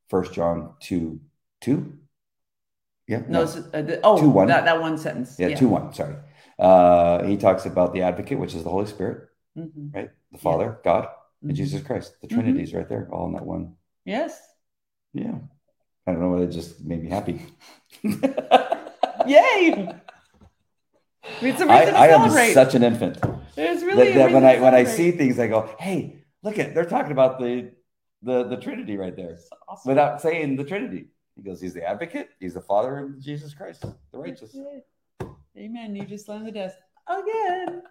First 0.09 0.33
John 0.33 0.75
two, 0.81 1.21
two, 1.61 1.95
yeah, 3.09 3.23
No, 3.29 3.43
it's, 3.43 3.57
uh, 3.57 3.83
the, 3.83 4.01
oh, 4.03 4.19
2, 4.21 4.29
1. 4.31 4.49
That, 4.49 4.65
that 4.65 4.81
one 4.81 4.97
sentence. 4.99 5.37
yeah, 5.39 5.55
two 5.57 5.69
one. 5.69 5.93
Sorry, 5.93 6.17
uh, 6.59 7.23
he 7.25 7.37
talks 7.37 7.65
about 7.67 7.93
the 7.93 8.03
Advocate, 8.03 8.39
which 8.39 8.55
is 8.55 8.65
the 8.65 8.71
Holy 8.71 8.87
Spirit, 8.87 9.29
Mhm. 9.57 9.95
right? 9.95 10.11
The 10.33 10.39
Father, 10.39 10.79
God, 10.85 11.09
and 11.43 11.53
Mhm. 11.53 11.55
Jesus 11.55 11.83
Christ. 11.83 12.17
The. 12.21 12.27
Trinity 12.29 12.63
is 12.63 12.75
right 12.75 12.89
there, 12.89 13.09
all 13.13 13.27
in 13.27 13.33
that 13.35 13.47
one. 13.47 13.76
Yes. 14.07 14.41
Yeah, 15.13 15.35
I 16.07 16.13
don't 16.13 16.21
know 16.21 16.31
whether 16.31 16.45
it 16.45 16.53
just 16.53 16.83
made 16.83 17.03
me 17.03 17.11
happy. 17.11 17.47
Yay. 19.27 19.95
It's 21.43 21.61
a 21.61 21.67
reason 21.67 21.69
I, 21.69 21.85
to 21.85 21.99
I 21.99 22.07
am 22.07 22.55
such 22.55 22.75
an 22.75 22.83
infant 22.83 23.19
it's 23.57 23.83
really 23.83 24.13
that, 24.13 24.15
that 24.15 24.33
when 24.33 24.45
I 24.45 24.61
when 24.61 24.75
I 24.75 24.85
see 24.85 25.11
things, 25.11 25.39
I 25.39 25.49
go, 25.49 25.75
"Hey, 25.79 26.25
look 26.43 26.59
at 26.59 26.75
they're 26.75 26.85
talking 26.85 27.13
about 27.13 27.39
the 27.39 27.73
the 28.23 28.45
the 28.45 28.57
Trinity 28.57 28.97
right 28.97 29.15
there." 29.15 29.39
Awesome. 29.69 29.91
without 29.91 30.21
saying 30.23 30.57
the 30.57 30.65
Trinity. 30.65 31.09
He 31.37 31.43
goes, 31.43 31.61
He's 31.61 31.75
the 31.75 31.85
advocate, 31.85 32.31
He's 32.41 32.55
the 32.55 32.63
Father 32.63 32.99
of 32.99 33.21
Jesus 33.21 33.53
Christ, 33.55 33.83
the 33.83 34.19
righteous. 34.19 34.57
Amen. 35.57 35.95
You 35.95 36.05
just 36.05 36.27
slammed 36.27 36.47
the 36.47 36.53
desk 36.53 36.77
again. 37.07 37.83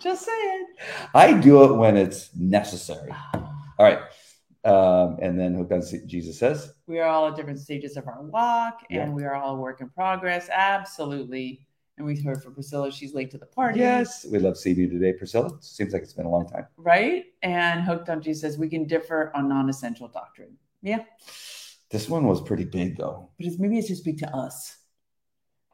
Just 0.00 0.24
saying. 0.24 0.66
I 1.14 1.34
do 1.34 1.64
it 1.64 1.76
when 1.76 1.96
it's 1.96 2.34
necessary. 2.34 3.10
Ah. 3.12 3.30
All 3.78 3.86
right. 3.86 4.00
Um, 4.64 5.18
and 5.20 5.38
then 5.38 5.54
Hooked 5.54 5.72
on 5.72 5.82
Jesus 6.06 6.38
says, 6.38 6.72
We 6.86 6.98
are 6.98 7.08
all 7.08 7.28
at 7.28 7.36
different 7.36 7.58
stages 7.58 7.96
of 7.98 8.06
our 8.08 8.22
walk, 8.22 8.80
and 8.90 8.96
Yeah. 8.96 9.10
we 9.10 9.24
are 9.24 9.34
all 9.34 9.56
a 9.56 9.58
work 9.58 9.80
in 9.82 9.90
progress. 9.90 10.48
Absolutely. 10.50 11.60
And 11.96 12.06
we 12.06 12.20
heard 12.20 12.42
from 12.42 12.54
Priscilla; 12.54 12.90
she's 12.90 13.14
late 13.14 13.30
to 13.32 13.38
the 13.38 13.46
party. 13.46 13.78
Yes, 13.78 14.26
we 14.28 14.38
love 14.40 14.56
seeing 14.56 14.78
you 14.78 14.88
today, 14.88 15.12
Priscilla. 15.12 15.50
Seems 15.60 15.92
like 15.92 16.02
it's 16.02 16.12
been 16.12 16.26
a 16.26 16.30
long 16.30 16.48
time. 16.48 16.66
Right. 16.76 17.26
And 17.42 17.82
hooked 17.82 18.08
on 18.08 18.20
Jesus 18.20 18.40
says 18.40 18.58
we 18.58 18.68
can 18.68 18.86
differ 18.86 19.30
on 19.34 19.48
non-essential 19.48 20.08
doctrine. 20.08 20.56
Yeah, 20.82 21.04
This 21.90 22.08
one 22.08 22.26
was 22.26 22.40
pretty 22.40 22.64
big, 22.64 22.96
though. 22.96 23.30
but 23.38 23.46
it's 23.46 23.58
maybe 23.60 23.78
it's 23.78 23.88
just 23.88 24.04
big 24.04 24.18
to 24.18 24.34
us. 24.36 24.76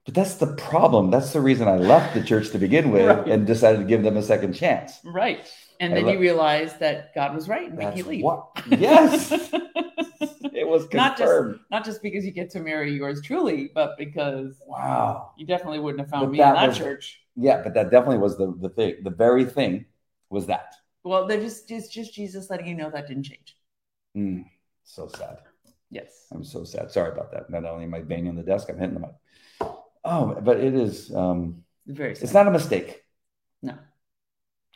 But 0.05 0.15
that's 0.15 0.35
the 0.35 0.55
problem. 0.57 1.11
That's 1.11 1.33
the 1.33 1.41
reason 1.41 1.69
I 1.69 1.77
left 1.77 2.15
the 2.15 2.23
church 2.23 2.51
to 2.51 2.59
begin 2.59 2.91
with 2.91 3.07
Right. 3.19 3.29
and 3.29 3.47
decided 3.47 3.79
to 3.79 3.85
give 3.85 4.03
them 4.03 4.17
a 4.17 4.23
second 4.23 4.53
chance. 4.55 4.99
Right. 5.05 5.49
And 5.81 5.97
then 5.97 6.05
lo- 6.05 6.13
you 6.13 6.19
realize 6.19 6.77
that 6.79 7.15
God 7.15 7.35
was 7.35 7.49
right 7.49 7.69
and 7.69 7.79
make 7.79 7.97
you 7.97 8.05
leave. 8.05 8.23
what. 8.23 8.51
Yes, 8.69 9.33
it 9.33 10.69
was 10.69 10.87
Not 10.93 11.17
just- 11.17 11.59
Not 11.71 11.85
just 11.85 12.03
because 12.03 12.25
you 12.25 12.31
get 12.33 12.51
to 12.51 12.61
marry 12.61 12.93
yours 12.93 13.21
truly, 13.23 13.71
but 13.75 13.97
because 13.99 14.61
wow. 14.67 15.33
you 15.39 15.47
definitely 15.47 15.81
wouldn't 15.81 16.01
have 16.01 16.11
found 16.11 16.27
But 16.27 16.33
me 16.33 16.39
in 16.39 16.45
that 16.45 16.55
that 16.55 16.69
was- 16.69 16.79
church. 16.79 17.21
Yeah, 17.37 17.63
but 17.63 17.73
that 17.75 17.91
definitely 17.91 18.19
was 18.19 18.37
the 18.37 18.55
the 18.61 18.69
thing. 18.69 18.97
The 19.03 19.11
very 19.11 19.45
thing 19.47 19.87
was 20.29 20.47
that. 20.47 20.75
Well, 21.05 21.27
they're 21.27 21.41
just 21.41 21.71
it's 21.71 21.89
just 21.89 22.13
Jesus 22.13 22.51
letting 22.51 22.67
you 22.67 22.75
know 22.75 22.91
that 22.91 23.07
didn't 23.09 23.23
change. 23.23 23.57
Mm, 24.17 24.45
so 24.85 25.09
sad. 25.09 25.39
Yes. 25.91 26.27
I'm 26.31 26.45
so 26.45 26.65
sad. 26.65 26.91
Sorry 26.93 27.11
about 27.11 27.33
that. 27.33 27.49
Not 27.49 27.65
only 27.65 27.85
am 27.85 27.95
I 27.95 28.01
banging 28.01 28.29
on 28.29 28.37
the 28.37 28.43
desk, 28.43 28.69
I'm 28.69 28.79
hitting 28.79 28.95
the 28.95 29.01
mic. 29.01 29.15
Oh, 30.05 30.37
but 30.43 30.59
it 30.61 30.75
is. 30.75 31.15
Um, 31.15 31.65
Very 31.87 32.13
it's 32.13 32.35
not 32.35 32.47
a 32.47 32.51
mistake 32.51 33.03
No. 33.63 33.75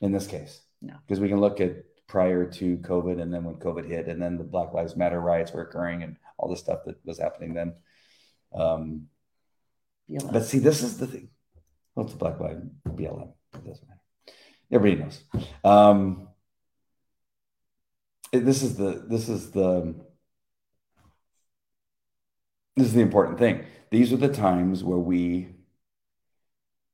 in 0.00 0.12
this 0.12 0.26
case. 0.26 0.60
No. 0.84 0.94
because 1.06 1.20
we 1.20 1.28
can 1.28 1.40
look 1.40 1.60
at 1.60 1.84
prior 2.06 2.46
to 2.46 2.76
COVID, 2.78 3.20
and 3.20 3.32
then 3.32 3.44
when 3.44 3.56
COVID 3.56 3.88
hit, 3.88 4.08
and 4.08 4.20
then 4.20 4.36
the 4.36 4.44
Black 4.44 4.72
Lives 4.72 4.96
Matter 4.96 5.20
riots 5.20 5.52
were 5.52 5.62
occurring, 5.62 6.02
and 6.02 6.16
all 6.36 6.48
the 6.48 6.56
stuff 6.56 6.80
that 6.86 6.96
was 7.04 7.18
happening 7.18 7.54
then. 7.54 7.74
Um, 8.54 9.08
BLM. 10.10 10.32
but 10.32 10.44
see, 10.44 10.58
this 10.58 10.82
is 10.82 10.98
the 10.98 11.06
thing. 11.06 11.30
Well, 11.94 12.04
it's 12.04 12.14
a 12.14 12.18
Black 12.18 12.38
Lives 12.38 12.62
BLM. 12.86 13.32
It 13.54 13.64
doesn't 13.64 13.88
matter. 13.88 14.00
Everybody 14.70 15.02
knows. 15.02 15.22
Um, 15.64 16.28
this 18.32 18.62
is 18.62 18.76
the 18.76 19.04
this 19.08 19.28
is 19.28 19.50
the 19.52 19.94
this 22.76 22.88
is 22.88 22.92
the 22.92 23.00
important 23.00 23.38
thing. 23.38 23.64
These 23.90 24.12
are 24.12 24.16
the 24.16 24.28
times 24.28 24.82
where 24.82 24.98
we 24.98 25.54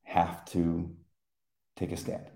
have 0.03 0.45
to 0.47 0.95
take 1.77 1.93
a 1.93 1.97
stand 1.97 2.27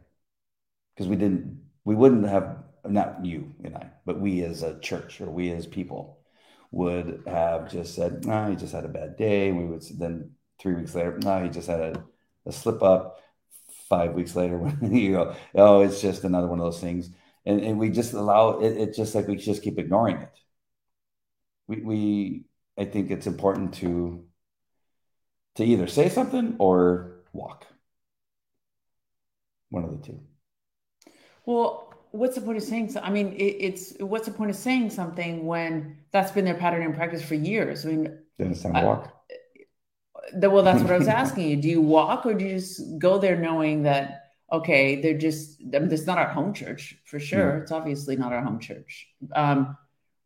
because 0.95 1.09
we 1.09 1.17
didn't 1.17 1.61
we 1.85 1.95
wouldn't 1.95 2.29
have 2.29 2.59
not 2.87 3.25
you 3.25 3.55
and 3.65 3.77
I, 3.77 3.91
but 4.05 4.21
we 4.21 4.43
as 4.43 4.63
a 4.63 4.79
church 4.81 5.21
or 5.21 5.31
we 5.31 5.51
as 5.53 5.67
people 5.67 6.19
would 6.71 7.23
have 7.27 7.71
just 7.71 7.95
said, 7.95 8.25
"No, 8.27 8.51
he 8.51 8.57
just 8.57 8.73
had 8.75 8.85
a 8.85 8.89
bad 8.89 9.17
day." 9.17 9.53
We 9.53 9.65
would 9.65 9.83
then 9.99 10.33
three 10.61 10.75
weeks 10.75 10.95
later, 10.95 11.19
"No, 11.23 11.43
he 11.43 11.51
just 11.51 11.69
had 11.69 11.81
a, 11.81 12.05
a 12.47 12.53
slip 12.53 12.83
up." 12.83 13.21
Five 13.89 14.15
weeks 14.15 14.35
later, 14.37 14.59
when 14.59 14.95
you 14.95 15.13
go, 15.13 15.37
"Oh, 15.55 15.83
it's 15.83 16.01
just 16.01 16.25
another 16.25 16.49
one 16.49 16.59
of 16.61 16.65
those 16.67 16.81
things," 16.81 17.11
and 17.47 17.61
and 17.61 17.79
we 17.79 17.91
just 17.91 18.13
allow 18.15 18.61
it. 18.61 18.77
It's 18.77 18.97
just 18.97 19.15
like 19.15 19.29
we 19.29 19.37
just 19.37 19.63
keep 19.63 19.79
ignoring 19.79 20.19
it. 20.19 20.33
We 21.67 21.81
we 21.83 22.45
I 22.79 22.85
think 22.87 23.11
it's 23.11 23.27
important 23.27 23.75
to 23.75 24.25
to 25.57 25.65
either 25.65 25.87
say 25.87 26.09
something 26.09 26.57
or 26.59 27.23
walk. 27.33 27.67
One 29.71 29.85
of 29.85 29.91
the 29.91 30.07
two. 30.07 30.21
Well, 31.47 31.93
what's 32.11 32.35
the 32.37 32.41
point 32.41 32.57
of 32.59 32.63
saying 32.65 32.91
so? 32.91 33.01
I 33.01 33.11
mean, 33.11 33.33
it, 33.33 33.43
it's 33.67 33.95
what's 34.01 34.27
the 34.27 34.33
point 34.33 34.51
of 34.51 34.57
saying 34.57 34.91
something 34.91 35.47
when 35.47 35.99
that's 36.13 36.31
been 36.33 36.45
their 36.45 36.55
pattern 36.55 36.83
and 36.83 36.95
practice 36.95 37.23
for 37.23 37.35
years? 37.35 37.85
I 37.85 37.91
mean, 37.91 38.19
time 38.63 38.77
I- 38.77 38.85
walk. 38.85 39.11
the, 40.35 40.49
well, 40.51 40.63
that's 40.63 40.83
what 40.83 40.91
I 40.91 40.99
was 40.99 41.09
asking 41.23 41.49
you. 41.51 41.57
Do 41.57 41.69
you 41.69 41.81
walk 41.81 42.25
or 42.27 42.35
do 42.35 42.45
you 42.45 42.55
just 42.57 42.99
go 42.99 43.19
there 43.19 43.37
knowing 43.37 43.83
that 43.85 44.21
okay, 44.53 45.01
they're 45.01 45.19
just 45.19 45.61
I 45.75 45.79
mean, 45.81 45.91
it's 45.93 46.07
not 46.07 46.19
our 46.19 46.29
home 46.29 46.53
church 46.55 46.97
for 47.05 47.19
sure. 47.19 47.59
It's 47.59 47.73
obviously 47.73 48.17
not 48.17 48.33
our 48.33 48.43
home 48.43 48.61
church. 48.61 49.09
Um, 49.35 49.77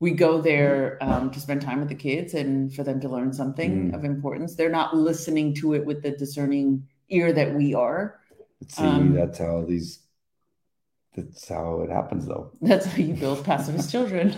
we 0.00 0.12
go 0.12 0.40
there 0.40 0.98
um, 1.00 1.30
to 1.32 1.40
spend 1.40 1.60
time 1.62 1.80
with 1.80 1.88
the 1.88 1.94
kids 1.94 2.34
and 2.34 2.72
for 2.72 2.84
them 2.84 3.00
to 3.00 3.08
learn 3.08 3.32
something 3.32 3.90
Mm. 3.90 3.94
of 3.94 4.04
importance. 4.04 4.54
They're 4.54 4.68
not 4.70 4.94
listening 4.96 5.54
to 5.54 5.74
it 5.74 5.84
with 5.84 6.02
the 6.02 6.12
discerning 6.12 6.86
ear 7.08 7.32
that 7.32 7.52
we 7.54 7.74
are. 7.74 8.20
See, 8.68 8.82
um, 8.84 9.14
that's 9.14 9.38
how 9.38 9.64
these. 9.64 10.00
That's 11.24 11.48
how 11.48 11.80
it 11.82 11.90
happens, 11.90 12.26
though. 12.26 12.52
That's 12.62 12.86
how 12.86 12.96
you 12.98 13.14
build 13.14 13.44
pacifist 13.44 13.90
children. 13.96 14.34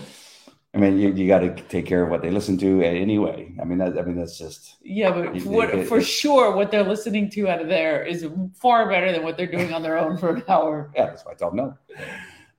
I 0.72 0.78
mean, 0.78 0.98
you, 0.98 1.12
you 1.12 1.26
got 1.26 1.40
to 1.40 1.54
take 1.68 1.84
care 1.86 2.04
of 2.04 2.10
what 2.10 2.22
they 2.22 2.30
listen 2.30 2.56
to 2.58 2.80
anyway. 2.82 3.52
I 3.60 3.64
mean, 3.64 3.78
that 3.78 3.98
I 3.98 4.02
mean 4.02 4.16
that's 4.16 4.38
just 4.38 4.76
Yeah, 4.82 5.10
but 5.10 5.36
It- 5.36 5.44
what, 5.44 5.70
it- 5.70 5.88
for 5.88 5.98
it- 5.98 6.04
sure, 6.04 6.54
what 6.54 6.70
they're 6.70 6.84
listening 6.84 7.28
to 7.30 7.48
out 7.48 7.60
of 7.60 7.66
there 7.68 8.04
is 8.04 8.24
far 8.54 8.88
better 8.88 9.10
than 9.10 9.24
what 9.24 9.36
they're 9.36 9.50
doing 9.50 9.72
on 9.72 9.82
their 9.82 9.98
own 9.98 10.16
for 10.16 10.36
an 10.36 10.44
hour. 10.48 10.92
yeah. 10.96 11.06
That's 11.06 11.24
why 11.24 11.32
I 11.32 11.34
tell 11.34 11.50
them 11.50 11.74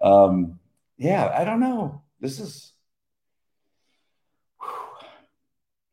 no. 0.02 0.08
Um, 0.08 0.60
yeah, 0.98 1.32
I 1.34 1.46
don't 1.46 1.62
know. 1.62 2.02
This 2.20 2.40
is. 2.42 2.74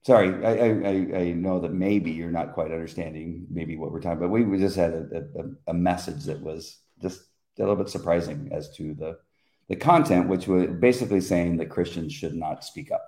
Sorry, 0.04 0.28
I, 0.44 0.52
I 0.52 0.68
I 0.68 1.18
I 1.20 1.32
know 1.34 1.60
that 1.60 1.72
maybe 1.72 2.10
you're 2.12 2.30
not 2.30 2.54
quite 2.54 2.72
understanding 2.72 3.46
maybe 3.50 3.76
what 3.76 3.92
we're 3.92 4.00
talking, 4.00 4.20
but 4.20 4.30
we, 4.30 4.42
we 4.44 4.58
just 4.58 4.76
had 4.76 4.92
a, 4.94 5.24
a, 5.36 5.70
a 5.72 5.74
message 5.74 6.24
that 6.24 6.40
was 6.40 6.78
just 7.02 7.20
a 7.59 7.62
little 7.62 7.77
bit 7.77 7.88
surprising 7.88 8.51
as 8.53 8.71
to 8.77 8.94
the 8.94 9.18
the 9.68 9.77
content, 9.77 10.29
which 10.29 10.49
was 10.49 10.68
basically 10.81 11.21
saying 11.21 11.59
that 11.59 11.68
Christians 11.68 12.12
should 12.12 12.35
not 12.35 12.64
speak 12.64 12.90
up, 12.90 13.07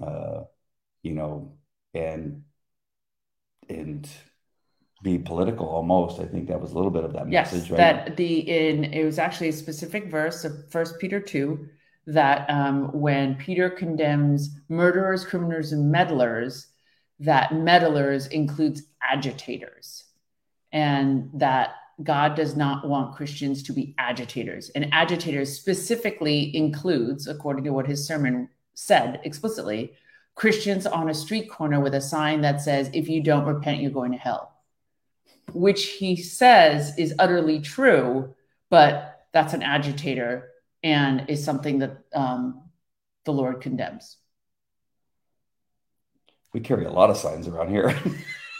uh, 0.00 0.42
you 1.02 1.14
know, 1.14 1.56
and 1.94 2.44
and 3.68 4.08
be 5.02 5.18
political 5.18 5.66
almost. 5.66 6.20
I 6.20 6.26
think 6.26 6.48
that 6.48 6.60
was 6.60 6.72
a 6.72 6.76
little 6.76 6.90
bit 6.90 7.04
of 7.04 7.12
that 7.14 7.28
Yes, 7.28 7.52
message, 7.52 7.70
right? 7.70 7.78
that 7.78 8.16
the 8.16 8.38
in 8.40 8.84
it 8.84 9.04
was 9.04 9.18
actually 9.18 9.48
a 9.48 9.52
specific 9.52 10.10
verse 10.10 10.44
of 10.44 10.70
First 10.70 10.98
Peter 10.98 11.20
two 11.20 11.68
that 12.06 12.48
um, 12.50 12.90
when 12.92 13.36
Peter 13.36 13.70
condemns 13.70 14.50
murderers, 14.68 15.24
criminals, 15.24 15.72
and 15.72 15.92
meddlers, 15.94 16.66
that 17.20 17.52
meddlers 17.52 18.26
includes 18.28 18.82
agitators, 19.02 20.04
and 20.72 21.30
that 21.34 21.74
God 22.02 22.34
does 22.34 22.56
not 22.56 22.88
want 22.88 23.14
Christians 23.14 23.62
to 23.64 23.72
be 23.72 23.94
agitators. 23.98 24.70
And 24.70 24.92
agitators 24.92 25.52
specifically 25.52 26.54
includes, 26.56 27.26
according 27.26 27.64
to 27.64 27.72
what 27.72 27.86
his 27.86 28.06
sermon 28.06 28.48
said 28.74 29.20
explicitly, 29.24 29.94
Christians 30.34 30.86
on 30.86 31.10
a 31.10 31.14
street 31.14 31.50
corner 31.50 31.80
with 31.80 31.94
a 31.94 32.00
sign 32.00 32.40
that 32.42 32.60
says, 32.60 32.90
"If 32.94 33.08
you 33.08 33.22
don't 33.22 33.44
repent, 33.44 33.82
you're 33.82 33.90
going 33.90 34.12
to 34.12 34.18
hell." 34.18 34.50
which 35.54 35.86
he 35.86 36.16
says 36.16 36.96
is 36.98 37.14
utterly 37.18 37.60
true, 37.60 38.34
but 38.68 39.26
that's 39.32 39.54
an 39.54 39.62
agitator 39.62 40.50
and 40.82 41.28
is 41.28 41.44
something 41.44 41.80
that 41.80 41.98
um, 42.14 42.62
the 43.24 43.32
Lord 43.32 43.60
condemns. 43.60 44.16
we 46.52 46.60
carry 46.60 46.84
a 46.84 46.90
lot 46.90 47.10
of 47.10 47.16
signs 47.16 47.46
around 47.46 47.70
here. 47.70 47.96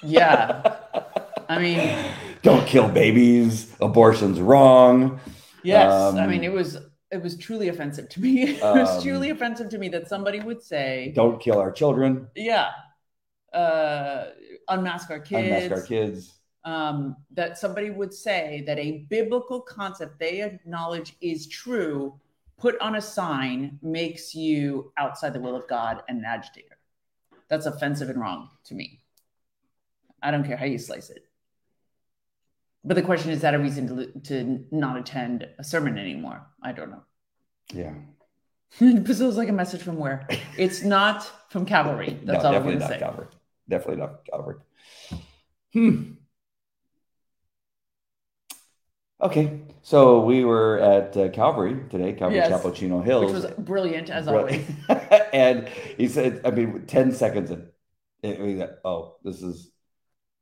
Yeah. 0.02 0.76
I 1.48 1.58
mean, 1.58 2.12
don't 2.42 2.66
kill 2.66 2.88
babies. 2.88 3.74
Abortion's 3.80 4.40
wrong. 4.40 5.20
yes. 5.62 5.90
Um, 5.92 6.16
I 6.18 6.26
mean, 6.26 6.44
it 6.44 6.52
was 6.52 6.78
it 7.10 7.22
was 7.22 7.36
truly 7.36 7.68
offensive 7.68 8.08
to 8.10 8.20
me. 8.20 8.42
it 8.58 8.62
was 8.62 8.88
Um, 8.96 9.02
truly 9.02 9.30
offensive 9.30 9.68
to 9.70 9.78
me 9.78 9.88
that 9.90 10.08
somebody 10.08 10.40
would 10.40 10.62
say, 10.62 11.12
Don't 11.14 11.40
kill 11.40 11.58
our 11.58 11.72
children. 11.72 12.28
"Yeah, 12.36 12.70
uh, 13.52 14.26
unmask 14.68 15.10
our 15.10 15.20
kids." 15.20 15.46
Unmask 15.48 15.72
our 15.72 15.82
kids. 15.86 16.32
um, 16.64 17.16
that 17.32 17.58
somebody 17.58 17.90
would 17.90 18.12
say 18.14 18.62
that 18.66 18.78
a 18.78 19.06
biblical 19.08 19.60
concept 19.60 20.18
they 20.18 20.42
acknowledge 20.42 21.16
is 21.22 21.46
true, 21.48 22.20
put 22.58 22.78
on 22.80 22.96
a 22.96 23.00
sign, 23.00 23.78
makes 23.82 24.34
you 24.34 24.92
outside 24.98 25.32
the 25.32 25.40
will 25.40 25.56
of 25.56 25.66
God 25.68 26.02
and 26.08 26.18
an 26.18 26.24
agitator. 26.26 26.76
That's 27.48 27.66
offensive 27.66 28.10
and 28.10 28.20
wrong 28.20 28.50
to 28.64 28.74
me. 28.74 29.00
I 30.22 30.30
don't 30.30 30.44
care 30.44 30.56
how 30.58 30.66
you 30.66 30.78
slice 30.78 31.08
it. 31.10 31.24
But 32.84 32.94
the 32.94 33.02
question 33.02 33.30
is, 33.30 33.42
that 33.42 33.54
a 33.54 33.58
reason 33.58 33.88
to, 33.88 34.20
to 34.20 34.64
not 34.70 34.96
attend 34.96 35.46
a 35.58 35.64
sermon 35.64 35.98
anymore? 35.98 36.46
I 36.62 36.72
don't 36.72 36.90
know. 36.90 37.02
Yeah. 37.72 37.92
this 38.80 39.20
was 39.20 39.36
like 39.36 39.48
a 39.48 39.52
message 39.52 39.82
from 39.82 39.96
where? 39.96 40.26
It's 40.56 40.82
not 40.82 41.30
from 41.50 41.66
Calvary. 41.66 42.18
That's 42.24 42.42
no, 42.42 42.50
all 42.50 42.56
I'm 42.56 42.62
going 42.62 42.74
to 42.74 42.80
not 42.80 42.90
say. 42.90 42.98
Calvary. 42.98 43.26
Definitely 43.68 43.96
not 43.96 44.24
Calvary. 44.24 44.56
Hmm. 45.72 46.12
Okay, 49.22 49.60
so 49.82 50.20
we 50.20 50.44
were 50.44 50.78
at 50.78 51.14
uh, 51.14 51.28
Calvary 51.28 51.78
today, 51.90 52.14
Calvary 52.14 52.38
Yes. 52.38 52.48
Chapel 52.48 52.72
Chino 52.72 53.02
Hills. 53.02 53.32
Which 53.32 53.42
was 53.42 53.52
brilliant 53.58 54.08
as 54.08 54.26
always. 54.26 54.64
and 55.32 55.68
he 55.68 56.08
said, 56.08 56.40
I 56.44 56.50
mean, 56.50 56.86
10 56.86 57.12
seconds 57.12 57.50
and 57.50 57.68
it, 58.22 58.58
got, 58.58 58.70
oh, 58.84 59.16
this 59.22 59.42
is 59.42 59.70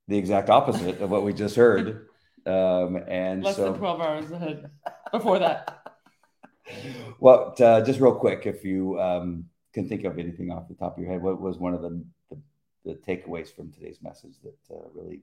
the 0.06 0.16
exact 0.16 0.48
opposite 0.48 1.00
of 1.00 1.10
what 1.10 1.24
we 1.24 1.32
just 1.32 1.56
heard. 1.56 2.06
Um, 2.48 2.96
and 3.08 3.42
Less 3.44 3.56
so, 3.56 3.64
than 3.64 3.78
12 3.78 4.00
hours 4.00 4.30
ahead 4.30 4.70
before 5.12 5.38
that. 5.38 5.84
well, 7.20 7.54
uh, 7.60 7.82
just 7.82 8.00
real 8.00 8.14
quick, 8.14 8.46
if 8.46 8.64
you 8.64 8.98
um, 9.00 9.44
can 9.72 9.88
think 9.88 10.04
of 10.04 10.18
anything 10.18 10.50
off 10.50 10.68
the 10.68 10.74
top 10.74 10.96
of 10.96 11.02
your 11.02 11.12
head, 11.12 11.22
what 11.22 11.40
was 11.40 11.58
one 11.58 11.74
of 11.74 11.82
the, 11.82 12.04
the, 12.30 12.38
the 12.84 12.94
takeaways 13.06 13.54
from 13.54 13.70
today's 13.70 13.98
message 14.02 14.36
that 14.42 14.74
uh, 14.74 14.88
really 14.94 15.20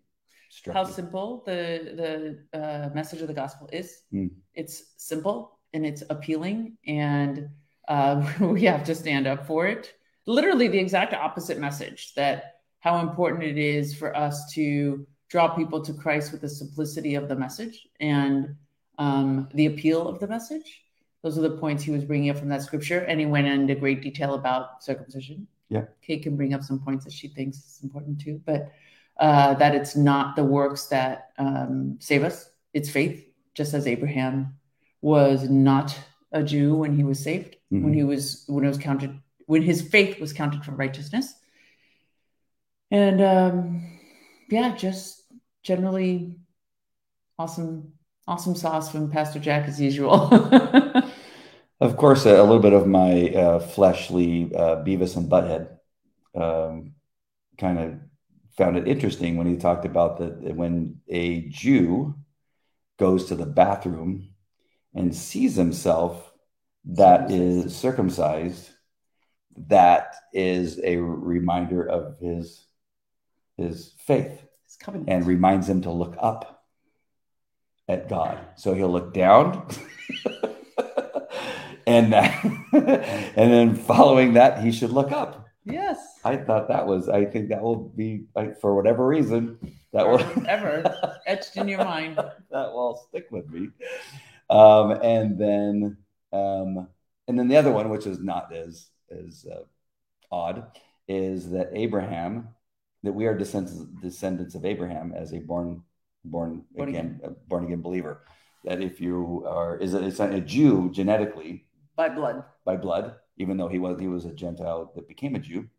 struck 0.50 0.76
How 0.76 0.86
you? 0.86 0.94
simple 0.94 1.44
the 1.46 2.38
the 2.54 2.60
uh, 2.60 2.90
message 2.94 3.22
of 3.22 3.28
the 3.28 3.34
gospel 3.34 3.70
is. 3.74 4.04
Hmm. 4.12 4.28
It's 4.54 4.94
simple 4.98 5.60
and 5.74 5.86
it's 5.86 6.04
appealing, 6.10 6.78
and 6.88 7.50
uh, 7.88 8.34
we 8.40 8.64
have 8.64 8.84
to 8.86 8.96
stand 8.96 9.28
up 9.28 9.46
for 9.48 9.68
it. 9.68 9.94
Literally, 10.28 10.68
the 10.68 10.80
exact 10.80 11.14
opposite 11.14 11.60
message 11.60 12.14
that 12.16 12.56
how 12.80 13.00
important 13.00 13.44
it 13.44 13.58
is 13.58 13.96
for 13.96 14.16
us 14.16 14.54
to 14.54 15.08
draw 15.36 15.50
people 15.50 15.82
to 15.82 15.92
Christ 15.92 16.32
with 16.32 16.40
the 16.40 16.48
simplicity 16.48 17.16
of 17.16 17.28
the 17.28 17.36
message 17.36 17.90
and 18.00 18.56
um, 18.98 19.50
the 19.54 19.66
appeal 19.66 20.08
of 20.08 20.18
the 20.22 20.28
message. 20.30 20.82
Those 21.24 21.38
are 21.38 21.42
the 21.42 21.58
points 21.58 21.84
he 21.84 21.92
was 21.92 22.06
bringing 22.06 22.30
up 22.30 22.38
from 22.38 22.48
that 22.48 22.62
scripture, 22.62 23.00
and 23.00 23.20
he 23.20 23.26
went 23.26 23.46
into 23.46 23.76
great 23.76 24.02
detail 24.02 24.36
about 24.36 24.82
circumcision. 24.82 25.46
Yeah. 25.68 25.88
Kate 26.02 26.24
can 26.24 26.38
bring 26.38 26.54
up 26.54 26.64
some 26.64 26.80
points 26.80 27.04
that 27.04 27.12
she 27.12 27.28
thinks 27.28 27.58
is 27.58 27.80
important 27.84 28.22
too, 28.22 28.42
but 28.46 28.72
uh, 29.20 29.56
that 29.56 29.76
it's 29.76 29.98
not 29.98 30.38
the 30.38 30.44
works 30.46 30.86
that 30.86 31.32
um, 31.38 31.98
save 32.00 32.24
us; 32.24 32.50
it's 32.74 32.90
faith, 32.90 33.28
just 33.56 33.74
as 33.74 33.88
Abraham 33.88 34.56
was 35.02 35.50
not 35.50 36.00
a 36.32 36.44
Jew 36.44 36.76
when 36.76 36.96
he 36.96 37.04
was 37.04 37.20
saved, 37.20 37.58
Mhm. 37.74 37.84
when 37.84 37.94
he 37.94 38.06
was 38.06 38.46
when 38.48 38.64
it 38.64 38.70
was 38.70 38.78
counted 38.78 39.20
when 39.48 39.64
his 39.64 39.82
faith 39.82 40.18
was 40.22 40.32
counted 40.32 40.64
for 40.64 40.72
righteousness. 40.72 41.34
And 42.90 43.20
um, 43.22 43.82
yeah, 44.50 44.76
just 44.76 45.25
generally 45.66 46.36
awesome, 47.38 47.94
awesome 48.28 48.56
sauce 48.56 48.92
from 48.92 49.12
Pastor 49.12 49.40
Jack 49.40 49.68
as 49.68 49.82
usual. 49.82 50.30
Of 51.82 51.98
course, 51.98 52.26
a, 52.26 52.40
a 52.40 52.44
little 52.44 52.60
bit 52.60 52.74
of 52.74 52.88
my 52.88 53.30
uh, 53.32 53.60
fleshly 53.60 54.52
uh, 54.56 54.78
Beavis 54.78 55.18
and 55.18 55.30
Butthead 55.30 55.78
um, 56.34 56.94
kind 57.58 57.80
of 57.80 58.00
found 58.58 58.78
it 58.78 58.88
interesting 58.88 59.36
when 59.38 59.48
he 59.48 59.58
talked 59.58 59.86
about 59.86 60.18
that 60.20 60.56
when 60.56 61.02
a 61.10 61.42
Jew 61.50 62.16
goes 62.98 63.26
to 63.26 63.36
the 63.36 63.46
bathroom 63.46 64.30
and 64.94 65.14
sees 65.14 65.56
himself 65.56 66.32
that 66.86 67.32
is 67.32 67.76
Circumcised. 67.76 68.70
that 69.58 70.16
is 70.34 70.80
a 70.84 70.98
reminder 70.98 71.86
of 71.86 72.18
his 72.20 72.66
his 73.58 73.94
faith. 74.00 74.45
And 75.08 75.26
reminds 75.26 75.70
him 75.70 75.82
to 75.82 75.92
look 75.92 76.16
up 76.20 76.66
at 77.88 78.10
God. 78.10 78.40
So 78.56 78.74
he'll 78.74 78.92
look 78.92 79.14
down. 79.14 79.68
and 81.88 82.14
that, 82.14 82.44
and 82.74 83.52
then 83.54 83.76
following 83.76 84.34
that 84.34 84.64
he 84.64 84.72
should 84.72 84.92
look 84.92 85.12
up. 85.12 85.48
yes, 85.64 85.98
I 86.24 86.38
thought 86.38 86.68
that 86.70 86.86
was 86.86 87.10
I 87.10 87.26
think 87.26 87.50
that 87.50 87.62
will 87.62 87.90
be 87.90 88.26
like 88.36 88.60
for 88.60 88.76
whatever 88.76 89.06
reason 89.06 89.58
that 89.94 90.08
will 90.08 90.22
ever 90.48 91.18
etched 91.26 91.58
in 91.58 91.68
your 91.68 91.84
mind. 91.84 92.18
that 92.18 92.74
will 92.74 92.98
stick 93.08 93.28
with 93.32 93.50
me. 93.50 93.70
Um, 94.50 94.92
and 94.92 95.40
then 95.40 95.98
um, 96.34 96.88
and 97.28 97.40
then 97.40 97.48
the 97.48 97.58
other 97.58 97.72
one, 97.72 97.90
which 97.90 98.06
is 98.06 98.20
not 98.20 98.54
as 98.54 98.88
as 99.12 99.46
uh, 99.52 99.64
odd, 100.32 100.66
is 101.08 101.52
that 101.52 101.70
Abraham, 101.74 102.50
that 103.06 103.14
we 103.14 103.26
are 103.26 103.38
descendants 103.38 103.86
descendants 104.02 104.56
of 104.56 104.66
Abraham 104.66 105.14
as 105.16 105.34
a 105.34 105.40
born 105.40 105.84
born, 106.24 106.64
Born 106.76 106.90
again 106.90 107.22
a 107.24 107.30
born 107.30 107.66
again 107.66 107.82
believer. 107.82 108.24
That 108.64 108.82
if 108.82 109.00
you 109.00 109.46
are 109.48 109.78
is 109.78 109.94
a, 109.94 110.26
a 110.26 110.42
Jew 110.42 110.90
genetically 110.92 111.66
By 111.96 112.10
blood. 112.10 112.44
by 112.66 112.76
blood, 112.78 113.16
even 113.38 113.58
though 113.58 113.68
he 113.70 113.80
was 113.80 114.00
he 114.00 114.08
was 114.08 114.26
a 114.26 114.34
Gentile 114.34 114.92
that 114.96 115.08
became 115.08 115.36
a 115.36 115.40
Jew, 115.40 115.70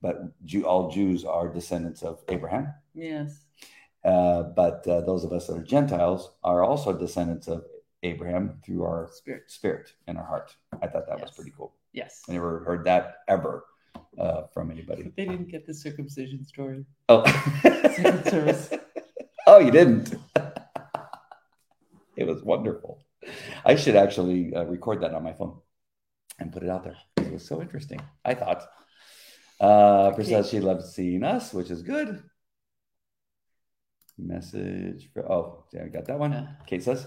but 0.00 0.16
Jew, 0.44 0.66
all 0.66 0.90
Jews 0.90 1.24
are 1.24 1.48
descendants 1.48 2.02
of 2.02 2.20
Abraham. 2.28 2.72
Yes. 2.94 3.38
Uh, 4.04 4.42
but 4.42 4.86
uh, 4.88 5.02
those 5.02 5.22
of 5.24 5.32
us 5.32 5.46
that 5.46 5.56
are 5.58 5.62
Gentiles 5.62 6.32
are 6.42 6.64
also 6.64 6.92
descendants 6.92 7.46
of 7.48 7.64
Abraham 8.02 8.58
through 8.64 8.82
our 8.82 9.08
Spirit. 9.12 9.44
spirit 9.46 9.92
in 10.08 10.16
our 10.16 10.24
heart. 10.24 10.56
I 10.82 10.88
thought 10.88 11.06
that 11.06 11.20
was 11.20 11.30
pretty 11.30 11.52
cool. 11.56 11.72
Yes. 11.92 12.22
I 12.28 12.32
never 12.32 12.64
heard 12.64 12.84
that 12.84 13.18
ever 13.28 13.64
uh, 14.18 14.42
from 14.52 14.70
anybody. 14.70 15.12
They 15.16 15.24
didn't 15.24 15.48
get 15.50 15.66
the 15.66 15.74
circumcision 15.74 16.44
story. 16.44 16.84
Oh, 17.08 17.24
Secret 17.96 18.28
Service. 18.28 18.70
oh, 19.46 19.58
you 19.58 19.70
didn't. 19.70 20.14
it 22.16 22.24
was 22.26 22.42
wonderful. 22.42 23.04
I 23.64 23.76
should 23.76 23.96
actually 23.96 24.54
uh, 24.54 24.64
record 24.64 25.00
that 25.02 25.14
on 25.14 25.22
my 25.22 25.32
phone 25.32 25.58
and 26.38 26.52
put 26.52 26.62
it 26.62 26.68
out 26.68 26.84
there. 26.84 26.96
It 27.18 27.32
was 27.32 27.46
so 27.46 27.60
interesting. 27.62 28.00
I 28.24 28.34
thought. 28.34 28.62
Uh, 29.60 30.12
Chris 30.12 30.26
Okay. 30.26 30.36
says 30.36 30.50
she 30.50 30.60
loves 30.60 30.92
seeing 30.92 31.22
us, 31.22 31.52
which 31.54 31.70
is 31.70 31.82
good. 31.82 32.22
Message 34.18 35.08
for 35.12 35.24
oh, 35.30 35.64
yeah, 35.72 35.84
I 35.84 35.88
got 35.88 36.06
that 36.06 36.18
one. 36.18 36.32
Yeah. 36.32 36.46
Kate 36.66 36.82
says. 36.82 37.06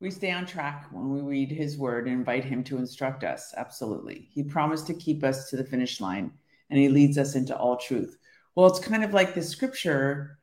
We 0.00 0.10
stay 0.10 0.30
on 0.30 0.46
track 0.46 0.86
when 0.92 1.10
we 1.10 1.20
read 1.20 1.50
his 1.50 1.76
word 1.76 2.06
and 2.06 2.16
invite 2.16 2.44
him 2.44 2.64
to 2.64 2.78
instruct 2.78 3.22
us. 3.22 3.52
Absolutely. 3.54 4.28
He 4.32 4.42
promised 4.42 4.86
to 4.86 4.94
keep 4.94 5.22
us 5.22 5.50
to 5.50 5.58
the 5.58 5.64
finish 5.64 6.00
line 6.00 6.32
and 6.70 6.78
he 6.78 6.88
leads 6.88 7.18
us 7.18 7.34
into 7.34 7.54
all 7.54 7.76
truth. 7.76 8.16
Well, 8.54 8.66
it's 8.66 8.78
kind 8.78 9.04
of 9.04 9.12
like 9.12 9.34
the 9.34 9.42
scripture 9.42 10.38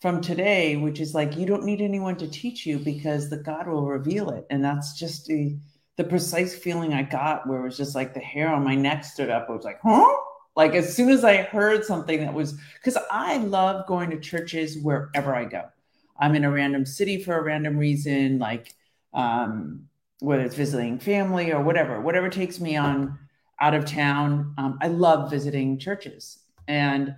from 0.00 0.22
today, 0.22 0.76
which 0.76 0.98
is 0.98 1.14
like 1.14 1.36
you 1.36 1.44
don't 1.44 1.64
need 1.64 1.82
anyone 1.82 2.16
to 2.16 2.26
teach 2.26 2.64
you 2.64 2.78
because 2.78 3.28
the 3.28 3.36
God 3.36 3.68
will 3.68 3.84
reveal 3.84 4.30
it. 4.30 4.46
And 4.48 4.64
that's 4.64 4.98
just 4.98 5.26
the 5.26 5.58
the 5.98 6.04
precise 6.04 6.54
feeling 6.56 6.94
I 6.94 7.02
got 7.02 7.46
where 7.46 7.60
it 7.60 7.64
was 7.64 7.76
just 7.76 7.94
like 7.94 8.14
the 8.14 8.20
hair 8.20 8.48
on 8.48 8.64
my 8.64 8.74
neck 8.74 9.04
stood 9.04 9.28
up. 9.28 9.46
I 9.48 9.52
was 9.52 9.64
like, 9.64 9.80
huh? 9.82 10.16
Like 10.56 10.74
as 10.74 10.96
soon 10.96 11.10
as 11.10 11.22
I 11.22 11.42
heard 11.42 11.84
something 11.84 12.20
that 12.20 12.32
was 12.32 12.54
because 12.74 12.96
I 13.10 13.36
love 13.36 13.86
going 13.86 14.08
to 14.08 14.18
churches 14.18 14.78
wherever 14.78 15.34
I 15.34 15.44
go. 15.44 15.64
I'm 16.18 16.34
in 16.34 16.44
a 16.44 16.50
random 16.50 16.86
city 16.86 17.22
for 17.22 17.36
a 17.36 17.42
random 17.42 17.76
reason, 17.76 18.38
like 18.38 18.74
um, 19.14 19.88
whether 20.20 20.42
it's 20.44 20.54
visiting 20.54 20.98
family 20.98 21.52
or 21.52 21.62
whatever, 21.62 22.00
whatever 22.00 22.28
takes 22.28 22.60
me 22.60 22.76
on 22.76 23.18
out 23.60 23.74
of 23.74 23.84
town. 23.84 24.54
Um, 24.58 24.78
I 24.80 24.88
love 24.88 25.30
visiting 25.30 25.78
churches. 25.78 26.38
And 26.68 27.14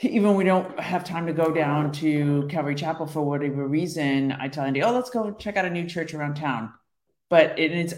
even 0.00 0.34
we 0.34 0.44
don't 0.44 0.78
have 0.78 1.02
time 1.04 1.26
to 1.26 1.32
go 1.32 1.52
down 1.52 1.90
to 1.92 2.46
Calvary 2.48 2.74
Chapel 2.74 3.06
for 3.06 3.22
whatever 3.22 3.66
reason, 3.66 4.32
I 4.32 4.48
tell 4.48 4.64
Andy, 4.64 4.82
oh, 4.82 4.92
let's 4.92 5.10
go 5.10 5.32
check 5.32 5.56
out 5.56 5.64
a 5.64 5.70
new 5.70 5.86
church 5.86 6.14
around 6.14 6.36
town. 6.36 6.72
But 7.28 7.58
it, 7.58 7.72
it's 7.72 7.94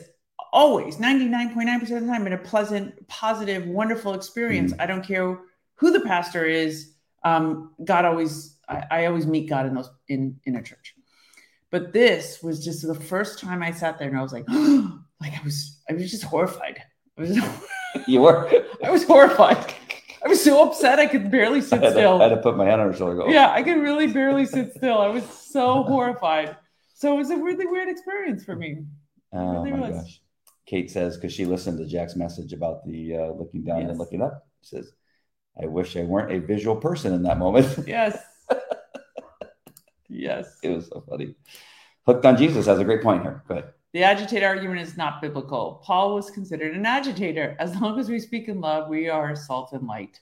always 0.53 0.97
99.9% 0.97 1.83
of 1.83 1.89
the 1.89 2.07
time 2.07 2.25
been 2.25 2.33
a 2.33 2.39
pleasant, 2.39 3.07
positive, 3.07 3.67
wonderful 3.67 4.15
experience. 4.15 4.73
I 4.79 4.87
don't 4.87 5.07
care 5.07 5.39
who 5.75 5.91
the 5.91 6.01
pastor 6.01 6.45
is. 6.45 6.93
Um, 7.23 7.75
God 7.85 8.07
always, 8.07 8.59
I, 8.69 8.85
I 8.91 9.07
always 9.07 9.27
meet 9.27 9.49
God 9.49 9.67
in 9.67 9.75
those 9.75 9.91
in 10.09 10.41
in 10.45 10.57
a 10.57 10.63
church. 10.63 10.95
But 11.71 11.93
this 11.93 12.43
was 12.43 12.65
just 12.65 12.87
the 12.87 12.95
first 12.95 13.39
time 13.39 13.63
I 13.63 13.71
sat 13.71 13.99
there 13.99 14.09
and 14.09 14.19
I 14.19 14.23
was 14.23 14.33
like, 14.33 14.49
like 14.49 15.33
I 15.39 15.41
was, 15.45 15.81
I 15.89 15.93
was 15.95 16.11
just 16.11 16.25
horrified. 16.25 16.83
I 17.17 17.21
was, 17.21 17.39
You 18.09 18.21
were. 18.23 18.51
I 18.85 18.91
was 18.91 19.05
horrified. 19.05 19.73
I 20.25 20.29
was 20.29 20.43
so 20.43 20.69
upset 20.69 20.99
I 20.99 21.07
could 21.07 21.31
barely 21.31 21.59
I 21.59 21.63
sit 21.63 21.83
had, 21.83 21.95
to, 21.95 22.09
I 22.09 22.23
had 22.25 22.29
to 22.31 22.37
put 22.39 22.57
my 22.57 22.67
hand 22.67 22.81
on 22.81 22.89
her 22.89 22.97
shoulder. 22.97 23.17
Go, 23.17 23.29
Yeah, 23.29 23.51
I 23.51 23.63
could 23.63 23.79
really 23.81 24.07
barely 24.07 24.45
sit 24.47 24.73
still. 24.75 24.99
I 24.99 25.09
was 25.09 25.25
so 25.25 25.83
horrified. 25.85 26.57
So 26.95 27.15
it 27.15 27.17
was 27.19 27.31
a 27.31 27.37
really 27.37 27.67
weird 27.67 27.89
experience 27.89 28.45
for 28.45 28.55
me. 28.57 28.85
Oh 29.33 29.53
really 29.53 29.71
my 29.71 29.89
was. 29.91 29.97
gosh. 30.03 30.21
Kate 30.67 30.91
says 30.91 31.17
because 31.17 31.33
she 31.33 31.47
listened 31.47 31.79
to 31.79 31.87
Jack's 31.87 32.17
message 32.17 32.53
about 32.53 32.85
the 32.87 33.17
uh, 33.17 33.27
looking 33.33 33.65
down 33.65 33.81
Yes. 33.81 33.91
and 33.91 33.99
looking 33.99 34.21
up. 34.23 34.47
She 34.63 34.77
says, 34.77 34.93
"I 35.61 35.67
wish 35.67 35.97
I 35.97 36.03
weren't 36.03 36.31
a 36.33 36.39
visual 36.41 36.77
person 36.77 37.13
in 37.15 37.23
that 37.23 37.39
moment." 37.39 37.87
Yes. 37.89 38.19
yes. 40.11 40.59
it 40.63 40.71
was 40.71 40.87
so 40.89 41.03
funny. 41.09 41.35
Hooked 42.07 42.25
on 42.25 42.37
Jesus 42.37 42.67
has 42.67 42.79
a 42.79 42.85
great 42.85 43.03
point 43.03 43.23
here. 43.23 43.43
Go 43.49 43.55
ahead. 43.55 43.73
The 43.93 44.05
agitator 44.05 44.47
argument 44.47 44.81
is 44.81 44.97
not 44.97 45.21
biblical. 45.21 45.83
Paul 45.85 46.15
was 46.15 46.31
considered 46.31 46.77
an 46.77 46.87
agitator. 46.87 47.57
As 47.59 47.75
long 47.81 47.99
as 47.99 48.09
we 48.09 48.19
speak 48.21 48.49
in 48.49 48.61
love, 48.61 48.89
we 48.89 49.09
are 49.09 49.35
salt 49.35 49.73
and 49.73 49.87
light. 49.87 50.21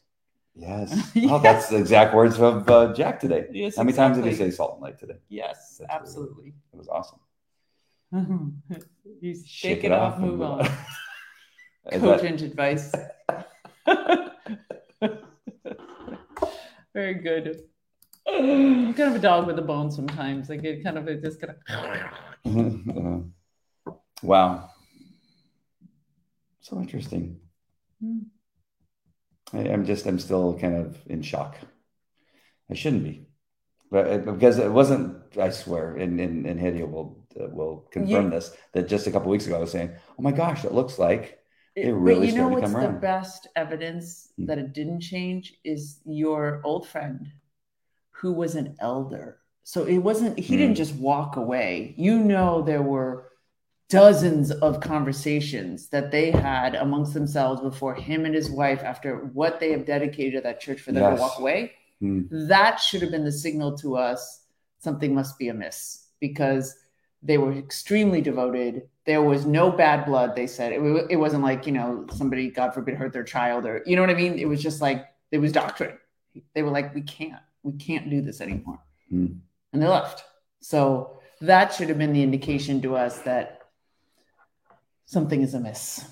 Yes. 0.55 0.91
Yes. 1.15 1.31
Oh, 1.31 1.39
that's 1.39 1.69
the 1.69 1.77
exact 1.77 2.15
words 2.15 2.39
of 2.41 2.69
uh, 2.69 2.93
Jack 2.95 3.21
today. 3.21 3.47
Yes, 3.53 3.77
How 3.77 3.83
many 3.85 3.97
times 3.97 4.17
did 4.17 4.27
he 4.27 4.35
say 4.35 4.51
salt 4.51 4.75
and 4.75 4.83
light 4.83 4.99
today? 4.99 5.19
Yes, 5.29 5.79
That's 5.79 5.81
really- 5.81 6.01
absolutely. 6.01 6.55
It 6.73 6.77
was 6.77 6.89
awesome. 6.89 7.21
you 9.21 9.35
Shake 9.35 9.47
shake 9.47 9.85
it 9.85 9.93
off, 9.93 10.19
move 10.19 10.43
on. 10.43 10.69
That- 11.91 12.01
Cogent 12.01 12.43
advice. 12.43 12.93
Very 16.95 17.15
good. 17.15 17.63
I'm 18.29 18.95
kind 18.99 19.11
of 19.11 19.17
a 19.17 19.19
dog 19.19 19.47
with 19.47 19.59
a 19.59 19.63
bone 19.63 19.91
sometimes. 19.91 20.49
Like 20.49 20.65
it 20.65 20.83
kind 20.85 20.99
of 20.99 21.09
it 21.09 21.23
just 21.23 21.41
kind 21.41 21.55
of. 21.55 21.59
Uh, 22.47 23.93
wow. 24.23 24.71
So 26.61 26.79
interesting. 26.79 27.41
Hmm. 28.01 28.19
I, 29.53 29.61
I'm 29.61 29.87
just, 29.87 30.07
I'm 30.07 30.19
still 30.19 30.59
kind 30.59 30.77
of 30.77 30.99
in 31.07 31.23
shock. 31.23 31.57
I 32.71 32.75
shouldn't 32.75 33.05
be, 33.05 33.27
but 33.91 34.07
it, 34.07 34.25
because 34.27 34.59
it 34.59 34.71
wasn't. 34.71 35.17
I 35.39 35.49
swear, 35.51 35.97
and 35.97 36.21
and, 36.21 36.45
and 36.47 36.61
Hideo 36.61 36.91
will 36.91 37.27
uh, 37.41 37.49
will 37.49 37.89
confirm 37.91 38.25
You- 38.27 38.31
this. 38.31 38.55
That 38.75 38.89
just 38.89 39.07
a 39.07 39.11
couple 39.11 39.31
weeks 39.31 39.47
ago, 39.47 39.57
I 39.57 39.61
was 39.61 39.71
saying, 39.71 39.93
"Oh 40.19 40.23
my 40.23 40.33
gosh, 40.33 40.65
it 40.67 40.73
looks 40.73 40.99
like 40.99 41.39
It 41.75 41.87
But 41.87 41.95
really 41.95 42.29
you 42.29 42.35
know 42.35 42.49
what's 42.49 42.71
the 42.73 42.77
around. 42.79 43.01
best 43.01 43.49
evidence 43.57 44.33
Hmm. 44.37 44.47
that 44.47 44.59
it 44.59 44.75
didn't 44.75 45.01
change 45.01 45.55
is 45.65 46.01
your 46.05 46.61
old 46.65 46.87
friend 46.87 47.27
who 48.21 48.33
was 48.33 48.55
an 48.55 48.75
elder. 48.81 49.39
So 49.65 49.85
it 49.85 49.99
wasn't 49.99 50.39
he 50.39 50.55
Hmm. 50.55 50.61
didn't 50.61 50.75
just 50.77 50.95
walk 50.97 51.37
away. 51.37 51.95
You 51.97 52.19
know 52.19 52.63
there 52.63 52.83
were 52.83 53.27
dozens 53.89 54.51
of 54.51 54.81
conversations 54.81 55.89
that 55.89 56.11
they 56.11 56.31
had 56.31 56.75
amongst 56.75 57.15
themselves 57.15 57.61
before 57.63 57.95
him 57.95 58.27
and 58.27 58.35
his 58.35 58.51
wife 58.51 58.83
after 58.85 59.17
what 59.33 59.61
they 59.61 59.73
have 59.73 59.87
dedicated 59.87 60.35
to 60.35 60.41
that 60.43 60.61
church 60.61 60.81
for 60.81 60.93
them 60.93 61.03
Yes. 61.03 61.17
to 61.17 61.21
walk 61.23 61.39
away 61.39 61.73
Hmm. 62.01 62.23
that 62.49 62.77
should 62.81 63.01
have 63.03 63.11
been 63.11 63.25
the 63.25 63.33
signal 63.33 63.77
to 63.79 63.97
us 63.97 64.45
something 64.79 65.15
must 65.15 65.39
be 65.39 65.49
amiss 65.49 66.07
because 66.21 66.77
they 67.23 67.39
were 67.39 67.53
extremely 67.53 68.21
devoted 68.21 68.89
there 69.07 69.23
was 69.23 69.47
no 69.47 69.71
bad 69.73 70.05
blood 70.05 70.37
they 70.37 70.47
said 70.47 70.73
it, 70.73 70.81
it 71.11 71.17
wasn't 71.17 71.43
like 71.43 71.67
you 71.67 71.73
know 71.73 72.07
somebody 72.13 72.51
god 72.51 72.73
forbid 72.75 72.95
hurt 72.95 73.13
their 73.15 73.25
child 73.25 73.65
or 73.67 73.83
you 73.87 73.97
know 73.97 74.03
what 74.03 74.11
i 74.11 74.15
mean 74.15 74.39
it 74.39 74.47
was 74.47 74.63
just 74.63 74.81
like 74.83 75.07
it 75.33 75.39
was 75.39 75.51
doctrine 75.51 75.97
they 76.55 76.63
were 76.63 76.71
like 76.71 76.95
we 76.95 77.01
can't 77.01 77.43
we 77.63 77.73
can't 77.73 78.11
do 78.11 78.21
this 78.23 78.41
anymore 78.41 78.79
Hmm. 79.11 79.27
and 79.73 79.83
they 79.83 79.87
left 79.89 80.23
so 80.61 81.19
that 81.41 81.73
should 81.73 81.89
have 81.89 81.99
been 81.99 82.13
the 82.13 82.23
indication 82.23 82.81
to 82.83 82.97
us 82.97 83.21
that 83.21 83.63
something 85.07 85.41
is 85.43 85.55
amiss 85.55 86.05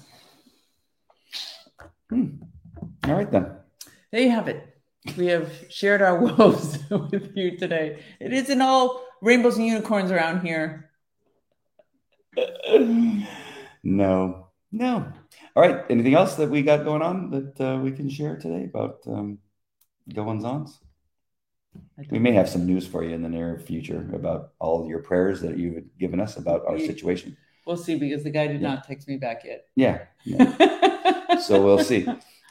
Hmm. 2.10 2.26
All 3.04 3.14
right 3.14 3.30
then. 3.30 3.46
there 4.12 4.22
you 4.22 4.30
have 4.30 4.48
it 4.48 4.60
we 5.16 5.26
have 5.26 5.50
shared 5.68 6.02
our 6.02 6.18
woes 6.24 6.78
with 6.90 7.32
you 7.36 7.56
today 7.58 8.00
it 8.20 8.32
isn't 8.32 8.62
all 8.62 9.02
rainbows 9.20 9.56
and 9.58 9.66
unicorns 9.66 10.10
around 10.10 10.46
here 10.46 10.90
no, 13.82 14.48
no. 14.72 15.12
All 15.54 15.62
right. 15.62 15.84
Anything 15.88 16.14
else 16.14 16.34
that 16.36 16.50
we 16.50 16.60
got 16.62 16.84
going 16.84 17.00
on 17.02 17.30
that 17.30 17.60
uh, 17.60 17.78
we 17.82 17.92
can 17.92 18.08
share 18.10 18.36
today 18.36 18.64
about 18.64 18.98
um, 19.06 19.38
goings 20.12 20.44
ons? 20.44 20.78
We 22.10 22.18
may 22.18 22.32
have 22.32 22.48
some 22.48 22.66
news 22.66 22.86
for 22.86 23.04
you 23.04 23.14
in 23.14 23.22
the 23.22 23.28
near 23.28 23.58
future 23.58 24.08
about 24.14 24.52
all 24.58 24.88
your 24.88 25.00
prayers 25.00 25.40
that 25.40 25.58
you've 25.58 25.84
given 25.98 26.20
us 26.20 26.36
about 26.36 26.64
our 26.66 26.78
situation. 26.78 27.36
We'll 27.66 27.76
see 27.76 27.98
because 27.98 28.22
the 28.22 28.30
guy 28.30 28.46
did 28.46 28.60
Yeah. 28.60 28.68
not 28.74 28.84
text 28.84 29.08
me 29.08 29.16
back 29.16 29.44
yet. 29.44 29.66
Yeah. 29.74 30.04
yeah. 30.24 31.38
so 31.46 31.62
we'll 31.62 31.82
see. 31.82 32.06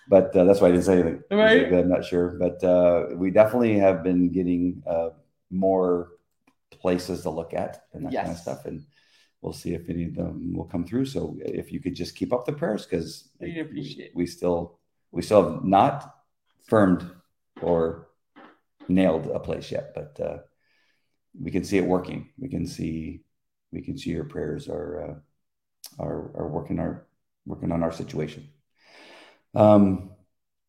But 0.07 0.35
uh, 0.35 0.43
that's 0.43 0.61
why 0.61 0.67
I 0.67 0.71
didn't 0.71 0.85
say 0.85 0.99
anything. 0.99 1.23
Right. 1.31 1.73
I'm 1.73 1.89
not 1.89 2.05
sure. 2.05 2.37
But 2.39 2.63
uh, 2.63 3.15
we 3.15 3.31
definitely 3.31 3.79
have 3.79 4.03
been 4.03 4.29
getting 4.31 4.83
uh, 4.85 5.09
more 5.49 6.09
places 6.69 7.21
to 7.21 7.29
look 7.29 7.53
at 7.53 7.85
and 7.93 8.05
that 8.05 8.13
kind 8.13 8.31
of 8.31 8.37
stuff. 8.37 8.65
And 8.65 8.85
we'll 9.41 9.53
see 9.53 9.73
if 9.73 9.89
any 9.89 10.05
of 10.05 10.15
them 10.15 10.53
will 10.53 10.65
come 10.65 10.85
through. 10.85 11.05
So 11.05 11.37
if 11.39 11.71
you 11.71 11.79
could 11.79 11.95
just 11.95 12.15
keep 12.15 12.33
up 12.33 12.45
the 12.45 12.53
prayers 12.53 12.85
because 12.85 13.29
it. 13.39 14.11
we 14.13 14.25
still 14.27 14.79
we 15.11 15.21
still 15.21 15.53
have 15.53 15.63
not 15.63 16.15
firmed 16.67 17.09
or 17.61 18.04
nailed 18.87 19.27
a 19.27 19.39
place 19.39 19.71
yet, 19.71 19.93
but 19.93 20.19
uh, 20.19 20.37
we 21.39 21.51
can 21.51 21.63
see 21.63 21.77
it 21.77 21.85
working. 21.85 22.29
We 22.37 22.49
can 22.49 22.65
see 22.67 23.21
we 23.71 23.81
can 23.81 23.97
see 23.97 24.11
your 24.11 24.23
prayers 24.25 24.67
are 24.69 25.01
uh, 25.99 26.03
are 26.03 26.31
are 26.37 26.47
working 26.47 26.79
our 26.79 27.07
working 27.45 27.71
on 27.71 27.83
our 27.83 27.91
situation. 27.91 28.47
Um, 29.53 30.11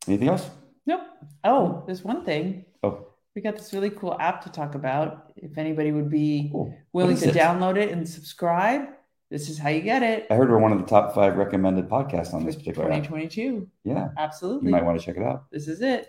anything 0.06 0.28
else? 0.28 0.48
Nope. 0.86 1.02
Oh, 1.44 1.82
there's 1.86 2.02
one 2.04 2.24
thing. 2.24 2.64
Oh, 2.82 3.08
We 3.34 3.42
got 3.42 3.56
this 3.56 3.72
really 3.72 3.90
cool 3.90 4.16
app 4.20 4.42
to 4.44 4.50
talk 4.50 4.74
about. 4.74 5.32
If 5.36 5.58
anybody 5.58 5.90
would 5.92 6.10
be 6.10 6.50
cool. 6.52 6.74
willing 6.92 7.16
to 7.18 7.28
it? 7.28 7.34
download 7.34 7.76
it 7.76 7.90
and 7.90 8.08
subscribe, 8.08 8.82
this 9.30 9.48
is 9.48 9.58
how 9.58 9.70
you 9.70 9.80
get 9.80 10.02
it. 10.02 10.26
I 10.30 10.34
heard 10.34 10.50
we're 10.50 10.58
one 10.58 10.72
of 10.72 10.78
the 10.78 10.86
top 10.86 11.14
five 11.14 11.36
recommended 11.36 11.88
podcasts 11.88 12.32
on 12.32 12.44
this 12.44 12.54
particular 12.54 12.90
app. 12.90 13.02
2022. 13.02 13.68
Yeah, 13.84 14.08
Absolutely. 14.16 14.66
you 14.68 14.72
might 14.72 14.84
want 14.84 14.98
to 15.00 15.04
check 15.04 15.16
it 15.16 15.22
out. 15.24 15.50
This 15.50 15.66
is 15.66 15.80
it. 15.82 16.08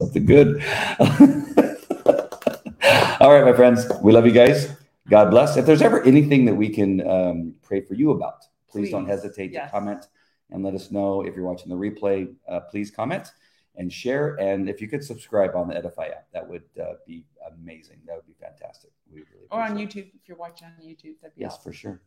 Something 0.00 0.26
good. 0.26 0.62
All 3.20 3.32
right, 3.32 3.44
my 3.44 3.52
friends, 3.54 3.86
we 4.02 4.12
love 4.12 4.26
you 4.26 4.32
guys. 4.32 4.68
God 5.08 5.30
bless. 5.30 5.56
If 5.56 5.64
there's 5.66 5.82
ever 5.82 6.02
anything 6.04 6.44
that 6.44 6.54
we 6.54 6.68
can 6.68 7.06
um, 7.08 7.54
pray 7.62 7.80
for 7.80 7.94
you 7.94 8.10
about, 8.10 8.44
please, 8.68 8.90
don't 8.90 9.06
hesitate 9.06 9.52
Yes. 9.52 9.70
to 9.70 9.70
comment 9.70 10.08
and 10.50 10.62
let 10.64 10.74
us 10.74 10.90
know. 10.90 11.22
If 11.22 11.34
you're 11.34 11.46
watching 11.46 11.68
the 11.70 11.76
replay, 11.76 12.34
uh, 12.48 12.60
please 12.60 12.90
comment 12.90 13.32
and 13.76 13.92
share. 13.92 14.34
And 14.36 14.68
if 14.68 14.80
you 14.80 14.88
could 14.88 15.02
subscribe 15.04 15.54
on 15.56 15.68
the 15.68 15.76
Edify 15.76 16.06
app, 16.08 16.26
that 16.32 16.46
would 16.46 16.64
uh, 16.80 16.94
be 17.06 17.24
amazing. 17.56 17.98
That 18.06 18.16
would 18.16 18.26
be 18.26 18.34
fantastic. 18.40 18.90
We 19.10 19.20
really 19.20 19.46
Or 19.50 19.62
on. 19.62 19.76
YouTube, 19.76 20.08
if 20.14 20.26
you're 20.28 20.36
watching 20.36 20.66
on 20.68 20.74
YouTube, 20.84 21.14
that'd 21.22 21.34
be 21.36 21.40
Yes, 21.42 21.52
awesome. 21.54 21.62
for 21.62 21.72
sure. 21.72 22.00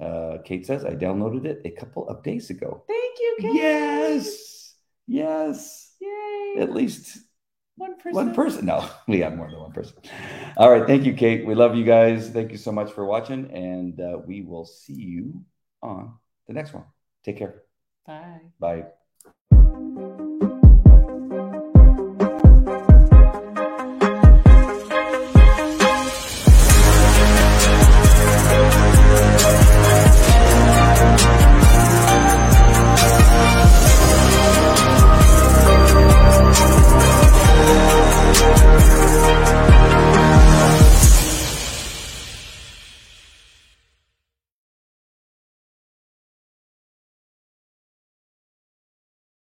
Uh, 0.00 0.38
Kate 0.44 0.64
says 0.64 0.84
I 0.84 0.94
downloaded 0.94 1.44
it 1.44 1.60
a 1.64 1.70
couple 1.70 2.08
of 2.08 2.22
days 2.22 2.50
ago. 2.50 2.84
Thank 2.86 3.18
you, 3.18 3.36
Kate. 3.40 3.54
Yes, 3.54 4.74
yes. 5.08 5.87
Yay. 6.00 6.54
At 6.58 6.72
least 6.72 7.18
one 7.76 7.94
person. 7.96 8.12
one 8.12 8.34
person. 8.34 8.66
No, 8.66 8.88
we 9.08 9.20
have 9.20 9.36
more 9.36 9.50
than 9.50 9.60
one 9.60 9.72
person. 9.72 9.96
All 10.56 10.70
right. 10.70 10.86
Thank 10.86 11.04
you, 11.04 11.14
Kate. 11.14 11.46
We 11.46 11.54
love 11.54 11.76
you 11.76 11.84
guys. 11.84 12.28
Thank 12.30 12.50
you 12.50 12.58
so 12.58 12.72
much 12.72 12.92
for 12.92 13.04
watching. 13.04 13.50
And 13.52 14.00
uh, 14.00 14.18
we 14.26 14.42
will 14.42 14.64
see 14.64 14.94
you 14.94 15.44
on 15.82 16.14
the 16.46 16.52
next 16.52 16.72
one. 16.72 16.84
Take 17.24 17.38
care. 17.38 17.62
Bye. 18.06 18.40
Bye. 18.58 20.24